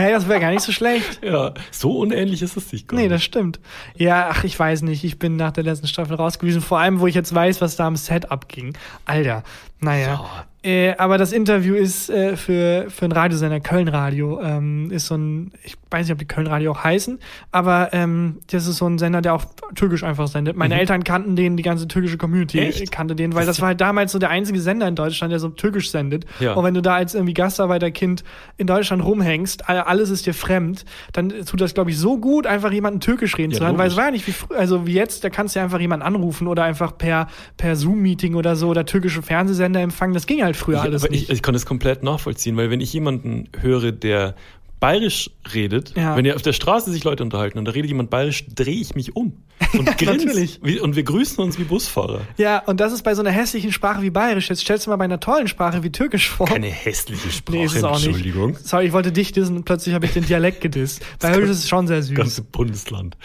Hey, 0.00 0.12
das 0.12 0.28
wäre 0.28 0.40
gar 0.40 0.50
nicht 0.50 0.62
so 0.62 0.72
schlecht. 0.72 1.22
ja, 1.22 1.52
so 1.70 1.98
unähnlich 1.98 2.40
ist 2.40 2.56
es 2.56 2.72
nicht. 2.72 2.88
gar 2.88 2.98
Nee, 2.98 3.08
das 3.08 3.22
stimmt. 3.22 3.60
Ja, 3.96 4.28
ach, 4.30 4.44
ich 4.44 4.58
weiß 4.58 4.82
nicht. 4.82 5.04
Ich 5.04 5.18
bin 5.18 5.36
nach 5.36 5.52
der 5.52 5.64
letzten 5.64 5.86
Staffel 5.86 6.16
rausgewiesen. 6.16 6.62
Vor 6.62 6.78
allem, 6.78 7.00
wo 7.00 7.06
ich 7.06 7.14
jetzt 7.14 7.34
weiß, 7.34 7.60
was 7.60 7.76
da 7.76 7.86
am 7.86 7.96
Set 7.96 8.30
abging. 8.30 8.76
Alter, 9.04 9.42
naja. 9.80 10.46
Äh, 10.62 10.94
aber 10.98 11.16
das 11.16 11.32
Interview 11.32 11.74
ist 11.74 12.10
äh, 12.10 12.36
für, 12.36 12.86
für 12.90 13.06
einen 13.06 13.12
Radiosender, 13.12 13.60
Köln 13.60 13.88
Radio, 13.88 14.40
ähm, 14.42 14.90
ist 14.90 15.06
so 15.06 15.14
ein, 15.14 15.52
ich 15.64 15.74
weiß 15.90 16.04
nicht, 16.06 16.12
ob 16.12 16.18
die 16.18 16.26
Köln 16.26 16.46
Radio 16.46 16.72
auch 16.72 16.84
heißen, 16.84 17.18
aber 17.50 17.88
ähm, 17.92 18.40
das 18.50 18.66
ist 18.66 18.76
so 18.76 18.86
ein 18.86 18.98
Sender, 18.98 19.22
der 19.22 19.32
auch 19.34 19.44
türkisch 19.74 20.04
einfach 20.04 20.28
sendet. 20.28 20.56
Meine 20.58 20.78
Eltern 20.78 21.02
kannten 21.02 21.34
den, 21.34 21.56
die 21.56 21.62
ganze 21.62 21.88
türkische 21.88 22.18
Community 22.18 22.58
Mhm. 22.60 22.66
Echt? 22.66 22.92
kannte 22.92 23.16
den, 23.16 23.32
weil 23.34 23.46
Das 23.46 23.56
das, 23.56 23.60
war 23.62 23.68
halt 23.68 23.80
damals 23.80 24.12
so 24.12 24.18
der 24.18 24.28
einzige 24.28 24.60
Sender 24.60 24.86
in 24.86 24.96
Deutschland, 24.96 25.32
der 25.32 25.38
so 25.40 25.48
türkisch 25.48 25.90
sendet. 25.90 26.26
Ja. 26.40 26.52
Und 26.52 26.62
wenn 26.64 26.74
du 26.74 26.82
da 26.82 26.94
als 26.94 27.14
irgendwie 27.14 27.32
Gastarbeiterkind 27.34 28.22
in 28.58 28.66
Deutschland 28.66 29.02
rumhängst, 29.02 29.66
all- 29.68 29.80
alles 29.80 30.10
ist 30.10 30.26
dir 30.26 30.34
fremd, 30.34 30.84
dann 31.14 31.30
tut 31.46 31.60
das, 31.62 31.72
glaube 31.72 31.90
ich, 31.90 31.96
so 31.98 32.18
gut, 32.18 32.46
einfach 32.46 32.70
jemanden 32.70 33.00
türkisch 33.00 33.38
reden 33.38 33.52
Ja, 33.52 33.58
zu 33.58 33.64
hören, 33.64 33.78
weil 33.78 33.88
es 33.88 33.96
war 33.96 34.04
ja 34.06 34.10
nicht 34.10 34.26
wie 34.26 34.34
also 34.54 34.86
wie 34.86 34.92
jetzt, 34.92 35.24
da 35.24 35.30
kannst 35.30 35.54
du 35.54 35.60
ja 35.60 35.64
einfach 35.64 35.80
jemanden 35.80 36.04
anrufen 36.04 36.46
oder 36.48 36.64
einfach 36.64 36.98
per, 36.98 37.28
per 37.56 37.76
Zoom-Meeting 37.76 38.34
oder 38.34 38.56
so 38.56 38.68
oder 38.68 38.84
türkische 38.84 39.22
Fernsehsender 39.22 39.80
empfangen. 39.80 40.12
Das 40.12 40.26
ging 40.26 40.42
halt 40.50 40.56
früher 40.56 40.76
Ja, 40.76 40.82
alles 40.82 41.02
aber 41.04 41.10
nicht. 41.12 41.24
ich, 41.24 41.30
ich 41.30 41.42
kann 41.42 41.54
das 41.54 41.66
komplett 41.66 42.02
nachvollziehen, 42.02 42.56
weil 42.56 42.70
wenn 42.70 42.80
ich 42.80 42.92
jemanden 42.92 43.48
höre, 43.60 43.92
der 43.92 44.34
bayerisch 44.80 45.30
redet, 45.54 45.94
Ja. 45.96 46.16
wenn 46.16 46.24
ja 46.24 46.34
auf 46.34 46.42
der 46.42 46.52
Straße 46.54 46.90
sich 46.90 47.04
Leute 47.04 47.22
unterhalten 47.22 47.58
und 47.58 47.64
da 47.66 47.72
redet 47.72 47.90
jemand 47.90 48.10
bayerisch, 48.10 48.46
drehe 48.54 48.80
ich 48.80 48.94
mich 48.94 49.14
um 49.14 49.34
und 49.78 49.98
grinse. 49.98 50.48
und 50.82 50.96
wir 50.96 51.02
grüßen 51.02 51.38
uns 51.44 51.58
wie 51.58 51.64
Busfahrer. 51.64 52.22
ja, 52.38 52.60
und 52.64 52.80
das 52.80 52.94
ist 52.94 53.02
bei 53.02 53.14
so 53.14 53.20
einer 53.20 53.30
hässlichen 53.30 53.72
Sprache 53.72 54.00
wie 54.00 54.08
Bayerisch. 54.08 54.48
Jetzt 54.48 54.62
stellst 54.62 54.86
du 54.86 54.90
mal 54.90 54.96
bei 54.96 55.04
einer 55.04 55.20
tollen 55.20 55.48
Sprache 55.48 55.82
wie 55.82 55.90
Türkisch 55.92 56.30
vor. 56.30 56.46
Keine 56.46 56.68
hässliche 56.68 57.30
Sprache, 57.30 57.58
nee, 57.58 57.64
ist 57.66 57.76
es 57.76 57.84
auch 57.84 57.96
nicht. 57.98 58.06
Entschuldigung. 58.06 58.56
Sorry, 58.62 58.86
ich 58.86 58.92
wollte 58.94 59.12
dich 59.12 59.32
dissen 59.32 59.56
und 59.56 59.64
plötzlich 59.66 59.94
habe 59.94 60.06
ich 60.06 60.12
den 60.14 60.24
Dialekt 60.24 60.62
gedisst. 60.62 61.04
Bayerisch 61.20 61.50
ist 61.50 61.68
schon 61.68 61.86
sehr 61.86 62.02
süß. 62.02 62.16
Ganze 62.16 62.40
Bundesland. 62.42 63.18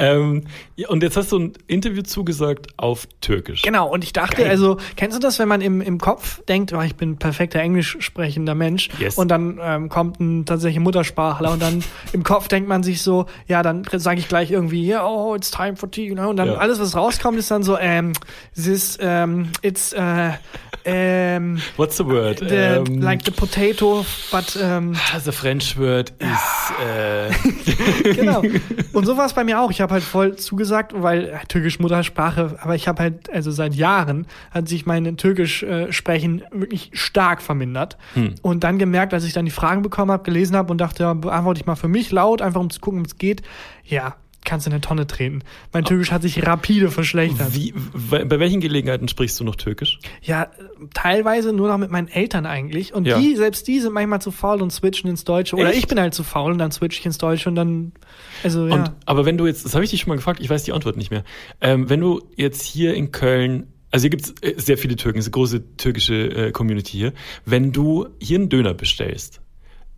Ähm, 0.00 0.42
ja, 0.74 0.88
und 0.88 1.04
jetzt 1.04 1.16
hast 1.16 1.30
du 1.30 1.38
ein 1.38 1.52
Interview 1.68 2.02
zugesagt 2.02 2.66
auf 2.78 3.06
Türkisch. 3.20 3.62
Genau, 3.62 3.88
und 3.88 4.02
ich 4.02 4.12
dachte, 4.12 4.42
Geil. 4.42 4.50
also, 4.50 4.78
kennst 4.96 5.16
du 5.16 5.20
das, 5.20 5.38
wenn 5.38 5.46
man 5.48 5.60
im, 5.60 5.80
im 5.80 5.98
Kopf 5.98 6.42
denkt, 6.46 6.72
oh, 6.72 6.80
ich 6.82 6.96
bin 6.96 7.12
ein 7.12 7.16
perfekter 7.18 7.60
englisch 7.60 7.96
sprechender 8.00 8.56
Mensch 8.56 8.88
Yes. 8.98 9.16
und 9.18 9.28
dann 9.28 9.60
ähm, 9.62 9.88
kommt 9.88 10.18
ein 10.18 10.46
tatsächlich 10.46 10.80
Muttersprachler 10.96 11.52
und 11.52 11.60
dann 11.60 11.84
im 12.12 12.22
Kopf 12.22 12.48
denkt 12.48 12.68
man 12.68 12.82
sich 12.82 13.02
so, 13.02 13.26
ja, 13.46 13.62
dann 13.62 13.84
sage 13.92 14.18
ich 14.18 14.28
gleich 14.28 14.50
irgendwie, 14.50 14.86
yeah, 14.88 15.06
oh, 15.06 15.34
it's 15.34 15.50
time 15.50 15.76
for 15.76 15.90
tea, 15.90 16.10
und 16.10 16.36
dann 16.36 16.48
Ja. 16.48 16.54
alles, 16.54 16.80
was 16.80 16.96
rauskommt, 16.96 17.38
ist 17.38 17.50
dann 17.50 17.62
so, 17.62 17.78
ähm, 17.78 18.12
this, 18.54 18.98
ähm, 19.00 19.50
it's, 19.62 19.92
äh, 19.92 20.30
ähm, 20.84 21.58
What's 21.76 21.96
the 21.96 22.06
word? 22.06 22.38
the, 22.38 22.46
Ähm, 22.54 23.00
like 23.02 23.22
the 23.24 23.30
potato, 23.30 24.06
but, 24.30 24.56
ähm, 24.62 24.94
the 25.24 25.32
French 25.32 25.76
word 25.76 26.12
is, 26.20 26.72
äh, 26.80 28.12
genau. 28.14 28.42
Und 28.92 29.04
so 29.04 29.16
war 29.16 29.26
es 29.26 29.32
bei 29.34 29.44
mir 29.44 29.60
auch. 29.60 29.70
Ich 29.70 29.80
habe 29.80 29.92
halt 29.92 30.04
voll 30.04 30.36
zugesagt, 30.36 30.92
weil 30.94 31.24
äh, 31.26 31.38
türkisch 31.48 31.78
Muttersprache, 31.80 32.56
aber 32.62 32.74
ich 32.74 32.88
habe 32.88 33.02
halt, 33.02 33.30
also 33.32 33.50
seit 33.50 33.74
Jahren 33.74 34.26
hat 34.52 34.68
sich 34.68 34.86
mein 34.86 35.16
türkisch 35.16 35.62
äh, 35.62 35.92
Sprechen 35.92 36.42
wirklich 36.52 36.90
stark 36.94 37.42
vermindert. 37.42 37.96
Und 38.42 38.64
dann 38.64 38.78
gemerkt, 38.78 39.12
als 39.12 39.24
ich 39.24 39.32
dann 39.32 39.44
die 39.44 39.50
Fragen 39.50 39.82
bekommen 39.82 40.10
habe, 40.12 40.22
gelesen 40.22 40.56
habe 40.56 40.70
und 40.70 40.78
dachte, 40.78 40.85
ja, 40.98 41.14
beantworte 41.14 41.60
ich 41.60 41.66
mal 41.66 41.76
für 41.76 41.88
mich 41.88 42.10
laut, 42.10 42.42
einfach 42.42 42.60
um 42.60 42.70
zu 42.70 42.80
gucken, 42.80 43.00
ob 43.00 43.06
es 43.06 43.18
geht. 43.18 43.42
Ja, 43.84 44.16
kannst 44.46 44.66
in 44.66 44.72
eine 44.72 44.80
Tonne 44.80 45.06
treten. 45.06 45.40
Mein 45.72 45.84
Türkisch 45.84 46.10
hat 46.10 46.22
sich 46.22 46.46
rapide 46.46 46.90
verschlechtert. 46.90 47.54
wie, 47.54 47.74
bei 48.08 48.38
welchen 48.38 48.60
Gelegenheiten 48.60 49.08
sprichst 49.08 49.38
du 49.38 49.44
noch 49.44 49.56
Türkisch? 49.56 49.98
Ja, 50.22 50.50
teilweise 50.94 51.52
nur 51.52 51.68
noch 51.68 51.76
mit 51.76 51.90
meinen 51.90 52.08
Eltern 52.08 52.46
eigentlich. 52.46 52.94
Und 52.94 53.06
Ja. 53.06 53.18
die, 53.18 53.36
selbst 53.36 53.68
die 53.68 53.80
sind 53.80 53.92
manchmal 53.92 54.22
zu 54.22 54.30
faul 54.30 54.62
und 54.62 54.72
switchen 54.72 55.10
ins 55.10 55.24
Deutsche. 55.24 55.56
Oder 55.56 55.70
Echt? 55.70 55.78
ich 55.80 55.88
bin 55.88 56.00
halt 56.00 56.14
zu 56.14 56.22
faul 56.24 56.52
und 56.52 56.58
dann 56.58 56.70
switch 56.70 56.98
ich 56.98 57.04
ins 57.04 57.18
Deutsche 57.18 57.48
und 57.50 57.56
dann, 57.56 57.92
also 58.42 58.66
ja. 58.66 58.74
Und, 58.74 58.92
aber 59.04 59.26
wenn 59.26 59.36
du 59.36 59.46
jetzt, 59.46 59.64
das 59.64 59.74
habe 59.74 59.84
ich 59.84 59.90
dich 59.90 60.00
schon 60.00 60.08
mal 60.10 60.16
gefragt, 60.16 60.40
ich 60.40 60.48
weiß 60.48 60.62
die 60.62 60.72
Antwort 60.72 60.96
nicht 60.96 61.10
mehr. 61.10 61.24
Ähm, 61.60 61.90
wenn 61.90 62.00
du 62.00 62.22
jetzt 62.36 62.62
hier 62.62 62.94
in 62.94 63.10
Köln, 63.10 63.66
also 63.90 64.04
hier 64.04 64.10
gibt's 64.10 64.32
äh, 64.42 64.54
sehr 64.56 64.78
viele 64.78 64.96
Türken, 64.96 65.18
es 65.18 65.26
ist 65.26 65.28
eine 65.34 65.40
große 65.40 65.76
türkische 65.76 66.14
äh, 66.14 66.52
Community 66.52 66.92
hier. 66.92 67.12
Wenn 67.44 67.72
du 67.72 68.06
hier 68.20 68.38
einen 68.38 68.48
Döner 68.48 68.74
bestellst, 68.74 69.40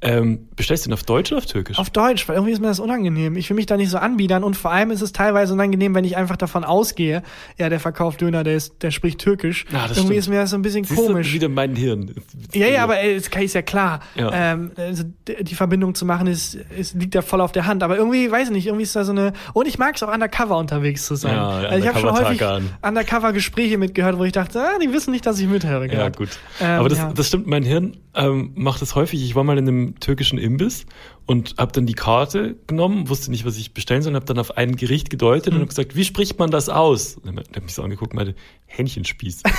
ähm, 0.01 0.49
bestellst 0.55 0.87
du 0.87 0.91
ihn 0.91 0.93
auf 0.93 1.03
Deutsch 1.03 1.33
oder 1.33 1.39
auf 1.39 1.47
Türkisch? 1.47 1.77
Auf 1.79 1.91
Deutsch, 1.91 2.29
weil 2.29 2.37
irgendwie 2.37 2.53
ist 2.53 2.61
mir 2.61 2.69
das 2.69 2.79
unangenehm. 2.79 3.37
Ich 3.37 3.51
will 3.51 3.57
mich 3.57 3.67
da 3.67 3.77
nicht 3.77 3.91
so 3.91 3.99
anbiedern 3.99 4.45
und 4.45 4.57
vor 4.57 4.71
allem 4.71 4.93
ist 4.93 5.01
es 5.01 5.13
teilweise 5.13 5.53
unangenehm, 5.53 5.95
wenn 5.95 6.05
ich 6.05 6.17
einfach 6.17 6.37
davon 6.37 6.63
ausgehe, 6.63 7.23
ja, 7.59 7.69
der 7.69 7.81
verkauft 7.81 8.21
Döner, 8.21 8.45
der 8.45 8.55
ist, 8.55 8.83
der 8.83 8.93
spricht 8.93 9.19
Türkisch. 9.19 9.67
Ah, 9.73 9.89
das 9.89 9.97
irgendwie 9.97 10.01
stimmt. 10.01 10.19
ist 10.19 10.29
mir 10.29 10.41
das 10.41 10.51
so 10.51 10.57
ein 10.57 10.63
bisschen 10.63 10.85
Siehst 10.85 11.01
du, 11.01 11.07
komisch. 11.07 11.33
wieder 11.33 11.49
mein 11.49 11.75
Hirn. 11.75 12.15
Ja, 12.53 12.69
ja, 12.69 12.85
aber 12.85 13.01
äh, 13.01 13.15
es 13.15 13.29
ist 13.29 13.55
ja 13.55 13.63
klar. 13.63 14.01
Ja. 14.15 14.31
Ähm, 14.33 14.71
also 14.77 15.03
die 15.41 15.55
Verbindung 15.55 15.97
zu 15.97 16.07
machen 16.07 16.29
ist, 16.29 16.55
ist 16.55 16.95
liegt 16.95 17.17
ja 17.17 17.23
voll 17.23 17.41
auf 17.41 17.51
der 17.51 17.67
Hand. 17.67 17.83
Aber 17.83 17.97
irgendwie, 17.97 18.31
weiß 18.31 18.49
ich 18.49 18.55
nicht, 18.55 18.67
irgendwie 18.67 18.85
ist 18.85 18.95
da 18.95 19.05
so 19.05 19.13
eine. 19.13 19.33
Und 19.53 19.67
ich 19.67 19.79
mag 19.79 19.97
es 19.97 20.03
auch 20.05 20.13
undercover 20.13 20.59
unterwegs 20.59 21.07
zu 21.07 21.17
sein. 21.17 21.35
Ja, 21.35 21.49
also 21.49 21.79
ich 21.79 21.89
habe 21.89 21.99
schon 21.99 22.13
häufig 22.13 22.41
Undercover-Tarkan. 22.41 22.89
undercover 22.89 23.33
Gespräche 23.33 23.79
mitgehört, 23.79 24.17
wo 24.19 24.25
ich 24.25 24.33
dachte, 24.33 24.61
ah, 24.61 24.79
die 24.81 24.93
wissen 24.93 25.11
nicht, 25.11 25.27
dass 25.27 25.41
ich 25.41 25.49
mithöre. 25.49 25.87
Ja, 25.87 25.93
gerade. 25.93 26.19
gut. 26.19 26.29
Ähm, 26.61 26.81
aber 26.81 26.89
das, 26.89 26.99
ja. 26.99 27.13
das 27.13 27.29
stimmt, 27.29 27.49
mein 27.49 27.65
Hirn 27.65 27.97
ähm, 28.15 28.53
macht 28.55 28.83
das 28.83 28.95
häufig. 28.95 29.23
Ich 29.23 29.35
war 29.35 29.45
mal 29.45 29.59
in 29.59 29.69
einem 29.69 29.88
türkischen 29.97 30.39
Imbiss 30.39 30.87
und 31.27 31.55
habe 31.59 31.73
dann 31.73 31.87
die 31.87 31.95
Karte 31.95 32.57
genommen, 32.67 33.09
wusste 33.09 33.31
nicht, 33.31 33.45
was 33.45 33.57
ich 33.59 33.73
bestellen 33.75 34.03
soll, 34.03 34.13
und 34.13 34.17
habe 34.17 34.27
dann 34.27 34.39
auf 34.39 34.57
ein 34.57 34.77
Gericht 34.77 35.11
gedeutet 35.11 35.53
Mhm. 35.53 35.57
und 35.57 35.61
habe 35.63 35.69
gesagt, 35.69 35.95
wie 35.97 36.05
spricht 36.05 36.39
man 36.39 36.51
das 36.51 36.69
aus? 36.69 37.17
Und 37.17 37.37
er 37.39 37.45
hat 37.45 37.63
mich 37.63 37.75
so 37.75 37.83
angeguckt 37.83 38.13
und 38.13 38.17
meinte, 38.17 38.35
Hähnchenspieß. 38.67 39.43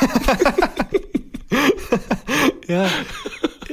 Ja. 2.68 2.88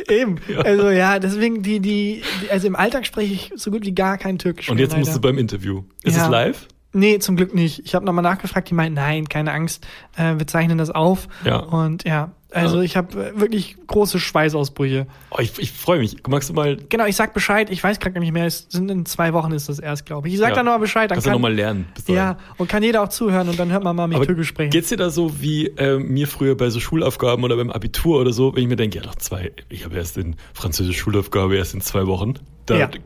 Eben. 0.09 0.37
Also 0.64 0.88
ja, 0.90 1.19
deswegen 1.19 1.62
die, 1.62 1.81
die, 1.81 2.23
also 2.51 2.66
im 2.66 2.77
Alltag 2.77 3.07
spreche 3.07 3.33
ich 3.35 3.53
so 3.57 3.71
gut 3.71 3.85
wie 3.85 3.95
gar 3.95 4.16
kein 4.19 4.38
Türkisch. 4.38 4.69
Und 4.71 4.79
jetzt 4.79 4.97
musst 4.97 5.11
du 5.11 5.16
leider. 5.16 5.21
beim 5.29 5.38
Interview. 5.38 5.83
Ist 6.03 6.16
Ja. 6.16 6.25
es 6.25 6.31
live? 6.31 6.69
Nee, 6.97 7.19
zum 7.19 7.37
Glück 7.37 7.55
nicht. 7.55 7.83
Ich 7.85 7.95
habe 7.95 8.05
nochmal 8.07 8.23
nachgefragt, 8.23 8.71
die 8.71 8.75
meinten, 8.75 8.95
nein, 8.95 9.29
keine 9.29 9.53
Angst, 9.53 9.87
äh, 10.17 10.35
wir 10.39 10.47
zeichnen 10.47 10.79
das 10.79 10.91
auf. 10.91 11.29
Ja. 11.45 11.59
Und 11.59 12.05
ja, 12.05 12.31
also 12.53 12.81
ich 12.81 12.97
habe 12.97 13.33
äh, 13.35 13.39
wirklich 13.41 13.77
große 13.87 14.19
Schweißausbrüche. 14.19 15.07
Oh, 15.31 15.39
ich 15.41 15.59
ich 15.59 15.73
freue 15.73 15.99
mich. 15.99 16.17
Magst 16.27 16.49
du 16.49 16.55
mal 16.55 16.77
Genau, 16.89 17.05
ich 17.05 17.15
sag 17.17 17.35
Bescheid, 17.35 17.69
ich 17.71 17.85
weiß 17.85 18.01
gerade 18.01 18.15
gar 18.15 18.21
nicht 18.21 18.33
mehr, 18.33 18.47
es 18.47 18.67
sind 18.71 18.91
in 18.91 19.05
zwei 19.05 19.33
Wochen 19.35 19.53
ist 19.53 19.69
das 19.69 19.79
erst, 19.79 20.07
glaube 20.07 20.29
ich. 20.29 20.35
Ich 20.35 20.41
sag 20.41 20.51
Ja. 20.51 20.55
dann 20.55 20.65
nochmal 20.65 20.79
Bescheid, 20.81 21.11
dann 21.11 21.17
kannst 21.17 21.27
du 21.27 21.31
kann, 21.31 21.35
nochmal 21.41 21.55
lernen? 21.55 21.87
Ja, 22.07 22.39
und 22.57 22.69
kann 22.69 22.83
jeder 22.83 23.03
auch 23.03 23.09
zuhören 23.09 23.49
und 23.51 23.59
dann 23.59 23.71
hört 23.73 23.85
man 23.85 23.95
mal 23.95 24.07
mich 24.07 24.17
Aber 24.17 24.27
Türkisch 24.27 24.49
sprechen. 24.49 24.71
geht's 24.71 24.89
dir 24.89 24.97
da 24.97 25.11
so 25.11 25.41
wie 25.43 25.67
äh, 25.67 25.99
mir 25.99 26.27
früher 26.29 26.57
bei 26.57 26.71
so 26.71 26.81
Schulaufgaben 26.81 27.45
oder 27.45 27.57
beim 27.57 27.71
Abitur 27.71 28.21
oder 28.21 28.33
so, 28.33 28.55
wenn 28.55 28.63
ich 28.63 28.69
mir 28.69 28.77
denke, 28.77 28.97
ja 28.99 29.03
doch 29.05 29.17
zwei, 29.17 29.53
ich 29.69 29.85
habe 29.85 29.97
erst 29.97 30.17
in 30.17 30.37
Französisch 30.55 30.97
Schulaufgabe 30.99 31.57
erst 31.57 31.75
in 31.75 31.83
zwei 31.83 32.07
Wochen. 32.07 32.35
Da 32.66 32.76
Ja. 32.76 32.88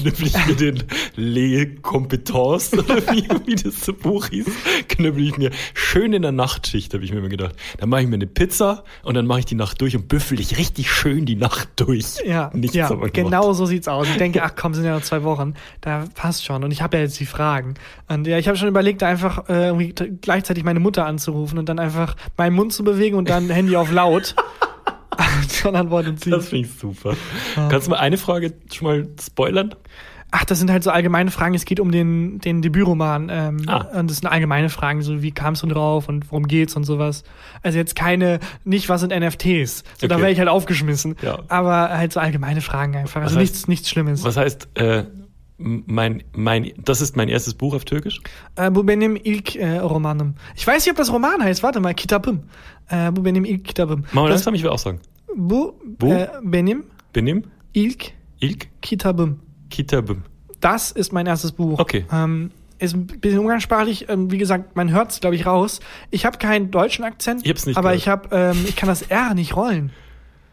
knüppel 0.00 0.26
ich 0.26 0.46
mir 0.46 0.54
den 0.54 0.82
Les 1.16 1.68
Compétences, 1.82 2.72
oder 2.78 2.96
wie, 3.12 3.26
wie 3.46 3.54
das 3.54 3.84
so 3.84 3.92
Buch 3.92 4.26
hieß, 4.28 4.46
knüppel 4.88 5.26
ich 5.26 5.38
mir 5.38 5.50
schön 5.74 6.12
in 6.12 6.22
der 6.22 6.32
Nachtschicht, 6.32 6.94
habe 6.94 7.04
ich 7.04 7.12
mir 7.12 7.18
immer 7.18 7.28
gedacht. 7.28 7.54
Dann 7.78 7.88
mache 7.88 8.02
ich 8.02 8.08
mir 8.08 8.14
eine 8.14 8.26
Pizza 8.26 8.84
und 9.02 9.14
dann 9.14 9.26
mache 9.26 9.40
ich 9.40 9.44
die 9.46 9.54
Nacht 9.54 9.80
durch 9.80 9.96
und 9.96 10.08
büffel 10.08 10.38
ich 10.40 10.58
richtig 10.58 10.90
schön 10.90 11.26
die 11.26 11.36
Nacht 11.36 11.68
durch. 11.76 12.16
Ja, 12.26 12.50
Nichts 12.54 12.76
ja 12.76 12.88
genau 13.12 13.52
so 13.52 13.66
sieht's 13.66 13.88
aus. 13.88 14.08
Ich 14.08 14.16
denke, 14.16 14.42
ach 14.42 14.52
komm, 14.56 14.74
sind 14.74 14.84
ja 14.84 14.94
noch 14.94 15.02
zwei 15.02 15.22
Wochen. 15.22 15.54
Da 15.80 16.04
passt 16.14 16.44
schon. 16.44 16.62
Und 16.64 16.70
ich 16.70 16.82
habe 16.82 16.96
ja 16.96 17.02
jetzt 17.02 17.18
die 17.20 17.26
Fragen. 17.26 17.74
Und 18.08 18.26
ja, 18.26 18.38
ich 18.38 18.48
habe 18.48 18.56
schon 18.56 18.68
überlegt, 18.68 19.02
einfach 19.02 19.48
äh, 19.48 19.92
gleichzeitig 20.20 20.64
meine 20.64 20.80
Mutter 20.80 21.06
anzurufen 21.06 21.58
und 21.58 21.68
dann 21.68 21.78
einfach 21.78 22.16
meinen 22.36 22.54
Mund 22.54 22.72
zu 22.72 22.84
bewegen 22.84 23.16
und 23.16 23.28
dann 23.28 23.50
Handy 23.50 23.76
auf 23.76 23.90
laut. 23.90 24.34
dann 25.62 25.76
antwortet 25.76 26.22
sie. 26.22 26.30
Das 26.30 26.48
finde 26.48 26.66
ich 26.68 26.74
super. 26.74 27.14
Kannst 27.54 27.86
du 27.86 27.90
mal 27.92 27.98
eine 27.98 28.16
Frage 28.18 28.52
schon 28.72 28.88
mal 28.88 29.08
spoilern? 29.20 29.74
Ach, 30.32 30.44
das 30.44 30.60
sind 30.60 30.70
halt 30.70 30.84
so 30.84 30.90
allgemeine 30.90 31.32
Fragen. 31.32 31.54
Es 31.56 31.64
geht 31.64 31.80
um 31.80 31.90
den, 31.90 32.38
den 32.38 32.62
Debütroman. 32.62 33.28
Ähm, 33.32 33.64
Ah. 33.66 33.78
Und 33.98 34.08
das 34.08 34.18
sind 34.18 34.28
allgemeine 34.28 34.68
Fragen, 34.68 35.02
so 35.02 35.22
wie 35.22 35.32
kamst 35.32 35.64
du 35.64 35.66
drauf 35.66 36.08
und 36.08 36.30
worum 36.30 36.46
geht's 36.46 36.76
und 36.76 36.84
sowas. 36.84 37.24
Also 37.64 37.78
jetzt 37.78 37.96
keine, 37.96 38.38
nicht 38.62 38.88
was 38.88 39.00
sind 39.00 39.12
NFTs. 39.12 39.82
So, 39.98 40.06
Da 40.06 40.14
Okay. 40.14 40.22
wäre 40.22 40.30
ich 40.32 40.38
halt 40.38 40.48
aufgeschmissen. 40.48 41.16
Ja. 41.20 41.40
Aber 41.48 41.88
halt 41.90 42.12
so 42.12 42.20
allgemeine 42.20 42.60
Fragen 42.60 42.94
einfach. 42.94 43.22
Also 43.22 43.34
heißt- 43.34 43.40
nichts, 43.40 43.66
nichts 43.66 43.90
Schlimmes. 43.90 44.22
Was 44.22 44.36
heißt, 44.36 44.68
äh, 44.74 45.02
mein, 45.86 46.22
mein, 46.34 46.72
das 46.84 47.00
ist 47.00 47.16
mein 47.16 47.28
erstes 47.28 47.54
Buch 47.54 47.74
auf 47.74 47.84
Türkisch? 47.84 48.20
Äh, 48.56 48.70
Bu 48.70 48.82
benim 48.86 49.16
ilk 49.16 49.56
äh, 49.56 49.78
romanım. 49.78 50.34
Ich 50.56 50.66
weiß 50.66 50.84
nicht, 50.86 50.90
ob 50.92 50.96
das 50.96 51.12
Roman 51.12 51.42
heißt. 51.42 51.62
Warte 51.62 51.80
mal, 51.80 51.94
Kitabım. 51.94 52.40
Äh, 52.90 53.10
Bu 53.12 53.24
benim 53.24 53.44
ilk 53.44 53.64
kitabım. 53.64 54.02
Wir 54.12 54.22
Das, 54.22 54.30
langsam, 54.30 54.54
ich 54.54 54.62
will 54.62 54.70
auch 54.70 54.78
sagen. 54.78 55.00
bu 55.36 55.74
Bu? 56.00 56.14
Benim 56.42 56.84
Benim, 57.14 57.44
ilk 57.74 58.12
ilk, 58.40 58.68
kitabım. 58.82 59.38
kitabım. 59.70 60.22
Das 60.60 60.92
ist 60.92 61.12
mein 61.12 61.26
erstes 61.26 61.52
Buch. 61.52 61.78
Okay. 61.80 62.04
Ähm, 62.12 62.50
ist 62.78 62.94
ein 62.94 63.06
bisschen 63.06 63.38
umgangssprachlich. 63.40 64.06
Ähm, 64.08 64.30
wie 64.30 64.38
gesagt, 64.38 64.74
man 64.76 64.90
hört 64.90 65.10
es, 65.10 65.20
glaube 65.20 65.36
ich, 65.36 65.46
raus. 65.46 65.80
Ich 66.10 66.24
habe 66.26 66.38
keinen 66.38 66.70
deutschen 66.70 67.04
Akzent. 67.04 67.46
Ich 67.46 67.66
nicht 67.66 67.76
Aber 67.76 67.88
gehört. 67.90 67.96
ich 68.00 68.08
habe, 68.08 68.28
ähm, 68.32 68.64
ich 68.68 68.76
kann 68.76 68.88
das 68.88 69.02
R 69.02 69.34
nicht 69.34 69.54
rollen. 69.56 69.90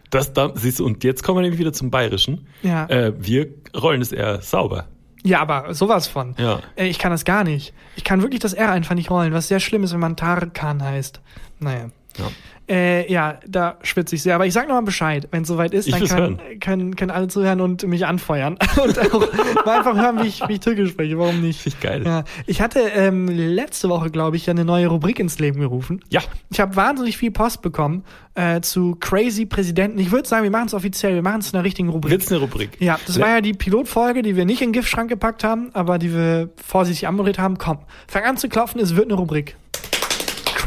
Das, 0.09 0.31
da, 0.33 0.51
siehst 0.55 0.79
du, 0.79 0.85
und 0.85 1.03
jetzt 1.03 1.23
kommen 1.23 1.37
wir 1.39 1.41
nämlich 1.41 1.59
wieder 1.59 1.73
zum 1.73 1.89
Bayerischen. 1.91 2.47
Ja. 2.63 2.85
Äh, 2.87 3.13
wir 3.19 3.47
rollen 3.75 4.01
es 4.01 4.11
eher 4.13 4.41
sauber. 4.41 4.85
Ja, 5.27 5.41
aber 5.41 5.73
sowas 5.73 6.07
von. 6.07 6.35
Ja. 6.37 6.59
Äh, 6.75 6.87
ich 6.87 6.99
kann 6.99 7.11
das 7.11 7.25
gar 7.25 7.43
nicht. 7.43 7.73
Ich 7.97 8.03
kann 8.03 8.21
wirklich 8.21 8.39
das 8.39 8.53
R 8.53 8.71
einfach 8.71 8.95
nicht 8.95 9.11
rollen, 9.11 9.33
was 9.33 9.49
sehr 9.49 9.59
schlimm 9.59 9.83
ist, 9.83 9.93
wenn 9.93 9.99
man 9.99 10.15
Tarkan 10.15 10.81
heißt. 10.81 11.19
Naja. 11.59 11.89
Ja. 12.17 12.31
Äh, 12.69 13.09
ja, 13.11 13.39
da 13.47 13.77
schwitze 13.81 14.15
ich 14.15 14.23
sehr. 14.23 14.35
Aber 14.35 14.45
ich 14.45 14.53
sag 14.53 14.67
nochmal 14.67 14.83
Bescheid, 14.83 15.29
wenn 15.31 15.43
es 15.43 15.47
soweit 15.47 15.73
ist, 15.73 15.87
Ich 15.87 15.95
dann 15.95 16.07
kann, 16.07 16.59
können, 16.59 16.95
können 16.97 17.11
alle 17.11 17.29
zuhören 17.29 17.61
und 17.61 17.87
mich 17.87 18.05
anfeuern. 18.05 18.57
und 18.83 18.99
auch 18.99 19.65
mal 19.65 19.77
einfach 19.77 19.95
hören, 19.95 20.21
wie 20.21 20.27
ich, 20.27 20.45
wie 20.47 20.53
ich 20.53 20.59
Türkisch 20.59 20.89
spreche. 20.89 21.17
Warum 21.17 21.41
nicht? 21.41 21.61
Finde 21.61 21.77
ich 21.77 21.83
geil. 21.83 22.03
Ja, 22.05 22.23
ich 22.45 22.59
hatte 22.59 22.79
ähm, 22.79 23.29
letzte 23.29 23.87
Woche, 23.87 24.09
glaube 24.09 24.35
ich, 24.35 24.49
eine 24.49 24.65
neue 24.65 24.87
Rubrik 24.87 25.19
ins 25.19 25.39
Leben 25.39 25.61
gerufen. 25.61 26.01
Ja. 26.09 26.21
Ich 26.49 26.59
habe 26.59 26.75
wahnsinnig 26.75 27.15
viel 27.15 27.31
Post 27.31 27.61
bekommen 27.61 28.03
äh, 28.35 28.59
zu 28.59 28.97
Crazy 28.99 29.45
Präsidenten. 29.45 29.97
Ich 29.99 30.11
würde 30.11 30.27
sagen, 30.27 30.43
wir 30.43 30.51
machen 30.51 30.67
es 30.67 30.73
offiziell. 30.73 31.15
Wir 31.15 31.21
machen 31.21 31.39
es 31.39 31.51
zu 31.51 31.55
einer 31.55 31.63
richtigen 31.63 31.87
Rubrik. 31.87 32.11
Wird's 32.11 32.29
eine 32.29 32.41
Rubrik? 32.41 32.81
Ja, 32.81 32.99
das 33.07 33.17
war 33.17 33.29
ja 33.29 33.39
die 33.39 33.53
Pilotfolge, 33.53 34.23
die 34.23 34.35
wir 34.35 34.43
nicht 34.43 34.61
in 34.61 34.69
den 34.69 34.73
Giftschrank 34.73 35.09
gepackt 35.09 35.45
haben, 35.45 35.69
aber 35.73 35.99
die 35.99 36.13
wir 36.13 36.49
vorsichtig 36.61 37.07
anmoderiert 37.07 37.39
haben. 37.39 37.57
Komm, 37.57 37.79
fang 38.07 38.25
an 38.25 38.35
zu 38.35 38.49
klopfen, 38.49 38.81
es 38.81 38.97
wird 38.97 39.05
eine 39.05 39.13
Rubrik. 39.13 39.55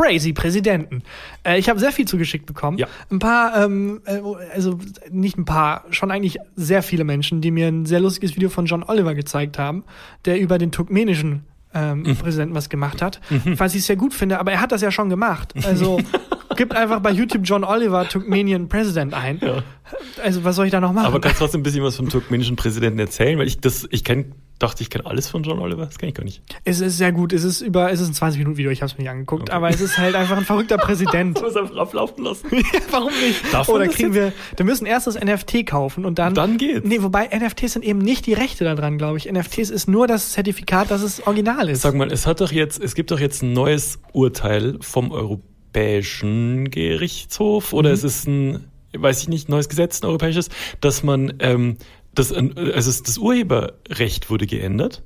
Crazy 0.00 0.32
Präsidenten. 0.32 1.02
Äh, 1.44 1.58
ich 1.58 1.68
habe 1.68 1.78
sehr 1.78 1.92
viel 1.92 2.06
zugeschickt 2.06 2.46
bekommen. 2.46 2.78
Ja. 2.78 2.86
Ein 3.10 3.18
paar, 3.18 3.64
ähm, 3.64 4.00
äh, 4.06 4.20
also 4.54 4.78
nicht 5.10 5.36
ein 5.36 5.44
paar, 5.44 5.84
schon 5.90 6.10
eigentlich 6.10 6.38
sehr 6.56 6.82
viele 6.82 7.04
Menschen, 7.04 7.40
die 7.40 7.50
mir 7.50 7.68
ein 7.68 7.84
sehr 7.86 8.00
lustiges 8.00 8.34
Video 8.36 8.48
von 8.48 8.66
John 8.66 8.82
Oliver 8.82 9.14
gezeigt 9.14 9.58
haben, 9.58 9.84
der 10.24 10.40
über 10.40 10.58
den 10.58 10.70
turkmenischen 10.72 11.44
ähm, 11.72 12.02
Mhm. 12.02 12.16
Präsidenten 12.16 12.54
was 12.54 12.68
gemacht 12.68 13.00
hat. 13.00 13.20
Was 13.44 13.76
ich 13.76 13.84
sehr 13.84 13.94
gut 13.94 14.12
finde, 14.12 14.40
aber 14.40 14.50
er 14.50 14.60
hat 14.60 14.72
das 14.72 14.80
ja 14.80 14.90
schon 14.90 15.08
gemacht. 15.08 15.54
Also 15.64 16.00
gibt 16.60 16.76
einfach 16.76 17.00
bei 17.00 17.10
YouTube 17.10 17.40
John 17.44 17.64
Oliver 17.64 18.06
Turkmenien 18.06 18.68
President 18.68 19.14
ein. 19.14 19.40
Ja. 19.40 19.62
Also 20.22 20.44
was 20.44 20.56
soll 20.56 20.66
ich 20.66 20.70
da 20.72 20.78
noch 20.78 20.92
machen? 20.92 21.06
Aber 21.06 21.18
kannst 21.18 21.38
du 21.38 21.44
trotzdem 21.44 21.60
ein 21.60 21.64
bisschen 21.64 21.82
was 21.82 21.96
vom 21.96 22.10
turkmenischen 22.10 22.54
Präsidenten 22.54 22.98
erzählen? 22.98 23.38
Weil 23.38 23.46
ich 23.46 23.60
das, 23.60 23.88
ich 23.90 24.04
kenn, 24.04 24.34
dachte, 24.58 24.82
ich 24.82 24.90
kenne 24.90 25.06
alles 25.06 25.26
von 25.26 25.42
John 25.42 25.58
Oliver. 25.58 25.86
Das 25.86 25.96
kenne 25.98 26.10
ich 26.10 26.14
gar 26.14 26.22
nicht. 26.22 26.42
Es 26.64 26.80
ist 26.80 26.98
sehr 26.98 27.12
gut. 27.12 27.32
Es 27.32 27.44
ist 27.44 27.62
über, 27.62 27.90
es 27.90 27.98
ist 28.00 28.08
ein 28.08 28.14
20 28.14 28.38
Minuten 28.40 28.58
Video. 28.58 28.70
Ich 28.70 28.82
habe 28.82 28.92
es 28.92 28.98
mir 28.98 29.04
nicht 29.04 29.10
angeguckt, 29.10 29.44
Okay. 29.44 29.52
aber 29.52 29.70
es 29.70 29.80
ist 29.80 29.96
halt 29.96 30.14
einfach 30.14 30.36
ein 30.36 30.44
verrückter 30.44 30.76
Präsident. 30.78 31.38
Soll 31.38 31.48
es 31.48 31.56
einfach 31.56 31.76
ablaufen 31.78 32.24
lassen? 32.24 32.46
Warum 32.90 33.10
nicht? 33.26 33.42
Darf 33.54 33.70
Oder 33.70 33.88
kriegen 33.88 34.12
wir, 34.12 34.34
wir 34.54 34.64
müssen 34.66 34.84
erst 34.84 35.06
das 35.06 35.18
NFT 35.18 35.64
kaufen 35.66 36.04
und 36.04 36.18
dann. 36.18 36.34
Dann 36.34 36.58
geht's. 36.58 36.86
Nee, 36.86 37.02
wobei 37.02 37.26
NFTs 37.34 37.72
sind 37.72 37.86
eben 37.86 38.00
nicht 38.00 38.26
die 38.26 38.34
Rechte 38.34 38.64
daran, 38.64 38.98
glaube 38.98 39.16
ich. 39.16 39.32
NFTs 39.32 39.70
ist 39.70 39.88
nur 39.88 40.06
das 40.06 40.32
Zertifikat, 40.32 40.90
dass 40.90 41.00
es 41.00 41.26
original 41.26 41.70
ist. 41.70 41.80
Sag 41.80 41.94
mal, 41.94 42.12
es 42.12 42.26
hat 42.26 42.42
doch 42.42 42.52
jetzt, 42.52 42.78
es 42.84 42.94
gibt 42.94 43.10
doch 43.12 43.18
jetzt 43.18 43.42
ein 43.42 43.54
neues 43.54 43.98
Urteil 44.12 44.76
vom 44.82 45.10
Europäischen 45.10 45.49
Gerichtshof 46.70 47.72
oder 47.72 47.90
es 47.92 48.04
ist 48.04 48.26
ein, 48.26 48.64
weiß 48.96 49.22
ich 49.22 49.28
nicht, 49.28 49.48
neues 49.48 49.68
Gesetz, 49.68 50.02
ein 50.02 50.06
europäisches, 50.06 50.48
dass 50.80 51.02
man 51.02 51.34
ähm, 51.40 51.76
das, 52.14 52.32
also 52.32 53.02
das 53.04 53.18
Urheberrecht 53.18 54.30
wurde 54.30 54.46
geändert 54.46 55.02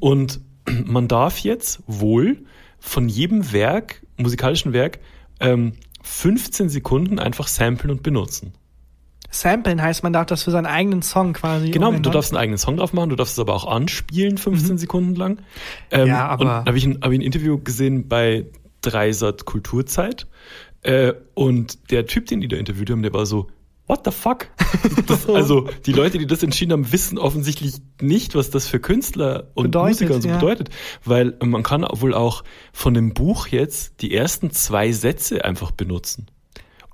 und 0.00 0.40
man 0.84 1.08
darf 1.08 1.38
jetzt 1.38 1.80
wohl 1.86 2.44
von 2.80 3.08
jedem 3.08 3.52
Werk, 3.52 4.02
musikalischen 4.16 4.72
Werk, 4.72 4.98
ähm, 5.40 5.72
15 6.02 6.68
Sekunden 6.68 7.18
einfach 7.18 7.48
samplen 7.48 7.90
und 7.90 8.02
benutzen. 8.02 8.52
Samplen 9.30 9.82
heißt, 9.82 10.02
man 10.04 10.12
darf 10.14 10.26
das 10.26 10.42
für 10.44 10.50
seinen 10.50 10.64
eigenen 10.66 11.02
Song 11.02 11.34
quasi. 11.34 11.70
Genau, 11.70 11.88
umändern. 11.88 12.04
du 12.04 12.10
darfst 12.10 12.32
einen 12.32 12.40
eigenen 12.40 12.56
Song 12.58 12.78
drauf 12.78 12.92
machen, 12.94 13.10
du 13.10 13.16
darfst 13.16 13.34
es 13.34 13.38
aber 13.38 13.54
auch 13.54 13.66
anspielen, 13.66 14.38
15 14.38 14.78
Sekunden 14.78 15.14
lang. 15.16 15.38
Ähm, 15.90 16.02
Mhm. 16.02 16.06
Ja, 16.08 16.28
aber- 16.28 16.42
Und 16.44 16.50
habe 16.66 16.78
ich, 16.78 16.86
ein- 16.86 16.98
hab 17.02 17.10
ich 17.12 17.18
ein 17.18 17.22
Interview 17.22 17.58
gesehen 17.58 18.08
bei 18.08 18.46
Dreisat 18.90 19.44
Kulturzeit. 19.44 20.26
Äh, 20.82 21.14
und 21.34 21.90
der 21.90 22.06
Typ, 22.06 22.26
den 22.26 22.40
die 22.40 22.48
da 22.48 22.56
interviewt 22.56 22.90
haben, 22.90 23.02
der 23.02 23.12
war 23.12 23.26
so, 23.26 23.48
what 23.88 24.02
the 24.04 24.10
fuck? 24.10 24.48
Das, 25.06 25.26
also 25.28 25.66
die 25.86 25.92
Leute, 25.92 26.18
die 26.18 26.26
das 26.26 26.42
entschieden 26.42 26.72
haben, 26.72 26.92
wissen 26.92 27.16
offensichtlich 27.16 27.76
nicht, 28.00 28.34
was 28.34 28.50
das 28.50 28.68
für 28.68 28.78
Künstler 28.78 29.50
und 29.54 29.64
Bedeutet, 29.64 30.00
Musiker 30.00 30.14
und 30.14 30.22
so 30.22 30.28
ja. 30.28 30.34
bedeutet. 30.36 30.68
Weil 31.04 31.36
man 31.42 31.62
kann 31.62 31.86
wohl 31.90 32.12
auch 32.12 32.44
von 32.72 32.92
dem 32.92 33.14
Buch 33.14 33.46
jetzt 33.46 34.02
die 34.02 34.14
ersten 34.14 34.50
zwei 34.50 34.92
Sätze 34.92 35.44
einfach 35.44 35.70
benutzen. 35.70 36.26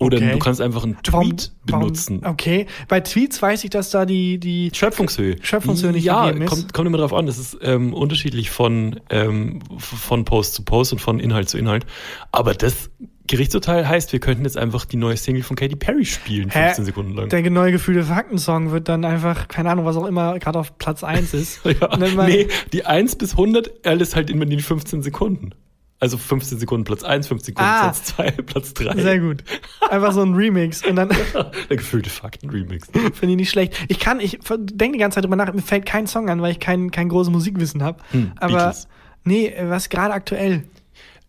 Oder 0.01 0.16
Okay. 0.18 0.32
du 0.32 0.38
kannst 0.38 0.61
einfach 0.61 0.82
einen 0.84 0.97
Tweet 1.03 1.53
warum- 1.66 1.82
benutzen. 1.82 2.20
Okay. 2.24 2.66
Bei 2.88 3.01
Tweets 3.01 3.40
weiß 3.40 3.62
ich, 3.64 3.70
dass 3.70 3.90
da 3.90 4.05
die, 4.07 4.38
die 4.38 4.70
Schöpfungshöhe. 4.74 5.36
Schöpfungshöhe 5.40 5.92
nicht 5.92 6.05
Ja, 6.05 6.26
gegeben 6.26 6.45
ist. 6.45 6.51
kommt, 6.51 6.72
kommt 6.74 6.86
immer 6.88 6.99
drauf 6.99 7.12
an. 7.14 7.26
Das 7.26 7.38
ist 7.38 7.57
ähm, 7.62 7.95
unterschiedlich 7.95 8.51
von, 8.51 9.01
ähm, 9.11 9.61
von 9.78 10.24
Post 10.24 10.55
zu 10.55 10.64
Post 10.64 10.92
und 10.95 10.99
von 10.99 11.20
Inhalt 11.20 11.49
zu 11.49 11.59
Inhalt. 11.59 11.86
Aber 12.32 12.55
das 12.55 12.90
Gerichtsurteil 13.26 13.88
heißt, 13.88 14.12
wir 14.12 14.20
könnten 14.20 14.45
jetzt 14.45 14.59
einfach 14.59 14.84
die 14.84 14.97
neue 14.99 15.16
Single 15.16 15.42
von 15.42 15.57
Katy 15.57 15.76
Perry 15.76 16.05
spielen, 16.05 16.51
15 16.51 16.84
Sekunden 16.84 17.14
lang. 17.14 17.28
Der 17.30 17.49
neue 17.51 17.72
gefühlte 17.72 18.03
Fakten-Song 18.05 18.70
wird 18.72 18.88
dann 18.90 19.03
einfach, 19.07 19.49
keine 19.49 19.70
Ahnung, 19.70 19.86
was 19.86 19.97
auch 19.97 20.05
immer 20.05 20.38
gerade 20.40 20.59
auf 20.59 20.76
Platz 20.76 21.03
1 21.03 21.32
ist. 21.32 21.61
ja, 21.80 21.97
nee, 22.26 22.49
die 22.74 22.84
1 22.84 23.16
bis 23.16 23.30
100, 23.30 23.86
alles 23.86 24.14
halt 24.14 24.28
immer 24.28 24.42
in 24.42 24.51
die 24.51 24.61
15 24.61 25.03
Sekunden. 25.03 25.53
Also 26.01 26.18
15 26.18 26.59
Sekunden 26.59 26.84
Platz 26.84 27.03
1, 27.03 27.28
15 27.28 27.55
Sekunden 27.55 27.70
Ah. 27.70 27.82
Platz 27.84 28.05
2, 28.05 28.30
Platz 28.47 28.74
3. 28.74 29.01
Sehr 29.01 29.20
gut. 29.20 29.42
Einfach 29.88 30.12
so 30.12 30.22
ein 30.22 30.34
Remix 30.34 30.84
und 30.84 30.97
dann 30.97 31.09
Der 31.70 31.76
gefühlte 31.76 32.11
Fakten-Remix. 32.11 32.88
finde 32.88 33.30
ich 33.30 33.36
nicht 33.36 33.51
schlecht. 33.51 33.74
Ich 33.88 34.01
kann, 34.01 34.20
ich 34.20 34.38
denke 34.40 34.92
die 34.92 34.99
ganze 34.99 35.14
Zeit 35.16 35.24
drüber 35.24 35.36
nach, 35.36 35.53
mir 35.53 35.62
fällt 35.62 35.86
kein 35.86 36.07
Song 36.07 36.28
an, 36.28 36.42
weil 36.42 36.53
ich 36.53 36.61
kein, 36.61 36.90
kein 36.90 37.09
großes 37.09 37.32
Musikwissen 37.32 37.82
habe. 37.82 38.03
Hm, 38.11 38.32
Aber 38.36 38.53
Beatles. 38.55 38.88
nee, 39.24 39.55
was 39.62 39.88
gerade 39.88 40.12
aktuell? 40.12 40.64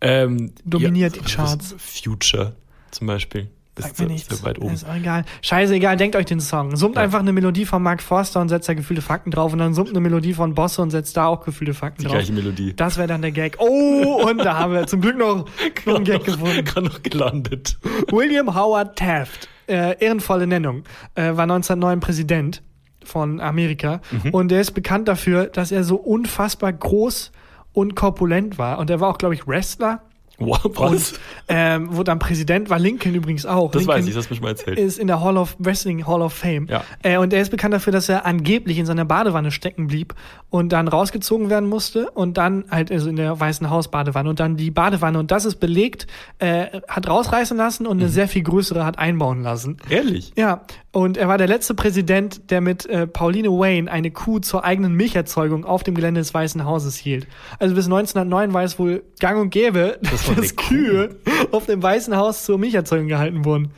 Ähm, 0.01 0.51
Dominiert 0.65 1.15
die 1.15 1.23
was- 1.23 1.31
Charts. 1.33 1.75
Future 1.77 2.55
zum 2.91 3.07
Beispiel. 3.07 3.49
Das 3.75 3.85
Sagt 3.87 3.93
ist 3.95 3.99
mir 3.99 4.07
sehr, 4.07 4.13
nichts. 4.15 4.43
weit 4.45 4.59
oben. 4.59 4.73
Ist 4.73 4.87
auch 4.87 4.95
egal. 4.95 5.25
Scheiße, 5.41 5.75
egal, 5.75 5.97
denkt 5.97 6.15
euch 6.15 6.25
den 6.25 6.39
Song. 6.39 6.75
Summt 6.77 6.95
Ja. 6.95 7.01
einfach 7.01 7.19
eine 7.19 7.33
Melodie 7.33 7.65
von 7.65 7.83
Mark 7.83 8.01
Forster 8.01 8.39
und 8.39 8.47
setzt 8.49 8.69
da 8.69 8.73
gefühlte 8.73 9.01
Fakten 9.01 9.31
drauf 9.31 9.51
und 9.51 9.59
dann 9.59 9.73
summt 9.73 9.89
eine 9.89 9.99
Melodie 9.99 10.33
von 10.33 10.53
Bosse 10.55 10.81
und 10.81 10.91
setzt 10.91 11.17
da 11.17 11.25
auch 11.27 11.43
gefühlte 11.43 11.73
Fakten 11.73 11.99
Die 12.01 12.05
drauf. 12.07 12.13
gleiche 12.15 12.31
Melodie. 12.33 12.73
Das 12.73 12.95
wäre 12.97 13.07
dann 13.07 13.21
der 13.21 13.31
Gag. 13.31 13.57
Oh, 13.59 14.25
und 14.29 14.37
da 14.39 14.57
haben 14.57 14.71
wir 14.73 14.87
zum 14.87 15.01
Glück 15.01 15.17
noch, 15.17 15.45
noch 15.85 15.95
einen 15.95 16.05
Gag 16.05 16.23
gefunden. 16.23 16.63
Gerade 16.63 16.87
noch 16.87 17.03
gelandet. 17.03 17.77
William 18.11 18.55
Howard 18.55 18.97
Taft, 18.97 19.49
äh, 19.67 19.97
ehrenvolle 20.03 20.47
Nennung, 20.47 20.83
äh, 21.15 21.35
war 21.35 21.43
1909 21.43 21.99
Präsident 21.99 22.63
von 23.03 23.39
Amerika 23.41 23.99
und 24.31 24.51
er 24.51 24.61
ist 24.61 24.71
bekannt 24.71 25.07
dafür, 25.07 25.45
dass 25.47 25.71
er 25.71 25.83
so 25.83 25.95
unfassbar 25.97 26.73
groß 26.73 27.31
und 27.73 27.95
korpulent 27.95 28.57
war 28.57 28.79
und 28.79 28.89
er 28.89 28.99
war 28.99 29.09
auch, 29.09 29.17
glaube 29.19 29.35
ich, 29.35 29.45
Wrestler 29.47 30.01
was? 30.37 31.11
Und 31.11 31.19
ähm, 31.47 31.95
wurde 31.95 32.05
dann 32.05 32.19
Präsident, 32.19 32.69
war 32.69 32.79
Lincoln 32.79 33.15
übrigens 33.15 33.45
auch. 33.45 33.71
das 33.71 33.81
Lincoln 33.81 33.99
weiß 33.99 34.07
ich, 34.07 34.13
das 34.13 34.29
hast 34.29 34.35
schon 34.35 34.43
mal 34.43 34.49
erzählt. 34.49 34.79
ist 34.79 34.99
in 34.99 35.07
der 35.07 35.21
Hall 35.21 35.37
of 35.37 35.55
Wrestling 35.59 36.05
Hall 36.05 36.21
of 36.21 36.33
Fame. 36.33 36.67
Ja. 36.69 36.83
Äh, 37.03 37.17
und 37.17 37.33
er 37.33 37.41
ist 37.41 37.51
bekannt 37.51 37.73
dafür, 37.73 37.93
dass 37.93 38.09
er 38.09 38.25
angeblich 38.25 38.77
in 38.77 38.85
seiner 38.85 39.05
Badewanne 39.05 39.51
stecken 39.51 39.87
blieb 39.87 40.13
und 40.49 40.69
dann 40.69 40.87
rausgezogen 40.87 41.49
werden 41.49 41.69
musste 41.69 42.09
und 42.11 42.37
dann 42.37 42.65
halt 42.71 42.91
also 42.91 43.09
in 43.09 43.15
der 43.15 43.39
Weißen 43.39 43.69
Haus 43.69 43.89
Badewanne 43.89 44.29
und 44.29 44.39
dann 44.39 44.57
die 44.57 44.71
Badewanne 44.71 45.19
und 45.19 45.31
das 45.31 45.45
ist 45.45 45.57
belegt, 45.57 46.07
äh, 46.39 46.81
hat 46.87 47.07
rausreißen 47.07 47.57
lassen 47.57 47.87
und 47.87 47.99
eine 47.99 48.09
sehr 48.09 48.27
viel 48.27 48.43
größere 48.43 48.85
hat 48.85 48.99
einbauen 48.99 49.41
lassen. 49.43 49.77
Ehrlich? 49.89 50.33
Ja, 50.37 50.61
und 50.91 51.17
er 51.17 51.27
war 51.27 51.37
der 51.37 51.47
letzte 51.47 51.73
Präsident, 51.73 52.49
der 52.51 52.61
mit 52.61 52.85
äh, 52.85 53.05
Pauline 53.05 53.49
Wayne 53.49 53.91
eine 53.91 54.11
Kuh 54.11 54.39
zur 54.39 54.63
eigenen 54.63 54.93
Milcherzeugung 54.93 55.65
auf 55.65 55.83
dem 55.83 55.93
Gelände 55.93 56.21
des 56.21 56.33
Weißen 56.33 56.63
Hauses 56.63 56.95
hielt. 56.95 57.27
Also 57.59 57.75
bis 57.75 57.85
1909 57.85 58.53
war 58.53 58.63
es 58.63 58.79
wohl 58.79 59.03
gang 59.19 59.41
und 59.41 59.49
gäbe, 59.49 59.99
Das 60.01 60.23
war 60.23 60.24
eine 60.24 60.24
dass 60.33 60.55
Kühe 60.55 61.15
auf 61.51 61.65
dem 61.65 61.81
Weißen 61.83 62.15
Haus 62.15 62.45
zur 62.45 62.57
Milcherzeugung 62.57 63.07
gehalten 63.07 63.45
wurden. 63.45 63.71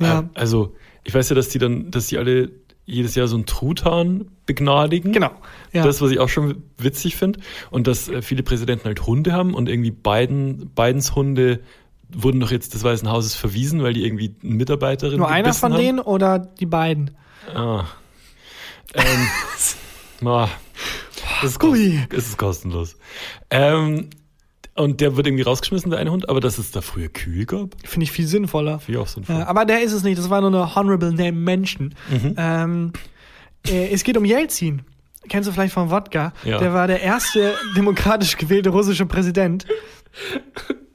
Ja, 0.00 0.20
Äh, 0.20 0.22
Also, 0.34 0.74
ich 1.04 1.14
weiß 1.14 1.28
ja, 1.30 1.34
dass 1.36 1.48
die 1.48 1.58
dann, 1.58 1.90
dass 1.90 2.08
die 2.08 2.18
alle 2.18 2.50
jedes 2.84 3.14
Jahr 3.16 3.26
so 3.26 3.34
einen 3.36 3.46
Truthahn 3.46 4.30
begnadigen. 4.46 5.12
genau. 5.12 5.32
Ja. 5.72 5.84
Das, 5.84 6.00
was 6.00 6.10
ich 6.12 6.20
auch 6.20 6.28
schon 6.28 6.62
witzig 6.78 7.16
finde. 7.16 7.40
Und 7.70 7.86
dass 7.88 8.08
äh, 8.08 8.22
viele 8.22 8.42
Präsidenten 8.44 8.84
halt 8.84 9.06
Hunde 9.06 9.32
haben 9.32 9.54
und 9.54 9.68
irgendwie 9.68 9.90
Biden, 9.90 10.70
Bidens 10.74 11.14
Hunde 11.16 11.60
wurden 12.08 12.38
doch 12.38 12.52
jetzt 12.52 12.74
des 12.74 12.84
Weißen 12.84 13.10
Hauses 13.10 13.34
verwiesen, 13.34 13.82
weil 13.82 13.92
die 13.92 14.04
irgendwie 14.04 14.36
eine 14.42 14.54
Mitarbeiterin 14.54 15.18
Nur 15.18 15.28
einer 15.28 15.52
von 15.52 15.72
haben. 15.72 15.80
denen 15.80 15.98
oder 15.98 16.38
die 16.38 16.66
beiden? 16.66 17.10
Ah. 17.52 17.84
Ähm, 18.94 19.04
ah, 20.28 20.48
das 21.42 21.50
ist, 21.52 21.58
kost, 21.58 21.80
es 22.10 22.28
ist 22.28 22.38
kostenlos. 22.38 22.96
Ähm, 23.50 24.10
und 24.76 25.00
der 25.00 25.16
wird 25.16 25.26
irgendwie 25.26 25.42
rausgeschmissen, 25.42 25.90
der 25.90 26.00
eine 26.00 26.10
Hund, 26.10 26.28
aber 26.28 26.40
dass 26.40 26.58
es 26.58 26.70
da 26.70 26.80
früher 26.80 27.08
Kühe 27.08 27.46
gab, 27.46 27.70
Finde 27.84 28.04
ich 28.04 28.12
viel 28.12 28.26
sinnvoller. 28.26 28.78
finde 28.78 28.98
ich 29.00 29.04
auch 29.04 29.08
sinnvoll. 29.08 29.36
Ja, 29.36 29.46
aber 29.46 29.64
der 29.64 29.82
ist 29.82 29.92
es 29.92 30.02
nicht. 30.02 30.18
Das 30.18 30.30
war 30.30 30.40
nur 30.40 30.50
eine 30.50 30.74
Honorable 30.74 31.12
Name 31.12 31.32
Menschen. 31.32 31.94
Mhm. 32.10 32.34
Ähm, 32.36 32.92
äh, 33.66 33.88
es 33.92 34.04
geht 34.04 34.16
um 34.16 34.24
Jelzin. 34.24 34.82
Kennst 35.28 35.48
du 35.48 35.52
vielleicht 35.52 35.74
von 35.74 35.90
Wodka? 35.90 36.32
Ja. 36.44 36.58
Der 36.58 36.72
war 36.72 36.86
der 36.86 37.00
erste 37.00 37.54
demokratisch 37.76 38.36
gewählte 38.36 38.70
russische 38.70 39.06
Präsident. 39.06 39.66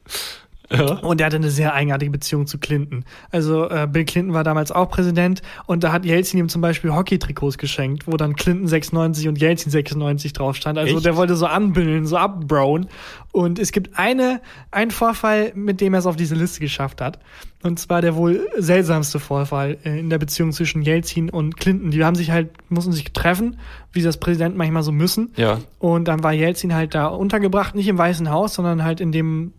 ja. 0.72 0.94
Und 1.00 1.20
der 1.20 1.28
hatte 1.28 1.36
eine 1.36 1.50
sehr 1.50 1.74
eigenartige 1.74 2.12
Beziehung 2.12 2.48
zu 2.48 2.58
Clinton. 2.58 3.04
Also 3.30 3.70
äh, 3.70 3.88
Bill 3.92 4.06
Clinton 4.06 4.34
war 4.34 4.44
damals 4.44 4.72
auch 4.72 4.90
Präsident 4.90 5.42
und 5.66 5.84
da 5.84 5.92
hat 5.92 6.06
Jelzin 6.06 6.40
ihm 6.40 6.50
zum 6.50 6.62
Beispiel 6.62 6.94
Hockey-Trikots 6.94 7.58
geschenkt, 7.58 8.08
wo 8.08 8.18
dann 8.18 8.36
Clinton 8.36 8.68
96 8.68 9.28
und 9.28 9.40
Jelzin 9.40 9.72
96 9.72 10.34
drauf 10.34 10.56
stand. 10.56 10.78
Also 10.78 10.96
Echt? 10.96 11.06
der 11.06 11.16
wollte 11.16 11.36
so 11.36 11.46
anbündeln, 11.46 12.06
so 12.06 12.18
abbrowen. 12.18 12.88
Und 13.32 13.60
es 13.60 13.72
gibt 13.72 13.98
eine, 13.98 14.42
einen 14.72 14.92
Vorfall, 14.92 15.52
mit 15.56 15.82
dem 15.82 15.94
er 15.94 16.00
es 16.00 16.06
auf 16.06 16.16
diese 16.16 16.36
Liste 16.36 16.60
geschafft 16.60 17.02
hat. 17.02 17.20
Und 17.64 17.80
zwar 17.80 18.02
der 18.02 18.16
wohl 18.16 18.48
seltsamste 18.58 19.20
Vorfall 19.20 19.78
äh, 19.84 20.00
in 20.00 20.10
der 20.10 20.18
Beziehung 20.18 20.52
zwischen 20.52 20.82
Jelzin 20.82 21.30
und 21.30 21.58
Clinton. 21.58 21.92
Die 21.92 22.04
haben 22.04 22.16
sich 22.16 22.32
halt, 22.32 22.50
mussten 22.70 22.92
sich 22.92 23.14
treffen, 23.14 23.58
wie 23.94 24.02
das 24.02 24.18
Präsidenten 24.18 24.58
manchmal 24.58 24.84
so 24.84 24.92
müssen. 24.92 25.32
Ja. 25.36 25.60
Und 25.80 26.08
dann 26.08 26.24
war 26.24 26.34
Jelzin 26.34 26.74
halt 26.74 26.96
da 26.96 27.08
untergebracht, 27.08 27.76
nicht 27.76 27.88
im 27.88 27.98
Weißen 27.98 28.30
Haus, 28.30 28.56
sondern 28.56 28.84
halt 28.84 29.00
in 29.00 29.12
dem 29.12 29.54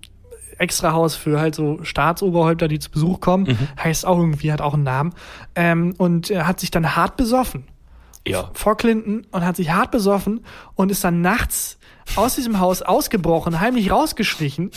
Extrahaus 0.58 1.14
für 1.14 1.40
halt 1.40 1.54
so 1.54 1.82
Staatsoberhäupter, 1.82 2.68
die 2.68 2.78
zu 2.78 2.90
Besuch 2.90 3.20
kommen. 3.20 3.58
Heißt 3.82 4.06
auch 4.06 4.18
irgendwie, 4.18 4.52
hat 4.52 4.60
auch 4.60 4.74
einen 4.74 4.84
Namen. 4.84 5.14
Ähm, 5.54 5.94
und 5.98 6.30
er 6.30 6.46
hat 6.46 6.60
sich 6.60 6.70
dann 6.70 6.96
hart 6.96 7.16
besoffen 7.16 7.64
Ja. 8.26 8.50
vor 8.54 8.76
Clinton 8.76 9.26
und 9.30 9.44
hat 9.44 9.56
sich 9.56 9.70
hart 9.70 9.90
besoffen 9.90 10.44
und 10.74 10.90
ist 10.90 11.02
dann 11.04 11.20
nachts 11.22 11.78
aus 12.16 12.34
diesem 12.34 12.58
Haus 12.58 12.82
ausgebrochen, 12.82 13.60
heimlich 13.60 13.90
rausgeschlichen 13.90 14.70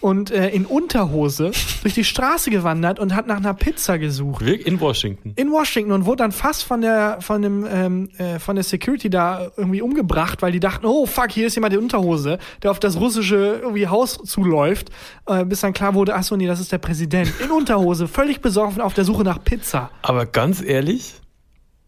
und 0.00 0.30
äh, 0.30 0.50
in 0.50 0.66
Unterhose 0.66 1.50
durch 1.82 1.94
die 1.94 2.04
Straße 2.04 2.50
gewandert 2.50 2.98
und 2.98 3.14
hat 3.14 3.26
nach 3.26 3.38
einer 3.38 3.54
Pizza 3.54 3.98
gesucht 3.98 4.42
In 4.42 4.78
Washington. 4.78 5.32
in 5.36 5.50
Washington 5.50 5.92
und 5.92 6.04
wurde 6.04 6.18
dann 6.18 6.32
fast 6.32 6.64
von 6.64 6.82
der 6.82 7.18
von 7.20 7.40
dem 7.42 7.66
ähm, 7.68 8.10
äh, 8.18 8.38
von 8.38 8.56
der 8.56 8.62
Security 8.64 9.08
da 9.08 9.48
irgendwie 9.56 9.80
umgebracht, 9.80 10.42
weil 10.42 10.52
die 10.52 10.60
dachten, 10.60 10.84
oh 10.86 11.06
fuck, 11.06 11.30
hier 11.32 11.46
ist 11.46 11.54
jemand 11.54 11.72
in 11.74 11.80
Unterhose, 11.80 12.38
der 12.62 12.70
auf 12.70 12.78
das 12.78 13.00
russische 13.00 13.60
irgendwie 13.62 13.88
Haus 13.88 14.18
zuläuft, 14.24 14.90
äh, 15.26 15.44
bis 15.44 15.60
dann 15.60 15.72
klar 15.72 15.94
wurde, 15.94 16.14
ach 16.14 16.22
so 16.24 16.36
nee, 16.36 16.46
das 16.46 16.60
ist 16.60 16.72
der 16.72 16.78
Präsident 16.78 17.32
in 17.42 17.50
Unterhose, 17.50 18.06
völlig 18.06 18.42
besoffen 18.42 18.80
auf 18.82 18.92
der 18.94 19.04
Suche 19.04 19.24
nach 19.24 19.42
Pizza. 19.42 19.90
Aber 20.02 20.26
ganz 20.26 20.62
ehrlich, 20.62 21.14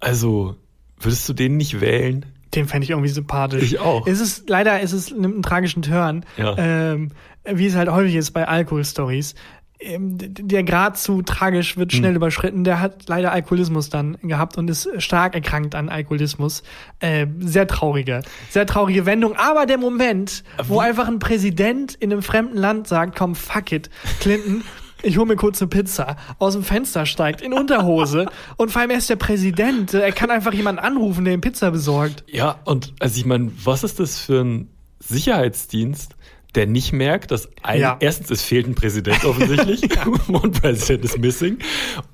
also 0.00 0.56
würdest 1.00 1.28
du 1.28 1.32
den 1.32 1.56
nicht 1.56 1.80
wählen? 1.80 2.26
Den 2.54 2.66
fände 2.66 2.84
ich 2.84 2.90
irgendwie 2.90 3.10
sympathisch. 3.10 3.62
Ich 3.62 3.78
auch. 3.78 4.06
Es 4.06 4.20
ist 4.20 4.48
leider, 4.48 4.80
es 4.80 4.92
ist 4.92 5.10
nimmt 5.12 5.34
einen 5.34 5.42
tragischen 5.42 5.82
Turn, 5.82 6.24
Ja. 6.36 6.54
ähm, 6.56 7.10
wie 7.44 7.66
es 7.66 7.74
halt 7.76 7.90
häufig 7.90 8.14
ist 8.14 8.30
bei 8.32 8.46
Alkohol-Stories. 8.48 9.34
Ähm, 9.80 10.16
Der 10.18 10.64
Grad 10.64 10.98
zu 10.98 11.22
tragisch 11.22 11.76
wird 11.76 11.92
Hm. 11.92 11.98
schnell 11.98 12.16
überschritten. 12.16 12.64
Der 12.64 12.80
hat 12.80 13.04
leider 13.08 13.30
Alkoholismus 13.32 13.90
dann 13.90 14.16
gehabt 14.22 14.58
und 14.58 14.68
ist 14.68 14.88
stark 14.98 15.34
erkrankt 15.36 15.74
an 15.76 15.88
Alkoholismus. 15.88 16.62
Äh, 16.98 17.26
sehr 17.38 17.68
traurige, 17.68 18.22
sehr 18.50 18.66
traurige 18.66 19.06
Wendung. 19.06 19.36
Aber 19.36 19.66
der 19.66 19.78
Moment, 19.78 20.42
wo 20.66 20.80
einfach 20.80 21.06
ein 21.06 21.20
Präsident 21.20 21.94
in 21.94 22.10
einem 22.12 22.22
fremden 22.22 22.56
Land 22.56 22.88
sagt, 22.88 23.16
komm, 23.16 23.36
fuck 23.36 23.70
it, 23.70 23.88
Clinton, 24.20 24.62
ich 25.02 25.16
hole 25.18 25.26
mir 25.26 25.36
kurz 25.36 25.60
eine 25.62 25.68
Pizza, 25.68 26.16
aus 26.38 26.54
dem 26.54 26.62
Fenster 26.62 27.06
steigt, 27.06 27.40
in 27.40 27.52
Unterhose 27.52 28.26
und 28.56 28.70
vor 28.70 28.80
allem 28.82 28.90
er 28.90 28.98
ist 28.98 29.10
der 29.10 29.16
Präsident. 29.16 29.94
Er 29.94 30.12
kann 30.12 30.30
einfach 30.30 30.52
jemanden 30.52 30.80
anrufen, 30.80 31.24
der 31.24 31.34
ihm 31.34 31.40
Pizza 31.40 31.70
besorgt. 31.70 32.24
Ja, 32.28 32.60
und 32.64 32.92
also 33.00 33.18
ich 33.18 33.26
meine, 33.26 33.50
was 33.64 33.84
ist 33.84 34.00
das 34.00 34.18
für 34.18 34.40
ein 34.42 34.68
Sicherheitsdienst, 35.00 36.16
der 36.54 36.66
nicht 36.66 36.92
merkt, 36.92 37.30
dass 37.30 37.48
ein, 37.62 37.80
Ja. 37.80 37.96
erstens, 38.00 38.30
es 38.30 38.42
fehlt 38.42 38.66
ein 38.66 38.74
Präsident 38.74 39.24
offensichtlich, 39.24 39.82
one 40.28 40.50
president 40.60 41.04
is 41.04 41.18
missing. 41.18 41.58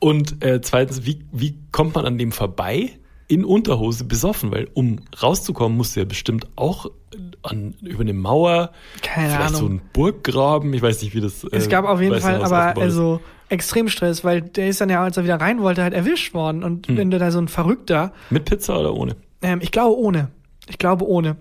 Und 0.00 0.44
äh, 0.44 0.60
zweitens, 0.60 1.06
wie, 1.06 1.24
wie 1.32 1.56
kommt 1.70 1.94
man 1.94 2.04
an 2.04 2.18
dem 2.18 2.32
vorbei? 2.32 2.98
In 3.34 3.44
Unterhose 3.44 4.04
besoffen, 4.04 4.52
weil 4.52 4.68
um 4.74 5.00
rauszukommen, 5.20 5.76
musst 5.76 5.96
du 5.96 6.00
ja 6.00 6.06
bestimmt 6.06 6.46
auch 6.54 6.86
an, 7.42 7.74
über 7.82 8.02
eine 8.02 8.12
Mauer, 8.12 8.70
Keine 9.02 9.28
vielleicht 9.30 9.48
Ahnung. 9.48 9.60
so 9.60 9.66
ein 9.66 9.80
Burggraben, 9.92 10.72
ich 10.72 10.82
weiß 10.82 11.02
nicht, 11.02 11.16
wie 11.16 11.20
das. 11.20 11.42
Es 11.50 11.66
äh, 11.66 11.68
gab 11.68 11.84
auf 11.84 12.00
jeden 12.00 12.20
Fall 12.20 12.44
aber 12.44 12.80
also 12.80 13.20
Extremstress, 13.48 14.22
weil 14.22 14.40
der 14.42 14.68
ist 14.68 14.80
dann 14.80 14.88
ja, 14.88 15.02
als 15.02 15.16
er 15.16 15.24
wieder 15.24 15.40
rein 15.40 15.60
wollte, 15.62 15.82
halt 15.82 15.94
erwischt 15.94 16.32
worden. 16.32 16.62
Und 16.62 16.86
Hm. 16.86 16.96
wenn 16.96 17.10
du 17.10 17.18
da 17.18 17.32
so 17.32 17.40
ein 17.40 17.48
Verrückter, 17.48 18.12
Mit 18.30 18.44
Pizza 18.44 18.78
oder 18.78 18.94
ohne? 18.94 19.16
ähm, 19.42 19.58
ich 19.60 19.72
glaube 19.72 19.98
ohne. 19.98 20.28
Ich 20.68 20.78
glaube 20.78 21.04
ohne. 21.06 21.36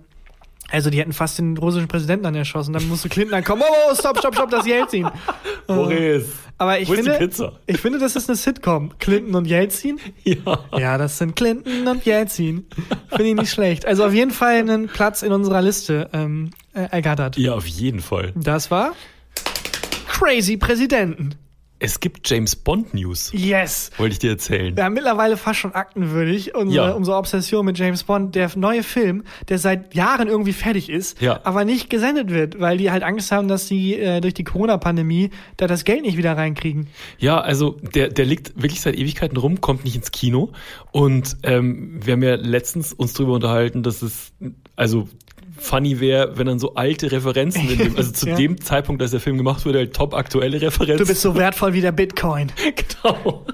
Also 0.70 0.90
die 0.90 0.98
hätten 0.98 1.12
fast 1.12 1.38
den 1.38 1.56
russischen 1.56 1.86
Präsidenten 1.88 2.24
dann 2.24 2.34
erschossen. 2.34 2.72
Dann 2.72 2.88
musste 2.88 3.08
Clinton 3.08 3.32
dann 3.32 3.44
kommen. 3.44 3.62
Oh, 3.64 3.90
oh, 3.90 3.94
stopp, 3.94 4.18
stopp, 4.18 4.34
stopp, 4.34 4.50
das 4.50 4.60
ist 4.60 4.66
Jelzin. 4.66 5.06
Boris. 5.68 6.24
Aber 6.56 6.78
ich 6.78 6.88
Wo 6.88 6.92
ist 6.92 7.00
finde, 7.02 7.18
Pizza? 7.18 7.52
ich 7.66 7.80
finde, 7.80 7.98
das 7.98 8.14
ist 8.16 8.28
eine 8.28 8.36
Sitcom. 8.36 8.92
Clinton 8.98 9.34
und 9.34 9.46
Jelzin. 9.46 9.98
Ja. 10.24 10.60
Ja, 10.78 10.98
das 10.98 11.18
sind 11.18 11.36
Clinton 11.36 11.86
und 11.86 12.04
Jelzin. 12.04 12.66
Finde 13.08 13.24
ich 13.24 13.34
nicht 13.34 13.50
schlecht. 13.50 13.86
Also 13.86 14.04
auf 14.04 14.12
jeden 14.14 14.30
Fall 14.30 14.54
einen 14.56 14.88
Platz 14.88 15.22
in 15.22 15.32
unserer 15.32 15.60
Liste 15.60 16.08
ähm, 16.12 16.50
äh, 16.72 16.82
ergattert. 16.90 17.36
Ja, 17.36 17.54
auf 17.54 17.66
jeden 17.66 18.00
Fall. 18.00 18.32
Das 18.36 18.70
war 18.70 18.92
Crazy 20.08 20.56
Präsidenten. 20.56 21.34
Es 21.84 22.00
gibt 22.00 22.26
James 22.30 22.56
Bond 22.56 22.94
News, 22.94 23.30
Yes. 23.34 23.90
wollte 23.98 24.14
ich 24.14 24.18
dir 24.18 24.30
erzählen. 24.30 24.74
Ja, 24.74 24.88
mittlerweile 24.88 25.36
fast 25.36 25.58
schon 25.60 25.74
aktenwürdig. 25.74 26.54
Unsere, 26.54 26.86
Ja. 26.88 26.92
unsere 26.94 27.18
Obsession 27.18 27.66
mit 27.66 27.78
James 27.78 28.04
Bond, 28.04 28.34
der 28.34 28.50
neue 28.56 28.82
Film, 28.82 29.22
der 29.50 29.58
seit 29.58 29.94
Jahren 29.94 30.28
irgendwie 30.28 30.54
fertig 30.54 30.88
ist, 30.88 31.20
Ja. 31.20 31.40
aber 31.44 31.66
nicht 31.66 31.90
gesendet 31.90 32.30
wird, 32.30 32.58
weil 32.58 32.78
die 32.78 32.90
halt 32.90 33.02
Angst 33.02 33.30
haben, 33.32 33.48
dass 33.48 33.68
sie 33.68 33.96
äh, 33.96 34.22
durch 34.22 34.32
die 34.32 34.44
Corona-Pandemie 34.44 35.28
da 35.58 35.66
das 35.66 35.84
Geld 35.84 36.00
nicht 36.02 36.16
wieder 36.16 36.34
reinkriegen. 36.38 36.86
Ja, 37.18 37.38
also 37.42 37.72
der, 37.94 38.08
der 38.08 38.24
liegt 38.24 38.56
wirklich 38.56 38.80
seit 38.80 38.96
Ewigkeiten 38.96 39.36
rum, 39.36 39.60
kommt 39.60 39.84
nicht 39.84 39.96
ins 39.96 40.10
Kino. 40.10 40.52
Und 40.90 41.36
ähm, 41.42 42.00
wir 42.02 42.14
haben 42.14 42.22
ja 42.22 42.36
letztens 42.36 42.94
uns 42.94 43.12
drüber 43.12 43.34
unterhalten, 43.34 43.82
dass 43.82 44.00
es 44.00 44.32
also 44.74 45.06
funny 45.56 46.00
wäre, 46.00 46.36
wenn 46.36 46.46
dann 46.46 46.58
so 46.58 46.74
alte 46.74 47.10
Referenzen 47.12 47.68
in 47.68 47.78
dem, 47.78 47.96
also 47.96 48.12
zu 48.12 48.28
Ja. 48.30 48.36
dem 48.36 48.60
Zeitpunkt, 48.60 49.00
als 49.02 49.10
der 49.12 49.20
Film 49.20 49.36
gemacht 49.36 49.64
wurde, 49.66 49.78
halt 49.78 49.94
top 49.94 50.14
aktuelle 50.14 50.60
Referenzen. 50.60 50.98
Du 50.98 51.06
bist 51.06 51.20
so 51.22 51.34
wertvoll 51.36 51.72
wie 51.74 51.80
der 51.80 51.92
Bitcoin. 51.92 52.50
genau. 53.02 53.46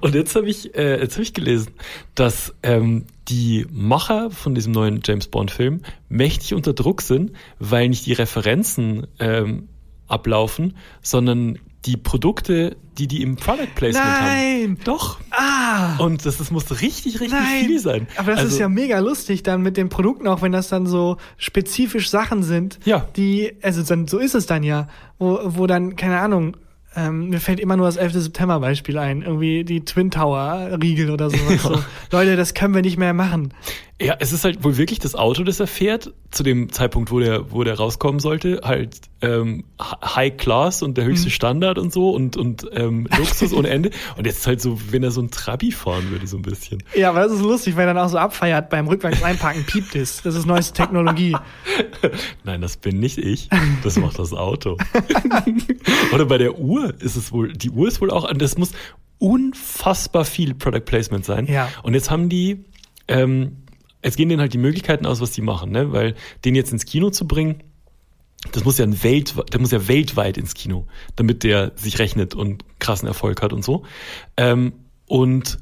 Und 0.00 0.14
jetzt 0.14 0.34
habe 0.36 0.48
ich, 0.48 0.74
äh, 0.74 1.00
jetzt 1.00 1.14
habe 1.14 1.22
ich 1.22 1.34
gelesen, 1.34 1.72
dass 2.14 2.54
ähm, 2.62 3.04
die 3.28 3.66
Macher 3.70 4.30
von 4.30 4.54
diesem 4.54 4.72
neuen 4.72 5.00
James 5.04 5.28
Bond 5.28 5.50
Film 5.50 5.82
mächtig 6.08 6.54
unter 6.54 6.72
Druck 6.72 7.02
sind, 7.02 7.32
weil 7.58 7.88
nicht 7.90 8.06
die 8.06 8.14
Referenzen 8.14 9.06
ähm, 9.18 9.68
ablaufen, 10.08 10.76
sondern 11.02 11.58
die 11.86 11.96
Produkte, 11.96 12.76
die 12.98 13.06
die 13.08 13.22
im 13.22 13.36
Product 13.36 13.74
Placement 13.74 14.06
haben. 14.06 14.26
Nein! 14.26 14.78
Doch. 14.84 15.18
Ah! 15.30 15.96
Und 15.98 16.26
das, 16.26 16.36
das 16.36 16.50
muss 16.50 16.70
richtig, 16.82 17.20
richtig 17.20 17.30
Nein. 17.30 17.64
viel 17.64 17.78
sein. 17.78 18.06
Aber 18.16 18.32
das 18.32 18.40
also, 18.40 18.52
ist 18.52 18.58
ja 18.58 18.68
mega 18.68 18.98
lustig 18.98 19.42
dann 19.42 19.62
mit 19.62 19.76
den 19.76 19.88
Produkten, 19.88 20.28
auch 20.28 20.42
wenn 20.42 20.52
das 20.52 20.68
dann 20.68 20.86
so 20.86 21.16
spezifisch 21.38 22.10
Sachen 22.10 22.42
sind, 22.42 22.78
Ja. 22.84 23.06
die, 23.16 23.54
also 23.62 23.82
dann, 23.82 24.06
so 24.06 24.18
ist 24.18 24.34
es 24.34 24.46
dann 24.46 24.62
ja, 24.62 24.88
wo, 25.18 25.40
wo 25.42 25.66
dann, 25.66 25.96
keine 25.96 26.20
Ahnung, 26.20 26.56
ähm, 26.96 27.28
mir 27.30 27.40
fällt 27.40 27.60
immer 27.60 27.76
nur 27.76 27.86
das 27.86 27.96
11. 27.96 28.14
September 28.14 28.58
Beispiel 28.60 28.98
ein, 28.98 29.22
irgendwie 29.22 29.64
die 29.64 29.84
Twin 29.84 30.10
Tower 30.10 30.76
Riegel 30.82 31.10
oder 31.10 31.30
sowas. 31.30 31.62
So. 31.62 31.78
Leute, 32.10 32.36
das 32.36 32.52
können 32.52 32.74
wir 32.74 32.82
nicht 32.82 32.98
mehr 32.98 33.14
machen. 33.14 33.54
Ja, 34.00 34.16
es 34.18 34.32
ist 34.32 34.44
halt 34.44 34.64
wohl 34.64 34.78
wirklich 34.78 34.98
das 34.98 35.14
Auto, 35.14 35.44
das 35.44 35.60
er 35.60 35.66
fährt, 35.66 36.14
zu 36.30 36.42
dem 36.42 36.72
Zeitpunkt, 36.72 37.10
wo 37.10 37.20
der, 37.20 37.52
wo 37.52 37.64
der 37.64 37.74
rauskommen 37.76 38.18
sollte, 38.18 38.62
halt 38.64 38.96
ähm, 39.20 39.64
High 39.78 40.38
Class 40.38 40.82
und 40.82 40.96
der 40.96 41.04
höchste 41.04 41.26
Mhm. 41.26 41.32
Standard 41.32 41.78
und 41.78 41.92
so 41.92 42.10
und, 42.10 42.36
und 42.38 42.66
ähm, 42.72 43.06
Luxus 43.18 43.52
ohne 43.52 43.68
Ende. 43.68 43.90
Und 44.16 44.26
jetzt 44.26 44.46
halt 44.46 44.62
so, 44.62 44.78
wenn 44.90 45.02
er 45.02 45.10
so 45.10 45.20
ein 45.20 45.30
Trabi 45.30 45.70
fahren 45.70 46.10
würde, 46.10 46.26
so 46.26 46.38
ein 46.38 46.42
bisschen. 46.42 46.82
Ja, 46.94 47.10
aber 47.10 47.20
das 47.20 47.32
ist 47.32 47.42
lustig, 47.42 47.76
weil 47.76 47.86
er 47.88 47.92
dann 47.92 48.06
auch 48.06 48.08
so 48.08 48.16
abfeiert 48.16 48.70
beim 48.70 48.88
rückwärts 48.88 49.22
einparken, 49.22 49.64
piept 49.64 49.94
es. 49.94 50.22
Das 50.22 50.34
ist 50.34 50.46
neueste 50.46 50.72
Technologie. 50.72 51.36
Nein, 52.44 52.62
das 52.62 52.78
bin 52.78 53.00
nicht 53.00 53.18
ich. 53.18 53.50
Das 53.84 53.98
macht 53.98 54.18
das 54.18 54.32
Auto. 54.32 54.78
Oder 56.14 56.24
bei 56.24 56.38
der 56.38 56.58
Uhr 56.58 56.94
ist 57.00 57.16
es 57.16 57.32
wohl, 57.32 57.52
die 57.52 57.68
Uhr 57.70 57.88
ist 57.88 58.00
wohl 58.00 58.10
auch, 58.10 58.32
das 58.32 58.56
muss 58.56 58.72
unfassbar 59.18 60.24
viel 60.24 60.54
Product 60.54 60.80
Placement 60.86 61.24
sein. 61.24 61.46
Ja. 61.46 61.68
Und 61.82 61.92
jetzt 61.92 62.10
haben 62.10 62.28
die, 62.30 62.64
ähm, 63.08 63.56
es 64.02 64.16
gehen 64.16 64.28
denen 64.28 64.40
halt 64.40 64.52
die 64.52 64.58
Möglichkeiten 64.58 65.06
aus, 65.06 65.20
was 65.20 65.32
die 65.32 65.42
machen, 65.42 65.70
ne? 65.70 65.92
Weil 65.92 66.14
den 66.44 66.54
jetzt 66.54 66.72
ins 66.72 66.84
Kino 66.84 67.10
zu 67.10 67.26
bringen, 67.26 67.62
das 68.52 68.64
muss 68.64 68.78
ja 68.78 68.84
ein 68.84 69.02
Welt, 69.02 69.34
der 69.52 69.60
muss 69.60 69.70
ja 69.70 69.86
weltweit 69.88 70.38
ins 70.38 70.54
Kino, 70.54 70.86
damit 71.16 71.42
der 71.42 71.72
sich 71.76 71.98
rechnet 71.98 72.34
und 72.34 72.64
krassen 72.78 73.06
Erfolg 73.06 73.42
hat 73.42 73.52
und 73.52 73.64
so. 73.64 73.84
Ähm, 74.36 74.72
und 75.06 75.58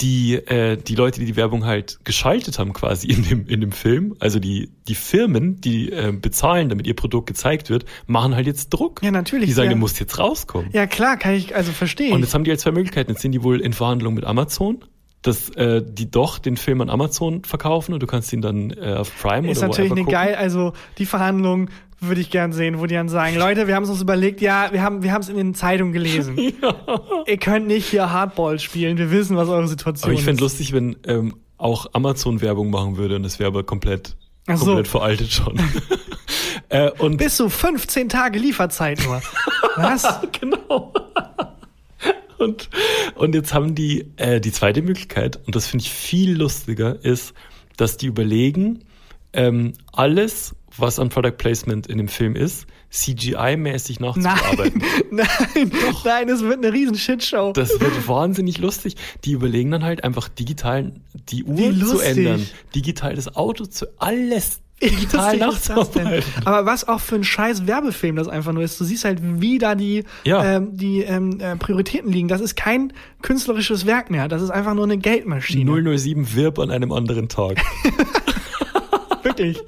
die, 0.00 0.34
äh, 0.34 0.76
die 0.76 0.94
Leute, 0.94 1.18
die 1.18 1.26
die 1.26 1.36
Werbung 1.36 1.64
halt 1.64 1.98
geschaltet 2.04 2.58
haben 2.58 2.72
quasi 2.72 3.08
in 3.08 3.24
dem, 3.24 3.46
in 3.46 3.60
dem 3.60 3.72
Film, 3.72 4.14
also 4.20 4.38
die, 4.38 4.70
die 4.86 4.94
Firmen, 4.94 5.60
die 5.60 5.90
äh, 5.90 6.12
bezahlen, 6.12 6.68
damit 6.68 6.86
ihr 6.86 6.94
Produkt 6.94 7.26
gezeigt 7.26 7.68
wird, 7.68 7.84
machen 8.06 8.34
halt 8.34 8.46
jetzt 8.46 8.70
Druck. 8.70 9.02
Ja, 9.02 9.10
natürlich, 9.10 9.46
Die 9.46 9.52
sagen, 9.52 9.66
ja. 9.66 9.70
der 9.70 9.78
muss 9.78 9.98
jetzt 9.98 10.18
rauskommen. 10.18 10.70
Ja, 10.72 10.86
klar, 10.86 11.16
kann 11.16 11.34
ich, 11.34 11.54
also 11.54 11.72
verstehe 11.72 12.14
Und 12.14 12.20
jetzt 12.20 12.32
haben 12.34 12.44
die 12.44 12.50
halt 12.50 12.60
zwei 12.60 12.70
Möglichkeiten. 12.70 13.10
Jetzt 13.10 13.22
sind 13.22 13.32
die 13.32 13.42
wohl 13.42 13.60
in 13.60 13.72
Verhandlungen 13.72 14.14
mit 14.14 14.24
Amazon, 14.24 14.84
dass 15.22 15.50
äh, 15.50 15.82
die 15.84 16.10
doch 16.10 16.38
den 16.38 16.56
Film 16.56 16.80
an 16.80 16.90
Amazon 16.90 17.44
verkaufen 17.44 17.92
und 17.92 18.02
du 18.02 18.06
kannst 18.06 18.32
ihn 18.32 18.40
dann 18.40 18.70
äh, 18.70 18.94
auf 18.94 19.12
Prime 19.20 19.50
Ist 19.50 19.58
oder 19.58 19.68
natürlich 19.68 19.90
wherever 19.90 20.02
eine 20.02 20.10
geil, 20.10 20.34
also 20.36 20.72
die 20.98 21.06
Verhandlungen 21.06 21.70
würde 22.00 22.20
ich 22.20 22.30
gern 22.30 22.52
sehen, 22.52 22.78
wo 22.78 22.86
die 22.86 22.94
dann 22.94 23.08
sagen, 23.08 23.36
Leute, 23.36 23.66
wir 23.66 23.74
haben 23.74 23.82
es 23.82 23.90
uns 23.90 24.00
überlegt, 24.00 24.40
ja, 24.40 24.68
wir 24.70 24.82
haben 24.82 25.02
wir 25.02 25.12
haben 25.12 25.22
es 25.22 25.28
in 25.28 25.36
den 25.36 25.54
Zeitungen 25.54 25.92
gelesen. 25.92 26.38
Ihr 27.26 27.36
könnt 27.38 27.66
nicht 27.66 27.86
hier 27.86 28.12
Hardball 28.12 28.60
spielen, 28.60 28.98
wir 28.98 29.10
wissen, 29.10 29.36
was 29.36 29.48
eure 29.48 29.66
Situation 29.66 30.04
Aber 30.04 30.12
ich 30.12 30.20
ist. 30.20 30.24
fänd 30.24 30.40
lustig, 30.40 30.72
wenn 30.72 30.96
ähm, 31.06 31.34
auch 31.56 31.86
Amazon 31.92 32.40
Werbung 32.40 32.70
machen 32.70 32.96
würde 32.96 33.16
und 33.16 33.24
das 33.24 33.40
wäre 33.40 33.48
aber 33.48 33.64
komplett, 33.64 34.16
so. 34.46 34.64
komplett 34.64 34.86
veraltet 34.86 35.32
schon. 35.32 35.60
äh, 36.68 36.90
und 36.98 37.16
Bis 37.16 37.36
zu 37.36 37.48
15 37.48 38.08
Tage 38.08 38.38
Lieferzeit 38.38 39.02
nur. 39.04 39.20
Was? 39.76 40.20
genau. 40.40 40.92
Und, 42.38 42.68
und 43.14 43.34
jetzt 43.34 43.54
haben 43.54 43.74
die 43.74 44.06
äh, 44.16 44.40
die 44.40 44.52
zweite 44.52 44.82
Möglichkeit, 44.82 45.40
und 45.46 45.54
das 45.54 45.66
finde 45.66 45.84
ich 45.84 45.90
viel 45.90 46.36
lustiger, 46.36 47.04
ist, 47.04 47.34
dass 47.76 47.96
die 47.96 48.06
überlegen, 48.06 48.84
ähm, 49.32 49.74
alles, 49.92 50.54
was 50.76 50.98
an 50.98 51.08
Product 51.08 51.36
Placement 51.36 51.86
in 51.86 51.98
dem 51.98 52.08
Film 52.08 52.34
ist, 52.36 52.66
CGI-mäßig 52.90 54.00
Nein, 54.00 54.14
nachzuarbeiten. 54.16 54.82
nein, 55.10 55.26
nein, 56.04 56.28
es 56.28 56.42
wird 56.42 56.64
eine 56.64 56.72
riesen 56.72 56.96
Shitshow. 56.96 57.52
Das 57.52 57.78
wird 57.80 58.08
wahnsinnig 58.08 58.58
lustig. 58.58 58.96
Die 59.24 59.32
überlegen 59.32 59.70
dann 59.70 59.84
halt 59.84 60.04
einfach 60.04 60.28
digital 60.28 60.92
die 61.28 61.44
Uhr 61.44 61.74
zu 61.86 62.00
ändern, 62.00 62.46
digital 62.74 63.14
das 63.14 63.36
Auto 63.36 63.66
zu 63.66 63.86
alles 63.98 64.60
digital 64.82 65.36
nachzuarbeiten. 65.36 66.22
Aber 66.44 66.66
was 66.66 66.86
auch 66.86 67.00
für 67.00 67.16
ein 67.16 67.24
scheiß 67.24 67.66
Werbefilm 67.66 68.16
das 68.16 68.28
einfach 68.28 68.52
nur 68.52 68.62
ist. 68.62 68.78
Du 68.80 68.84
siehst 68.84 69.04
halt, 69.04 69.18
wie 69.22 69.58
da 69.58 69.74
die, 69.74 70.04
Ja. 70.24 70.44
ähm, 70.56 70.76
die 70.76 71.00
ähm, 71.02 71.40
äh, 71.40 71.56
Prioritäten 71.56 72.12
liegen. 72.12 72.28
Das 72.28 72.40
ist 72.40 72.54
kein 72.56 72.92
künstlerisches 73.22 73.86
Werk 73.86 74.10
mehr. 74.10 74.28
Das 74.28 74.42
ist 74.42 74.50
einfach 74.50 74.74
nur 74.74 74.84
eine 74.84 74.98
Geldmaschine. 74.98 75.98
007 75.98 76.34
Wirb 76.34 76.58
an 76.58 76.70
einem 76.70 76.92
anderen 76.92 77.28
Tag. 77.28 77.58
Wirklich. 79.22 79.58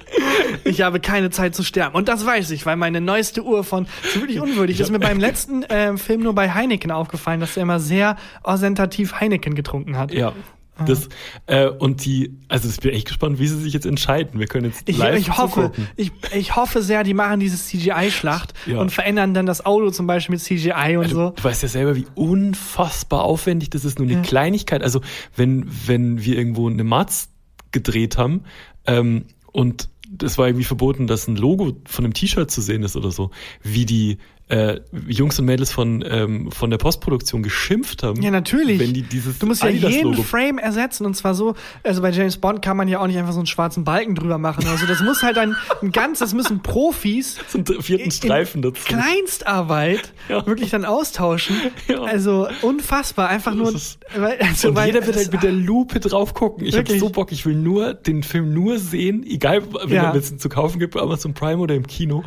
Ich 0.63 0.81
habe 0.81 0.99
keine 0.99 1.29
Zeit 1.29 1.55
zu 1.55 1.63
sterben. 1.63 1.95
Und 1.95 2.07
das 2.07 2.25
weiß 2.25 2.51
ich, 2.51 2.65
weil 2.65 2.77
meine 2.77 3.01
neueste 3.01 3.43
Uhr 3.43 3.63
von, 3.63 3.85
ist 4.03 4.15
wirklich 4.15 4.39
unwürdig. 4.39 4.79
Ist 4.79 4.91
mir 4.91 4.99
beim 4.99 5.19
letzten 5.19 5.65
ähm, 5.69 5.97
Film 5.97 6.21
nur 6.21 6.33
bei 6.33 6.51
Heineken 6.53 6.89
aufgefallen, 6.91 7.39
dass 7.41 7.57
er 7.57 7.63
immer 7.63 7.79
sehr 7.79 8.15
ostentativ 8.43 9.19
Heineken 9.19 9.53
getrunken 9.55 9.97
hat. 9.97 10.13
Ja. 10.13 10.33
Das, 10.85 11.09
äh, 11.47 11.67
und 11.67 12.05
die, 12.05 12.37
also 12.47 12.69
ich 12.69 12.77
bin 12.79 12.91
echt 12.91 13.07
gespannt, 13.07 13.39
wie 13.39 13.47
sie 13.47 13.59
sich 13.59 13.73
jetzt 13.73 13.85
entscheiden. 13.85 14.39
Wir 14.39 14.47
können 14.47 14.65
jetzt 14.65 14.83
Ich, 14.87 14.97
live 14.97 15.17
ich 15.19 15.37
hoffe, 15.37 15.61
zugucken. 15.61 15.87
ich, 15.95 16.11
ich 16.35 16.55
hoffe 16.55 16.81
sehr, 16.81 17.03
die 17.03 17.13
machen 17.13 17.39
diese 17.39 17.57
CGI-Schlacht 17.57 18.53
Ja. 18.65 18.79
und 18.79 18.91
verändern 18.91 19.33
dann 19.33 19.45
das 19.45 19.65
Auto 19.65 19.89
zum 19.91 20.07
Beispiel 20.07 20.33
mit 20.33 20.41
CGI 20.41 20.97
und 20.97 21.03
Also, 21.03 21.15
so. 21.15 21.29
Du 21.35 21.43
weißt 21.43 21.63
ja 21.63 21.69
selber, 21.69 21.95
wie 21.95 22.05
unfassbar 22.15 23.23
aufwendig 23.23 23.69
das 23.69 23.85
ist, 23.85 23.99
nur 23.99 24.07
eine 24.09 24.21
Kleinigkeit. 24.21 24.83
Also 24.83 25.01
wenn, 25.35 25.65
wenn 25.87 26.23
wir 26.23 26.37
irgendwo 26.37 26.69
eine 26.69 26.83
Matz 26.83 27.29
gedreht 27.71 28.17
haben 28.17 28.43
ähm, 28.85 29.25
und 29.51 29.89
das 30.13 30.37
war 30.37 30.47
irgendwie 30.47 30.65
verboten, 30.65 31.07
dass 31.07 31.27
ein 31.27 31.37
Logo 31.37 31.77
von 31.85 32.03
einem 32.03 32.13
T-Shirt 32.13 32.51
zu 32.51 32.61
sehen 32.61 32.83
ist 32.83 32.97
oder 32.97 33.11
so, 33.11 33.31
wie 33.63 33.85
die 33.85 34.17
äh, 34.51 34.81
Jungs 35.07 35.39
und 35.39 35.45
Mädels 35.45 35.71
von, 35.71 36.03
ähm, 36.07 36.51
von 36.51 36.69
der 36.69 36.77
Postproduktion 36.77 37.41
geschimpft 37.41 38.03
haben. 38.03 38.21
Ja, 38.21 38.31
natürlich. 38.31 38.79
Wenn 38.79 38.93
die 38.93 39.01
dieses 39.03 39.39
du 39.39 39.45
musst 39.47 39.63
ja 39.63 39.69
jeden 39.69 40.13
Frame 40.23 40.57
ersetzen 40.59 41.05
und 41.05 41.15
zwar 41.15 41.33
so, 41.33 41.55
also 41.83 42.01
bei 42.01 42.11
James 42.11 42.37
Bond 42.37 42.61
kann 42.61 42.75
man 42.77 42.87
ja 42.87 42.99
auch 42.99 43.07
nicht 43.07 43.17
einfach 43.17 43.31
so 43.33 43.39
einen 43.39 43.47
schwarzen 43.47 43.83
Balken 43.83 44.15
drüber 44.15 44.37
machen. 44.37 44.65
Also 44.67 44.85
das 44.85 45.01
muss 45.01 45.23
halt 45.23 45.37
ein, 45.37 45.55
ein 45.81 45.91
ganz, 45.91 46.19
das 46.19 46.33
müssen 46.33 46.61
Profis 46.61 47.37
einen 47.53 47.65
vierten 47.81 48.11
Streifen 48.11 48.61
dazu. 48.61 48.81
Kleinstarbeit 48.85 50.11
Ja. 50.29 50.45
wirklich 50.45 50.69
dann 50.69 50.85
austauschen. 50.85 51.55
Ja. 51.87 52.01
Also 52.03 52.47
unfassbar, 52.61 53.29
einfach 53.29 53.55
nur. 53.55 53.73
ist- 53.73 53.99
weil, 54.15 54.37
also, 54.39 54.69
Und 54.69 54.75
weil 54.75 54.87
jeder 54.87 55.05
wird 55.05 55.15
halt 55.15 55.31
mit 55.31 55.43
der 55.43 55.51
Lupe 55.51 55.99
drauf 55.99 56.33
gucken. 56.33 56.65
Ich 56.65 56.73
habe 56.75 56.79
Wirklich? 56.87 56.99
so 56.99 57.09
Bock, 57.09 57.31
ich 57.31 57.45
will 57.45 57.55
nur 57.55 57.93
den 57.93 58.23
Film 58.23 58.53
nur 58.53 58.77
sehen, 58.79 59.23
egal 59.25 59.61
wenn 59.85 59.95
Ja. 59.95 60.11
er 60.11 60.15
es 60.15 60.37
zu 60.37 60.49
kaufen 60.49 60.79
gibt, 60.79 60.93
bei 60.93 60.99
Amazon 61.01 61.33
Prime 61.33 61.57
oder 61.61 61.75
im 61.75 61.87
Kino. 61.87 62.23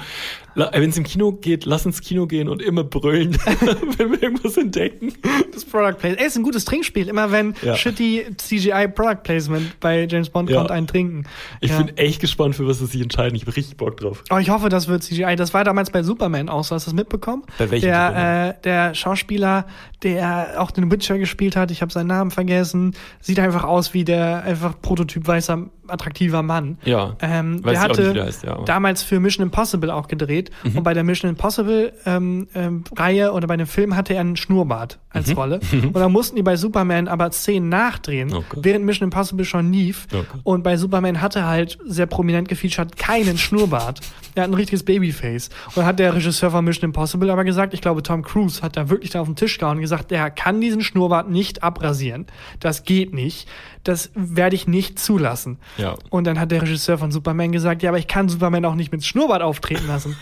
Wenn 0.54 0.90
es 0.90 0.96
im 0.96 1.04
Kino 1.04 1.32
geht, 1.32 1.64
lass 1.64 1.84
ins 1.84 2.00
Kino 2.00 2.26
gehen 2.26 2.48
und 2.48 2.62
immer 2.62 2.84
brüllen, 2.84 3.32
wenn 3.98 4.12
wir 4.12 4.22
irgendwas 4.22 4.56
entdecken. 4.56 5.12
das 5.52 5.64
Product 5.64 5.94
Placement. 5.98 6.20
Ey, 6.20 6.26
ist 6.26 6.36
ein 6.36 6.42
gutes 6.42 6.64
Trinkspiel. 6.64 7.08
Immer 7.08 7.32
wenn 7.32 7.54
Ja. 7.62 7.74
shitty 7.76 8.26
CGI 8.36 8.88
Product 8.88 9.22
Placement 9.24 9.80
bei 9.80 10.06
James 10.08 10.30
Bond 10.30 10.50
Ja. 10.50 10.58
kommt, 10.58 10.70
ein 10.70 10.86
Trinken. 10.86 11.24
Ich 11.60 11.70
Ja. 11.70 11.82
bin 11.82 11.96
echt 11.96 12.20
gespannt, 12.20 12.54
für 12.56 12.66
was 12.66 12.78
sie 12.78 12.86
sich 12.86 13.00
entscheiden. 13.00 13.34
Ich 13.34 13.42
habe 13.42 13.56
richtig 13.56 13.76
Bock 13.76 13.96
drauf. 13.96 14.22
Aber 14.28 14.40
ich 14.40 14.50
hoffe, 14.50 14.68
das 14.68 14.88
wird 14.88 15.02
CGI. 15.02 15.36
Das 15.36 15.52
war 15.54 15.64
damals 15.64 15.90
bei 15.90 16.02
Superman 16.02 16.48
auch 16.48 16.64
so. 16.64 16.74
Hast 16.74 16.86
du 16.86 16.90
das 16.90 16.94
mitbekommen? 16.94 17.42
Bei 17.58 17.70
welchem 17.70 17.86
der, 17.86 18.54
äh, 18.58 18.62
der 18.62 18.94
Schauspieler, 18.94 19.66
der 20.02 20.54
auch 20.58 20.70
den 20.70 20.90
Witcher 20.90 21.18
gespielt 21.18 21.56
hat, 21.56 21.70
ich 21.70 21.82
habe 21.82 21.92
seinen 21.92 22.08
Namen 22.08 22.30
vergessen, 22.30 22.94
sieht 23.20 23.38
einfach 23.40 23.64
aus 23.64 23.94
wie 23.94 24.04
der 24.04 24.42
einfach 24.44 24.80
Prototyp 24.80 25.26
weißer, 25.26 25.68
attraktiver 25.88 26.42
Mann. 26.42 26.78
Ja. 26.84 27.16
Ähm, 27.20 27.62
Weiß 27.64 27.64
der 27.64 27.72
ich 27.72 27.78
auch 27.78 27.82
hatte 27.82 28.12
nicht, 28.12 28.22
heißt, 28.22 28.44
ja, 28.44 28.58
Mhm. 28.58 28.64
damals 28.64 29.02
für 29.02 29.20
Mission 29.20 29.44
Impossible 29.46 29.90
auch 29.90 30.08
gedreht. 30.08 30.50
Und 30.64 30.82
bei 30.82 30.94
der 30.94 31.04
Mission 31.04 31.28
Impossible 31.30 31.92
ähm, 32.06 32.48
ähm, 32.54 32.84
Reihe 32.96 33.32
oder 33.32 33.46
bei 33.46 33.56
dem 33.56 33.66
Film 33.66 33.96
hatte 33.96 34.14
er 34.14 34.20
einen 34.20 34.36
Schnurrbart 34.36 34.98
als 35.10 35.28
Mhm. 35.28 35.34
Rolle. 35.34 35.60
Und 35.72 35.94
dann 35.96 36.12
mussten 36.12 36.36
die 36.36 36.42
bei 36.42 36.56
Superman 36.56 37.08
aber 37.08 37.30
Szenen 37.32 37.68
nachdrehen, 37.68 38.32
Oh 38.34 38.42
während 38.56 38.84
Mission 38.84 39.06
Impossible 39.06 39.44
schon 39.44 39.72
lief. 39.72 40.06
Oh. 40.12 40.22
Und 40.54 40.62
bei 40.62 40.76
Superman 40.76 41.20
hatte 41.20 41.40
er 41.40 41.46
halt 41.48 41.78
sehr 41.86 42.06
prominent 42.06 42.48
gefeatured 42.48 42.96
keinen 42.96 43.38
Schnurrbart. 43.38 44.00
Er 44.34 44.42
hat 44.44 44.50
ein 44.50 44.54
richtiges 44.54 44.82
Babyface. 44.84 45.48
Und 45.68 45.76
dann 45.76 45.86
hat 45.86 45.98
der 45.98 46.14
Regisseur 46.14 46.50
von 46.50 46.64
Mission 46.64 46.86
Impossible 46.90 47.30
aber 47.30 47.44
gesagt, 47.44 47.72
ich 47.74 47.80
glaube 47.80 48.02
Tom 48.02 48.22
Cruise 48.22 48.62
hat 48.62 48.76
da 48.76 48.90
wirklich 48.90 49.10
da 49.10 49.20
auf 49.20 49.26
den 49.28 49.36
Tisch 49.36 49.58
gehauen 49.58 49.76
und 49.76 49.82
gesagt, 49.82 50.10
der 50.10 50.30
kann 50.30 50.60
diesen 50.60 50.80
Schnurrbart 50.82 51.30
nicht 51.30 51.62
abrasieren. 51.62 52.26
Das 52.60 52.82
geht 52.82 53.12
nicht. 53.14 53.48
Das 53.84 54.10
werde 54.14 54.56
ich 54.56 54.66
nicht 54.66 54.98
zulassen. 54.98 55.58
Ja. 55.76 55.94
Und 56.10 56.24
dann 56.26 56.38
hat 56.38 56.50
der 56.50 56.62
Regisseur 56.62 56.98
von 56.98 57.10
Superman 57.10 57.52
gesagt, 57.52 57.82
ja, 57.82 57.90
aber 57.90 57.98
ich 57.98 58.06
kann 58.06 58.28
Superman 58.28 58.64
auch 58.64 58.74
nicht 58.74 58.92
mit 58.92 59.04
Schnurrbart 59.04 59.42
auftreten 59.42 59.86
lassen. 59.86 60.16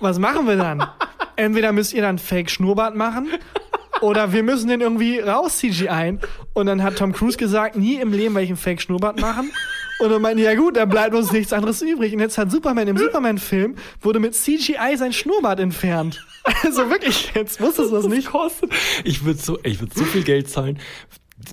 Was 0.00 0.18
machen 0.18 0.46
wir 0.46 0.56
dann? 0.56 0.84
Entweder 1.36 1.72
müsst 1.72 1.92
ihr 1.92 2.02
dann 2.02 2.18
Fake 2.18 2.50
Schnurrbart 2.50 2.96
machen 2.96 3.28
oder 4.00 4.32
wir 4.32 4.42
müssen 4.42 4.68
den 4.68 4.80
irgendwie 4.80 5.18
raus 5.20 5.58
CGI. 5.58 6.18
Und 6.52 6.66
dann 6.66 6.82
hat 6.82 6.96
Tom 6.96 7.12
Cruise 7.12 7.36
gesagt, 7.36 7.76
nie 7.76 7.96
im 7.96 8.12
Leben 8.12 8.34
werde 8.34 8.44
ich 8.44 8.50
einen 8.50 8.56
Fake 8.56 8.80
Schnurrbart 8.80 9.20
machen. 9.20 9.50
Und 10.00 10.10
dann 10.10 10.22
meinte, 10.22 10.42
ja 10.42 10.54
gut, 10.54 10.76
dann 10.76 10.88
bleibt 10.88 11.14
uns 11.14 11.32
nichts 11.32 11.52
anderes 11.52 11.82
übrig. 11.82 12.12
Und 12.12 12.20
jetzt 12.20 12.38
hat 12.38 12.50
Superman 12.50 12.86
im 12.86 12.96
Superman-Film 12.96 13.74
wurde 14.00 14.20
mit 14.20 14.34
CGI 14.34 14.96
sein 14.96 15.12
Schnurrbart 15.12 15.60
entfernt. 15.60 16.24
Also 16.64 16.88
wirklich, 16.88 17.32
jetzt 17.34 17.60
wusstest 17.60 17.90
du 17.90 17.96
das 17.96 18.06
nicht. 18.06 18.30
kostet. 18.30 18.72
Ich 19.04 19.22
würde 19.22 19.38
so, 19.38 19.58
ich 19.64 19.80
würde 19.80 19.92
so 19.94 20.04
viel 20.04 20.22
Geld 20.22 20.48
zahlen. 20.48 20.78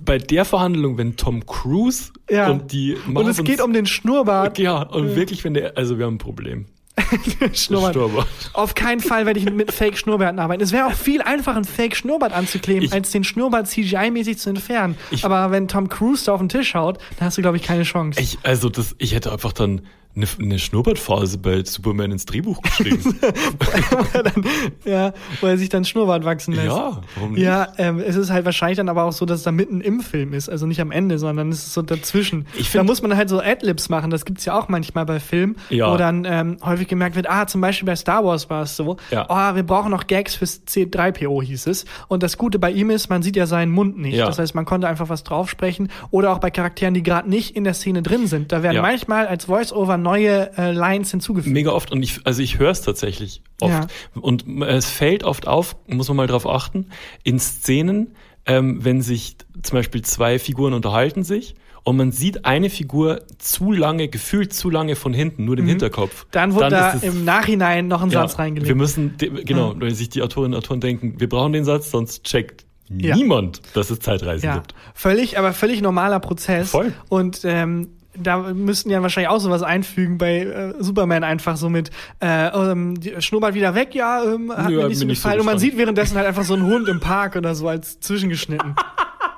Bei 0.04 0.18
der 0.18 0.46
Verhandlung, 0.46 0.98
wenn 0.98 1.16
Tom 1.16 1.46
Cruise 1.46 2.12
Ja. 2.30 2.50
und 2.50 2.72
die 2.72 2.96
Und 3.14 3.28
es 3.28 3.44
geht 3.44 3.62
um 3.62 3.72
den 3.74 3.86
Schnurrbart. 3.86 4.58
ja 4.60 4.82
und 4.82 5.16
wirklich, 5.16 5.44
wenn 5.44 5.54
der, 5.54 5.78
also 5.78 5.98
wir 5.98 6.06
haben 6.06 6.16
ein 6.16 6.18
Problem. 6.20 6.66
Schnurrbart. 7.54 7.94
Schnurrbart. 7.94 8.28
Auf 8.54 8.74
keinen 8.74 9.02
Fall 9.02 9.26
werde 9.26 9.40
ich 9.40 9.50
mit 9.52 9.72
Fake 9.72 9.98
Schnurrbärten 9.98 10.40
arbeiten. 10.40 10.64
Es 10.64 10.72
wäre 10.72 10.88
auch 10.88 10.94
viel 10.94 11.22
einfacher, 11.22 11.58
einen 11.58 11.66
Fake 11.66 11.96
Schnurrbart 11.96 12.34
anzukleben, 12.34 12.84
Ich- 12.84 12.94
als 12.94 13.12
den 13.12 13.24
Schnurrbart 13.24 13.68
CGI-mäßig 13.68 14.38
zu 14.38 14.50
entfernen. 14.50 14.96
Ich- 15.12 15.26
Aber 15.26 15.52
wenn 15.52 15.68
Tom 15.68 15.90
Cruise 15.90 16.26
da 16.26 16.34
auf 16.34 16.40
den 16.40 16.50
Tisch 16.50 16.74
haut, 16.74 16.98
dann 17.20 17.28
hast 17.28 17.38
du, 17.38 17.42
glaube 17.42 17.58
ich, 17.58 17.64
keine 17.64 17.84
Chance. 17.84 18.20
Ich, 18.20 18.40
also 18.44 18.70
das, 18.70 18.96
ich 18.98 19.14
hätte 19.14 19.32
einfach 19.32 19.52
dann 19.54 19.82
eine, 20.16 20.26
eine 20.40 20.60
Schnurrbartphase 20.60 21.38
bei 21.38 21.64
Superman 21.64 22.12
ins 22.12 22.26
Drehbuch 22.26 22.62
geschrieben. 22.62 23.20
dann, 24.14 24.46
ja, 24.86 25.14
wo 25.42 25.48
er 25.48 25.58
sich 25.58 25.70
dann 25.70 25.86
Schnurrbart 25.86 26.24
wachsen 26.26 26.54
lässt. 26.54 26.68
ja, 26.68 27.02
warum 27.16 27.34
nicht? 27.34 27.44
Ja, 27.44 27.68
ähm, 27.78 28.00
es 28.00 28.16
ist 28.16 28.30
halt 28.30 28.46
wahrscheinlich 28.46 28.78
dann 28.78 28.90
aber 28.90 29.04
auch 29.04 29.12
so, 29.12 29.26
dass 29.26 29.40
es 29.40 29.44
da 29.44 29.52
mitten 29.52 29.82
im 29.82 30.00
Film 30.02 30.34
ist, 30.34 30.50
also 30.50 30.66
nicht 30.66 30.82
am 30.82 30.92
Ende, 30.92 31.20
sondern 31.20 31.50
es 31.50 31.60
ist 31.66 31.74
so 31.74 31.82
dazwischen. 31.82 32.46
Ich 32.56 32.72
da 32.72 32.80
find- 32.80 32.86
muss 32.90 33.02
man 33.02 33.16
halt 33.18 33.30
so 33.30 33.40
Adlibs 33.40 33.90
machen, 33.90 34.10
das 34.10 34.26
gibt's 34.26 34.46
ja 34.46 34.58
auch 34.58 34.70
manchmal 34.70 35.06
bei 35.06 35.20
Filmen, 35.20 35.58
Ja. 35.70 35.92
wo 35.92 35.98
dann 35.98 36.26
ähm, 36.26 36.58
häufig 36.64 36.88
gemerkt 36.88 37.16
wird, 37.16 37.30
ah, 37.30 37.48
zum 37.48 37.62
Beispiel 37.62 37.86
bei 37.86 37.96
Star 37.96 38.24
Wars 38.24 38.50
war 38.50 38.64
es 38.64 38.76
so, 38.76 38.98
Ja. 39.12 39.26
oh, 39.30 39.56
wir 39.56 39.64
brauchen 39.64 39.92
noch 39.92 40.08
Gags 40.08 40.36
fürs 40.36 40.62
C3PO 40.68 41.44
hieß 41.44 41.68
es. 41.68 41.86
Und 42.08 42.24
das 42.24 42.38
Gute 42.38 42.60
bei 42.60 42.72
ihm 42.72 42.90
ist, 42.90 43.10
man 43.10 43.22
sieht 43.22 43.36
ja 43.36 43.46
seinen 43.48 43.72
Mund 43.72 43.98
nicht. 43.98 44.16
Ja. 44.16 44.26
Das 44.28 44.40
heißt, 44.40 44.56
man 44.56 44.66
konnte 44.66 44.88
einfach 44.88 45.10
was 45.10 45.24
draufsprechen 45.24 45.90
oder 46.12 46.32
auch 46.32 46.40
bei 46.40 46.52
Charakteren, 46.52 46.94
die 46.94 47.04
gerade 47.04 47.30
nicht 47.30 47.56
in 47.56 47.64
der 47.64 47.74
Szene 47.74 48.02
drin 48.02 48.28
sind. 48.28 48.52
Da 48.52 48.64
werden 48.64 48.82
manchmal 48.82 49.28
als 49.28 49.46
Voice-Over 49.46 49.98
neue 50.06 50.58
äh, 50.58 50.72
Lines 50.72 51.12
hinzugefügt. 51.12 51.54
Mega 51.54 51.72
oft 51.72 51.92
und 51.92 52.02
ich, 52.04 52.22
also 52.26 52.42
ich 52.42 52.60
höre 52.60 52.72
es 52.72 52.82
tatsächlich 52.82 53.42
oft. 53.60 53.72
Ja. 53.74 53.88
Und 54.22 54.46
es 54.64 54.90
fällt 54.90 55.24
oft 55.24 55.48
auf, 55.48 55.76
muss 55.88 56.08
man 56.08 56.18
mal 56.18 56.28
drauf 56.28 56.48
achten, 56.48 56.88
in 57.24 57.40
Szenen, 57.40 58.16
ähm, 58.46 58.84
wenn 58.86 59.02
sich 59.02 59.36
zum 59.64 59.78
Beispiel 59.80 60.02
zwei 60.04 60.38
Figuren 60.40 60.74
unterhalten 60.74 61.24
sich 61.24 61.56
und 61.84 61.98
man 61.98 62.12
sieht 62.12 62.46
eine 62.46 62.70
Figur 62.70 63.22
zu 63.38 63.72
lange, 63.72 64.08
gefühlt 64.08 64.54
zu 64.54 64.70
lange 64.70 64.96
von 64.96 65.14
hinten, 65.14 65.46
nur 65.46 65.56
den 65.56 65.68
Hinterkopf. 65.68 66.26
Mhm. 66.26 66.28
Dann 66.32 66.54
wurde 66.56 66.70
da 66.70 66.92
ist 66.92 67.04
es- 67.04 67.14
im 67.14 67.26
Nachhinein 67.26 67.88
noch 67.88 68.02
ein 68.04 68.10
ja, 68.12 68.22
Satz 68.22 68.40
reingelegt. 68.40 68.68
Wir 68.68 68.76
müssen, 68.76 69.16
genau, 69.18 69.74
weil 69.80 69.94
sich 69.96 70.10
die 70.10 70.22
Autorinnen 70.22 70.54
und 70.54 70.60
Autoren 70.64 70.80
denken, 70.82 71.20
wir 71.20 71.28
brauchen 71.30 71.54
den 71.54 71.64
Satz, 71.66 71.92
sonst 71.92 72.24
checkt 72.24 72.66
Ja. 72.90 73.16
niemand, 73.16 73.62
dass 73.74 73.90
es 73.90 74.00
Zeitreisen 74.00 74.46
Ja, 74.46 74.56
gibt. 74.56 74.76
völlig, 74.94 75.38
aber 75.40 75.54
völlig 75.54 75.82
normaler 75.82 76.20
Prozess. 76.20 76.70
Voll. 76.70 76.94
Und 77.10 77.42
ähm, 77.44 77.90
da 78.18 78.38
müssten 78.38 78.90
ja 78.90 79.02
wahrscheinlich 79.02 79.30
auch 79.30 79.40
sowas 79.40 79.64
einfügen 79.64 80.18
bei 80.18 80.40
äh, 80.40 80.74
Superman 80.80 81.24
einfach 81.24 81.58
so 81.58 81.70
mit 81.70 81.92
äh, 82.22 82.48
ähm, 82.48 83.00
die 83.00 83.22
Schnurrbart 83.22 83.54
wieder 83.54 83.76
weg, 83.76 83.96
ja, 83.96 84.24
ähm, 84.24 84.52
hat 84.56 84.70
Nö, 84.70 84.78
mir 84.78 84.88
nicht 84.88 85.00
so 85.00 85.06
nicht 85.06 85.20
so 85.22 85.24
gefallen. 85.24 85.40
Und 85.40 85.46
man 85.46 85.56
gefallen. 85.56 85.72
sieht 85.72 85.78
währenddessen 85.78 86.18
halt 86.18 86.28
einfach 86.28 86.44
so 86.44 86.54
einen 86.54 86.66
Hund 86.66 86.88
im 86.88 87.00
Park 87.00 87.36
oder 87.36 87.56
so 87.56 87.68
als 87.68 88.00
zwischengeschnitten. 88.00 88.76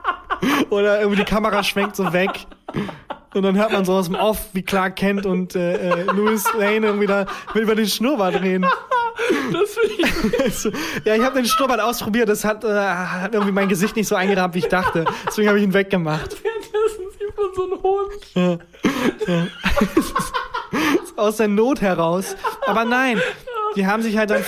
oder 0.70 1.00
irgendwie 1.00 1.20
die 1.20 1.26
Kamera 1.26 1.64
schwenkt 1.64 1.96
so 1.96 2.14
weg. 2.14 2.32
Und 3.34 3.44
dann 3.44 3.56
hört 3.56 3.72
man 3.72 3.86
so 3.86 3.94
aus 3.94 4.06
dem 4.06 4.16
Off, 4.16 4.48
wie 4.54 4.64
Clark 4.64 4.96
Kent 4.96 5.26
und 5.26 5.56
äh, 5.56 5.74
äh, 5.74 6.04
Louis 6.06 6.44
Lane 6.58 6.88
irgendwie 6.88 7.08
da 7.08 7.26
über 7.54 7.76
den 7.76 7.88
Schnurrbart 7.88 8.42
reden. 8.42 8.66
Das 9.52 10.64
ja, 11.06 11.16
ich 11.16 11.24
habe 11.24 11.36
den 11.36 11.46
Schnurrbart 11.46 11.82
ausprobiert, 11.82 12.30
das 12.30 12.46
hat, 12.46 12.64
äh, 12.64 12.68
hat 12.68 13.34
irgendwie 13.34 13.52
mein 13.52 13.68
Gesicht 13.68 13.96
nicht 13.96 14.08
so 14.08 14.16
eingerahmt, 14.16 14.56
wie 14.56 14.60
ich 14.60 14.68
dachte. 14.68 15.06
Deswegen 15.28 15.50
habe 15.50 15.60
ich 15.60 15.66
ihn 15.66 15.74
weggemacht. 15.74 16.38
So 17.58 17.64
einen 17.64 17.82
Hund. 17.82 18.70
aus 21.16 21.38
der 21.38 21.48
Not 21.48 21.82
heraus. 21.82 22.36
Aber 22.68 22.86
nein, 22.86 23.20
die 23.76 23.88
haben 23.88 24.04
sich 24.04 24.16
halt 24.16 24.30
dann, 24.30 24.44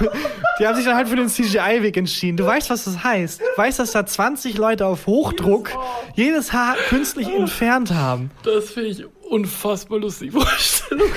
die 0.58 0.66
haben 0.66 0.74
sich 0.74 0.86
dann 0.86 0.96
halt 0.96 1.08
für 1.08 1.16
den 1.16 1.28
CGI-Weg 1.28 1.94
entschieden. 1.98 2.38
Du 2.38 2.46
weißt, 2.46 2.70
was 2.70 2.84
das 2.84 3.04
heißt. 3.04 3.40
Du 3.40 3.58
weißt, 3.58 3.78
dass 3.78 3.92
da 3.92 4.06
20 4.06 4.56
Leute 4.56 4.86
auf 4.86 5.06
Hochdruck 5.06 5.72
jedes 6.14 6.54
Haar 6.54 6.76
künstlich 6.88 7.28
entfernt 7.28 7.92
haben. 7.92 8.30
Das 8.44 8.70
finde 8.70 8.88
ich 8.88 9.04
unfassbar 9.28 9.98
lustig. 9.98 10.32
Vorstellung. 10.32 11.10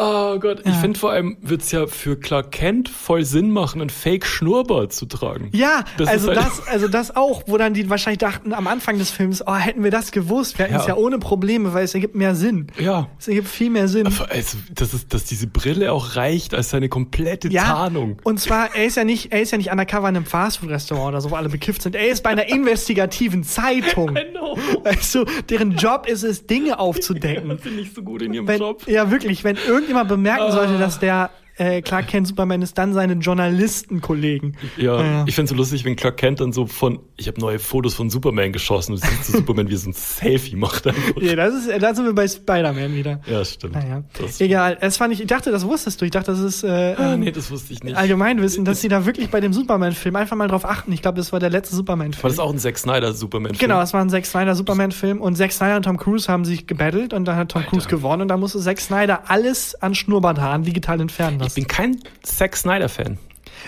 Oh 0.00 0.38
Gott, 0.38 0.62
ich 0.64 0.74
finde 0.76 0.96
vor 0.98 1.10
allem 1.10 1.36
wird's 1.40 1.72
ja 1.72 1.86
für 1.88 2.16
Clark 2.18 2.52
Kent 2.52 2.88
voll 2.88 3.24
Sinn 3.24 3.50
machen, 3.50 3.80
einen 3.80 3.90
Fake-Schnurrbart 3.90 4.92
zu 4.92 5.06
tragen. 5.06 5.48
Ja, 5.52 5.84
Das 5.96 6.08
also 6.08 6.28
halt- 6.28 6.38
das, 6.38 6.66
also 6.68 6.86
das 6.88 7.16
auch, 7.16 7.42
wo 7.46 7.56
dann 7.58 7.74
die 7.74 7.90
wahrscheinlich 7.90 8.18
dachten 8.18 8.52
am 8.54 8.68
Anfang 8.68 8.98
des 8.98 9.10
Films, 9.10 9.42
oh, 9.46 9.54
hätten 9.56 9.82
wir 9.82 9.90
das 9.90 10.12
gewusst, 10.12 10.58
wir 10.58 10.66
hätten 10.66 10.76
es 10.76 10.82
Ja. 10.86 10.90
ja 10.90 10.96
ohne 10.96 11.18
Probleme, 11.18 11.74
weil 11.74 11.84
es 11.84 11.94
ergibt 11.94 12.14
mehr 12.14 12.34
Sinn. 12.36 12.68
Ja. 12.78 13.08
Es 13.18 13.26
ergibt 13.26 13.48
viel 13.48 13.70
mehr 13.70 13.88
Sinn. 13.88 14.06
Also, 14.06 14.58
das 14.72 14.94
ist, 14.94 15.12
dass 15.12 15.24
diese 15.24 15.46
Brille 15.48 15.92
auch 15.92 16.14
reicht 16.16 16.54
als 16.54 16.70
seine 16.70 16.88
komplette 16.88 17.48
Tarnung. 17.50 18.18
Und 18.22 18.38
zwar, 18.38 18.76
er 18.76 18.84
ist 18.84 18.96
ja 18.96 19.02
nicht, 19.04 19.32
er 19.32 19.42
ist 19.42 19.50
ja 19.50 19.58
nicht 19.58 19.70
undercover 19.72 20.08
in 20.08 20.16
einem 20.16 20.26
Fastfood-Restaurant 20.26 21.08
oder 21.08 21.20
so, 21.20 21.30
wo 21.32 21.34
alle 21.34 21.48
bekifft 21.48 21.82
sind. 21.82 21.96
Er 21.96 22.08
ist 22.08 22.22
bei 22.22 22.30
einer 22.30 22.48
investigativen 22.48 23.42
Zeitung. 23.42 24.14
Genau. 24.14 24.56
Weißt 24.84 25.14
du, 25.16 25.24
deren 25.48 25.72
Job 25.76 26.06
ist 26.06 26.22
es, 26.22 26.46
Dinge 26.46 26.78
aufzudecken. 26.78 27.48
Das 27.48 27.60
finde 27.62 27.80
ich 27.82 27.92
so 27.92 28.02
gut 28.02 28.22
in 28.22 28.32
ihrem 28.34 28.46
Wenn, 28.46 28.60
Job. 28.60 28.82
ja, 28.86 29.10
wirklich, 29.10 29.42
wenn 29.44 29.56
irgendjemand 29.88 30.08
bemerken 30.08 30.52
sollte, 30.52 30.78
dass 30.78 30.98
der 30.98 31.30
äh, 31.58 31.82
Clark 31.82 32.08
Kent 32.08 32.26
Superman 32.28 32.62
ist, 32.62 32.78
dann 32.78 32.92
seine 32.94 33.14
Journalistenkollegen. 33.14 34.56
Ja, 34.76 35.02
Ja. 35.02 35.24
ich 35.26 35.34
finde 35.34 35.48
so 35.50 35.54
lustig, 35.54 35.84
wenn 35.84 35.96
Clark 35.96 36.16
Kent 36.16 36.40
dann 36.40 36.52
so 36.52 36.66
von, 36.66 37.00
ich 37.16 37.28
habe 37.28 37.40
neue 37.40 37.58
Fotos 37.58 37.94
von 37.94 38.10
Superman 38.10 38.52
geschossen 38.52 38.94
und 38.94 39.02
du 39.02 39.06
siehst 39.08 39.24
so 39.26 39.38
Superman, 39.38 39.68
wie 39.68 39.74
er 39.74 39.78
so 39.78 39.90
ein 39.90 39.92
Selfie 39.92 40.56
macht. 40.56 40.86
Einfach. 40.86 41.20
Ja, 41.20 41.36
das 41.36 41.54
ist, 41.54 41.82
da 41.82 41.94
sind 41.94 42.04
wir 42.06 42.14
bei 42.14 42.26
Spider-Man 42.28 42.94
wieder. 42.94 43.20
Ja, 43.26 43.44
stimmt. 43.44 43.74
Naja. 43.74 44.02
Das, 44.20 44.40
Egal, 44.40 44.78
es 44.80 44.96
fand 44.96 45.12
ich, 45.12 45.20
ich 45.20 45.26
dachte, 45.26 45.50
das 45.50 45.64
wusstest 45.66 46.00
du. 46.00 46.04
Ich 46.04 46.10
dachte, 46.10 46.30
das 46.32 46.40
ist 46.40 46.62
äh, 46.64 46.68
ah, 46.96 47.14
ähm, 47.14 47.20
nee, 47.20 47.30
das 47.32 47.50
wusste 47.50 47.72
ich 47.72 47.82
nicht. 47.82 47.96
Allgemeinwissen, 47.96 48.64
dass 48.64 48.80
sie 48.80 48.88
da 48.88 49.04
wirklich 49.06 49.30
bei 49.30 49.40
dem 49.40 49.52
Superman-Film 49.52 50.16
einfach 50.16 50.36
mal 50.36 50.48
drauf 50.48 50.64
achten. 50.64 50.92
Ich 50.92 51.02
glaube, 51.02 51.18
das 51.18 51.32
war 51.32 51.40
der 51.40 51.50
letzte 51.50 51.72
War 51.72 51.78
Superman-Film. 51.78 52.22
das 52.30 52.38
auch 52.38 52.50
ein 52.52 52.58
Zack 52.58 52.78
Snyder 52.78 53.12
Superman-Film? 53.12 53.58
Genau, 53.58 53.80
es 53.82 53.92
war 53.92 54.00
ein 54.00 54.10
Zack 54.10 54.26
Snyder 54.26 54.54
Superman-Film 54.54 55.20
und 55.20 55.36
Zack 55.36 55.52
Snyder 55.52 55.76
und 55.76 55.82
Tom 55.84 55.96
Cruise 55.96 56.30
haben 56.30 56.44
sich 56.44 56.66
gebettelt 56.66 57.12
und 57.12 57.24
dann 57.26 57.36
hat 57.36 57.50
Tom 57.50 57.60
Alter. 57.62 57.70
Cruise 57.70 57.88
gewonnen 57.88 58.22
und 58.22 58.28
da 58.28 58.36
musste 58.36 58.58
Zack 58.60 58.80
Snyder 58.80 59.22
alles 59.30 59.74
an 59.82 59.94
Schnurrbarthaaren 59.94 60.62
digital 60.62 61.00
entfernen 61.00 61.38
Ich 61.48 61.54
bin 61.54 61.66
kein 61.66 61.98
Zack 62.22 62.56
Snyder-Fan, 62.56 63.18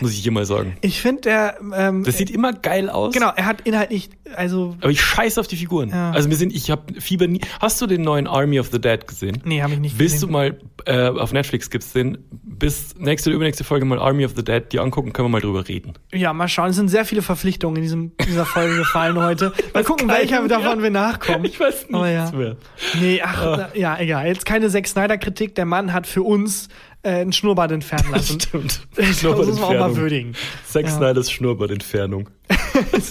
muss 0.01 0.12
ich 0.12 0.18
hier 0.20 0.33
mal 0.33 0.45
sagen. 0.47 0.76
Ich 0.83 1.01
finde, 1.01 1.22
der, 1.22 1.59
ähm, 1.74 2.05
Das 2.05 2.16
sieht 2.16 2.31
immer 2.31 2.53
geil 2.53 2.89
aus. 2.89 3.12
genau, 3.14 3.33
er 3.35 3.47
hat 3.47 3.62
inhaltlich, 3.62 4.11
also, 4.37 4.76
Aber 4.81 4.91
ich 4.91 5.01
scheiße 5.03 5.41
auf 5.41 5.49
die 5.49 5.57
Figuren. 5.57 5.89
Ja. 5.91 6.12
Also 6.12 6.28
wir 6.31 6.37
sind, 6.37 6.55
ich 6.55 6.70
habe 6.70 7.01
Fieber 7.01 7.26
nie. 7.26 7.41
Hast 7.61 7.81
du 7.83 7.87
den 7.87 8.03
neuen 8.03 8.26
Army 8.28 8.61
of 8.61 8.68
the 8.70 8.81
Dead 8.81 9.07
gesehen? 9.07 9.43
nee, 9.45 9.61
habe 9.62 9.72
ich 9.74 9.81
nicht 9.81 9.99
Willst 9.99 10.22
du 10.22 10.28
gesehen. 10.28 10.33
mal 10.33 10.59
äh, 10.87 11.09
auf 11.09 11.33
Netflix 11.33 11.68
gibt's 11.70 11.93
den 11.93 12.18
bis 12.31 12.95
nächste 12.97 13.31
oder 13.31 13.37
übernächste 13.37 13.64
Folge 13.64 13.85
mal 13.87 13.99
Army 13.99 14.24
of 14.24 14.33
the 14.37 14.45
Dead 14.45 14.62
die 14.70 14.78
angucken, 14.78 15.12
können 15.12 15.26
wir 15.26 15.31
mal 15.31 15.41
drüber 15.41 15.66
reden. 15.66 15.95
Ja, 16.12 16.33
mal 16.33 16.47
schauen. 16.47 16.70
Es 16.70 16.76
sind 16.76 16.89
sehr 16.89 17.05
viele 17.05 17.22
Verpflichtungen 17.22 17.76
in 17.76 17.83
diesem, 17.83 18.12
dieser 18.28 18.47
Folge 18.47 18.76
gefallen 18.76 19.18
heute. 19.18 19.53
Mal 19.74 19.83
gucken, 19.85 20.09
welcher 20.09 20.47
davon 20.47 20.83
wir 20.83 20.91
nachkommen. 20.91 21.45
Ich 21.47 21.59
weiß 21.59 21.74
nichts 21.89 21.95
Aber 21.95 22.09
ja. 22.11 22.31
mehr. 22.33 22.57
Nee, 23.01 23.20
ach, 23.22 23.74
ja, 23.74 23.99
egal. 23.99 24.26
Jetzt 24.28 24.47
keine 24.47 24.68
Zack 24.68 24.87
Snyder-Kritik. 24.87 25.55
Der 25.57 25.64
Mann 25.64 25.93
hat 25.93 26.07
für 26.07 26.22
uns 26.22 26.68
äh, 27.03 27.11
einen 27.11 27.32
Schnurrbart 27.32 27.72
entfernen 27.72 28.11
lassen. 28.12 28.40
Stimmt. 28.40 28.80
Das 28.96 29.22
muss 29.22 29.46
man 29.61 29.62
auch 29.64 29.72
mal 29.78 29.96
würdigen. 29.96 30.34
Zack 30.66 30.86
Ja. 30.86 30.90
Snyders 30.90 31.30
Schnurrbartentfernung. 31.30 32.28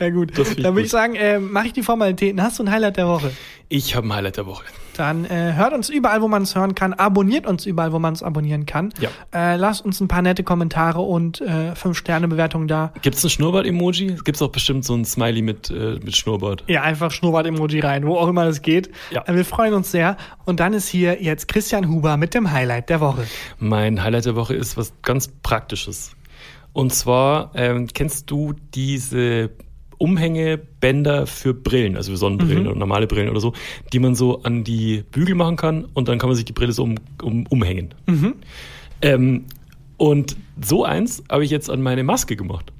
Ja 0.00 0.10
gut, 0.10 0.36
Das 0.36 0.56
dann 0.56 0.74
würde 0.74 0.82
ich 0.82 0.90
sagen, 0.90 1.14
äh, 1.14 1.38
mache 1.38 1.68
ich 1.68 1.72
die 1.72 1.84
Formalitäten. 1.84 2.42
Hast 2.42 2.58
du 2.58 2.64
ein 2.64 2.70
Highlight 2.72 2.96
der 2.96 3.06
Woche? 3.06 3.30
Ich 3.68 3.94
habe 3.94 4.08
ein 4.08 4.12
Highlight 4.12 4.36
der 4.38 4.46
Woche. 4.46 4.64
Dann 4.96 5.24
äh, 5.24 5.54
hört 5.54 5.72
uns 5.72 5.88
überall, 5.88 6.22
wo 6.22 6.28
man 6.28 6.42
es 6.42 6.54
hören 6.54 6.74
kann. 6.74 6.92
Abonniert 6.92 7.46
uns 7.46 7.66
überall, 7.66 7.92
wo 7.92 7.98
man 7.98 8.12
es 8.12 8.22
abonnieren 8.22 8.66
kann. 8.66 8.92
Ja. 9.00 9.10
Äh, 9.32 9.56
lasst 9.56 9.84
uns 9.84 10.00
ein 10.00 10.08
paar 10.08 10.22
nette 10.22 10.42
Kommentare 10.42 11.00
und 11.00 11.40
äh, 11.40 11.72
5-Sterne-Bewertungen 11.72 12.68
da. 12.68 12.92
Gibt's 13.02 13.24
ein 13.24 13.30
Schnurrbart-Emoji? 13.30 14.18
Gibt's 14.24 14.42
auch 14.42 14.50
bestimmt 14.50 14.84
so 14.84 14.94
ein 14.94 15.04
Smiley 15.04 15.42
mit, 15.42 15.70
äh, 15.70 15.98
mit 16.02 16.16
Schnurrbart? 16.16 16.64
Ja, 16.66 16.82
einfach 16.82 17.10
Schnurrbart-Emoji 17.10 17.80
rein, 17.80 18.06
wo 18.06 18.16
auch 18.16 18.28
immer 18.28 18.44
das 18.44 18.62
geht. 18.62 18.90
Ja. 19.10 19.22
Äh, 19.26 19.34
wir 19.34 19.44
freuen 19.44 19.74
uns 19.74 19.90
sehr. 19.90 20.16
Und 20.44 20.60
dann 20.60 20.72
ist 20.72 20.88
hier 20.88 21.22
jetzt 21.22 21.48
Christian 21.48 21.88
Huber 21.88 22.16
mit 22.16 22.34
dem 22.34 22.50
Highlight 22.52 22.88
der 22.88 23.00
Woche. 23.00 23.26
Mein 23.58 24.02
Highlight 24.02 24.26
der 24.26 24.36
Woche 24.36 24.54
ist 24.54 24.76
was 24.76 24.92
ganz 25.02 25.28
Praktisches. 25.28 26.14
Und 26.72 26.94
zwar, 26.94 27.52
ähm, 27.54 27.86
kennst 27.92 28.30
du 28.30 28.54
diese 28.74 29.50
Umhängebänder 30.02 31.28
für 31.28 31.54
Brillen, 31.54 31.96
also 31.96 32.10
für 32.10 32.16
Sonnenbrillen 32.16 32.66
oder 32.66 32.76
normale 32.76 33.06
Brillen 33.06 33.28
oder 33.28 33.38
so, 33.38 33.52
die 33.92 34.00
man 34.00 34.16
so 34.16 34.42
an 34.42 34.64
die 34.64 35.04
Bügel 35.12 35.36
machen 35.36 35.54
kann 35.56 35.84
und 35.94 36.08
dann 36.08 36.18
kann 36.18 36.28
man 36.28 36.34
sich 36.34 36.44
die 36.44 36.52
Brille 36.52 36.72
so 36.72 36.82
um, 36.82 36.96
um, 37.22 37.46
umhängen. 37.46 37.94
Ähm, 39.00 39.44
und 39.96 40.36
so 40.60 40.84
eins 40.84 41.22
habe 41.30 41.44
ich 41.44 41.52
jetzt 41.52 41.70
an 41.70 41.80
meine 41.82 42.02
Maske 42.02 42.34
gemacht. 42.34 42.72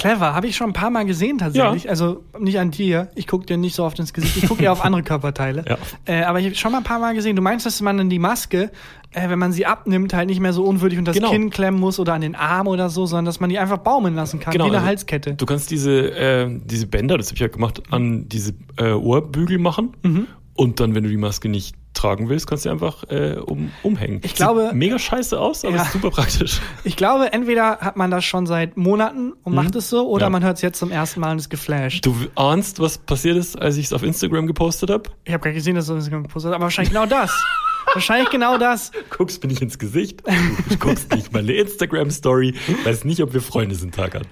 Clever, 0.00 0.34
habe 0.34 0.46
ich 0.46 0.56
schon 0.56 0.70
ein 0.70 0.72
paar 0.72 0.90
Mal 0.90 1.04
gesehen 1.04 1.38
tatsächlich. 1.38 1.84
Ja. 1.84 1.90
Also 1.90 2.24
nicht 2.38 2.58
an 2.58 2.70
dir. 2.70 3.08
Ich 3.14 3.26
gucke 3.26 3.46
dir 3.46 3.56
nicht 3.56 3.74
so 3.74 3.84
oft 3.84 3.98
ins 3.98 4.12
Gesicht. 4.12 4.36
Ich 4.38 4.48
gucke 4.48 4.62
eher 4.62 4.72
auf 4.72 4.84
andere 4.84 5.02
Körperteile. 5.02 5.64
Ja. 5.70 5.78
Äh, 6.06 6.22
aber 6.24 6.40
ich 6.40 6.46
habe 6.46 6.54
schon 6.56 6.72
mal 6.72 6.78
ein 6.78 6.84
paar 6.84 6.98
Mal 6.98 7.14
gesehen. 7.14 7.36
Du 7.36 7.42
meinst, 7.42 7.64
dass 7.64 7.80
man 7.80 7.96
dann 7.96 8.10
die 8.10 8.18
Maske, 8.18 8.70
äh, 9.12 9.28
wenn 9.28 9.38
man 9.38 9.52
sie 9.52 9.66
abnimmt, 9.66 10.12
halt 10.14 10.26
nicht 10.28 10.40
mehr 10.40 10.52
so 10.52 10.64
unwürdig 10.64 10.98
unter 10.98 11.12
das 11.12 11.20
Genau. 11.20 11.30
Kinn 11.30 11.50
klemmen 11.50 11.78
muss 11.78 12.00
oder 12.00 12.14
an 12.14 12.22
den 12.22 12.34
Arm 12.34 12.66
oder 12.66 12.88
so, 12.88 13.06
sondern 13.06 13.26
dass 13.26 13.38
man 13.40 13.50
die 13.50 13.58
einfach 13.58 13.78
baumeln 13.78 14.14
lassen 14.14 14.40
kann, 14.40 14.54
wie 14.54 14.60
eine 14.60 14.72
also 14.72 14.84
Halskette. 14.84 15.34
Du 15.34 15.46
kannst 15.46 15.70
diese, 15.70 16.10
äh, 16.10 16.48
diese 16.64 16.86
Bänder, 16.86 17.18
das 17.18 17.28
habe 17.28 17.34
ich 17.34 17.40
ja 17.40 17.48
gemacht, 17.48 17.82
an 17.90 18.28
diese 18.28 18.54
äh, 18.78 18.92
Ohrbügel 18.92 19.58
machen. 19.58 19.94
Mhm. 20.02 20.26
Und 20.54 20.80
dann, 20.80 20.94
wenn 20.94 21.04
du 21.04 21.10
die 21.10 21.16
Maske 21.16 21.48
nicht 21.48 21.74
tragen 21.94 22.28
willst, 22.28 22.46
kannst 22.46 22.64
du 22.64 22.68
sie 22.68 22.72
einfach 22.72 23.04
äh, 23.08 23.36
um, 23.44 23.70
umhängen. 23.82 24.20
Ich 24.22 24.34
glaube- 24.34 24.66
Sieht 24.66 24.74
mega 24.74 24.98
scheiße 24.98 25.38
aus, 25.38 25.64
aber 25.64 25.76
Ja. 25.76 25.82
ist 25.82 25.92
super 25.92 26.10
praktisch. 26.10 26.60
Ich 26.84 26.96
glaube, 26.96 27.32
entweder 27.32 27.78
hat 27.78 27.96
man 27.96 28.10
das 28.10 28.24
schon 28.24 28.46
seit 28.46 28.76
Monaten 28.76 29.32
und 29.42 29.54
macht 29.54 29.74
es 29.74 29.90
so, 29.90 30.08
oder 30.08 30.26
Mhm. 30.26 30.26
Ja. 30.26 30.30
man 30.30 30.44
hört 30.44 30.56
es 30.56 30.62
jetzt 30.62 30.78
zum 30.78 30.90
ersten 30.92 31.20
Mal 31.20 31.32
und 31.32 31.38
ist 31.38 31.50
geflasht. 31.50 32.04
Du 32.06 32.14
ahnst, 32.36 32.78
was 32.78 32.98
passiert 32.98 33.36
ist, 33.36 33.60
als 33.60 33.76
ich 33.76 33.86
es 33.86 33.92
auf 33.92 34.02
Instagram 34.02 34.46
gepostet 34.46 34.90
habe? 34.90 35.04
Ich 35.24 35.32
habe 35.32 35.42
gar 35.42 35.50
nicht 35.50 35.58
gesehen, 35.58 35.74
dass 35.74 35.86
du 35.86 35.94
das 35.94 36.08
gepostet 36.08 36.34
hast, 36.50 36.54
aber 36.54 36.64
wahrscheinlich 36.64 36.92
genau 36.92 37.06
das. 37.06 37.32
wahrscheinlich 37.94 38.30
genau 38.30 38.58
das. 38.58 38.90
Guckst 39.10 39.42
mir 39.42 39.48
nicht 39.48 39.62
ins 39.62 39.78
Gesicht, 39.78 40.22
du 40.68 40.76
guckst 40.78 41.12
nicht 41.14 41.32
meine 41.32 41.52
Instagram-Story, 41.52 42.54
weiß 42.84 43.04
nicht, 43.04 43.22
ob 43.22 43.32
wir 43.34 43.40
Freunde 43.40 43.74
sind, 43.74 43.94
Tagan. 43.94 44.22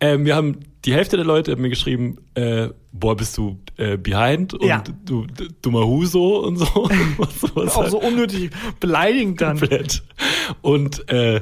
Ähm, 0.00 0.24
wir 0.24 0.36
haben 0.36 0.60
die 0.84 0.92
Hälfte 0.92 1.16
der 1.16 1.24
Leute 1.24 1.52
hat 1.52 1.58
mir 1.58 1.70
geschrieben, 1.70 2.18
äh, 2.34 2.68
boah, 2.92 3.16
bist 3.16 3.38
du 3.38 3.58
äh, 3.78 3.96
behind 3.96 4.52
und 4.54 4.66
Ja. 4.66 4.82
du 5.04 5.26
dummer 5.62 5.86
Huso 5.86 6.40
und 6.40 6.56
so. 6.58 6.66
was 7.54 7.74
Auch 7.76 7.88
so 7.88 8.00
unnötig 8.00 8.50
beleidigend 8.80 9.40
dann. 9.40 9.58
komplett. 9.58 10.02
Und 10.60 11.08
äh, 11.08 11.40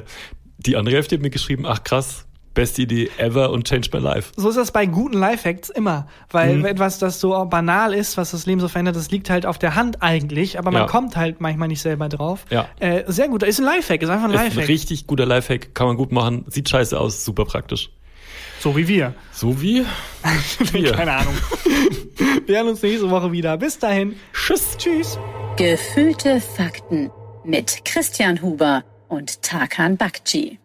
die 0.57 0.77
andere 0.77 0.95
Hälfte 0.95 1.15
hat 1.15 1.21
mir 1.21 1.29
geschrieben, 1.29 1.65
ach 1.65 1.83
krass, 1.83 2.25
beste 2.53 2.81
Idee 2.83 3.09
ever 3.17 3.49
und 3.51 3.67
changed 3.67 3.93
my 3.93 3.99
life. 3.99 4.31
So 4.35 4.49
ist 4.49 4.55
das 4.57 4.71
bei 4.71 4.85
guten 4.85 5.17
Lifehacks 5.17 5.69
immer. 5.69 6.07
Weil 6.29 6.57
Mhm. 6.57 6.65
etwas, 6.65 6.99
das 6.99 7.19
so 7.19 7.45
banal 7.45 7.93
ist, 7.93 8.17
was 8.17 8.31
das 8.31 8.45
Leben 8.45 8.61
so 8.61 8.67
verändert, 8.67 8.95
das 8.95 9.09
liegt 9.11 9.29
halt 9.29 9.45
auf 9.45 9.57
der 9.57 9.75
Hand 9.75 10.01
eigentlich, 10.03 10.59
aber 10.59 10.71
man 10.71 10.81
Ja. 10.83 10.87
kommt 10.87 11.15
halt 11.15 11.41
manchmal 11.41 11.67
nicht 11.67 11.81
selber 11.81 12.09
drauf. 12.09 12.45
Ja. 12.49 12.67
Äh, 12.79 13.03
sehr 13.07 13.27
gut, 13.29 13.43
ist 13.43 13.59
ein 13.59 13.65
Lifehack, 13.65 14.01
ist 14.01 14.09
einfach 14.09 14.25
ein 14.25 14.31
Ist 14.33 14.39
ein 14.39 14.45
Lifehack. 14.45 14.67
richtig 14.67 15.07
guter 15.07 15.25
Lifehack, 15.25 15.73
kann 15.73 15.87
man 15.87 15.97
gut 15.97 16.11
machen, 16.11 16.45
sieht 16.47 16.69
scheiße 16.69 16.99
aus, 16.99 17.25
super 17.25 17.45
praktisch. 17.45 17.89
So 18.59 18.77
wie 18.77 18.87
wir. 18.87 19.13
So 19.33 19.61
wie 19.61 19.85
wir. 20.71 20.91
Keine 20.93 21.13
Ahnung. 21.13 21.33
wir 22.45 22.57
hören 22.57 22.69
uns 22.69 22.81
nächste 22.81 23.09
Woche 23.09 23.31
wieder. 23.31 23.57
Bis 23.57 23.77
dahin. 23.79 24.15
Tschüss. 24.31 24.77
Tschüss. 24.77 25.17
Gefühlte 25.57 26.39
Fakten 26.39 27.11
mit 27.43 27.83
Christian 27.83 28.41
Huber 28.41 28.83
und 29.09 29.41
Tarkan 29.41 29.97
Bakci. 29.97 30.59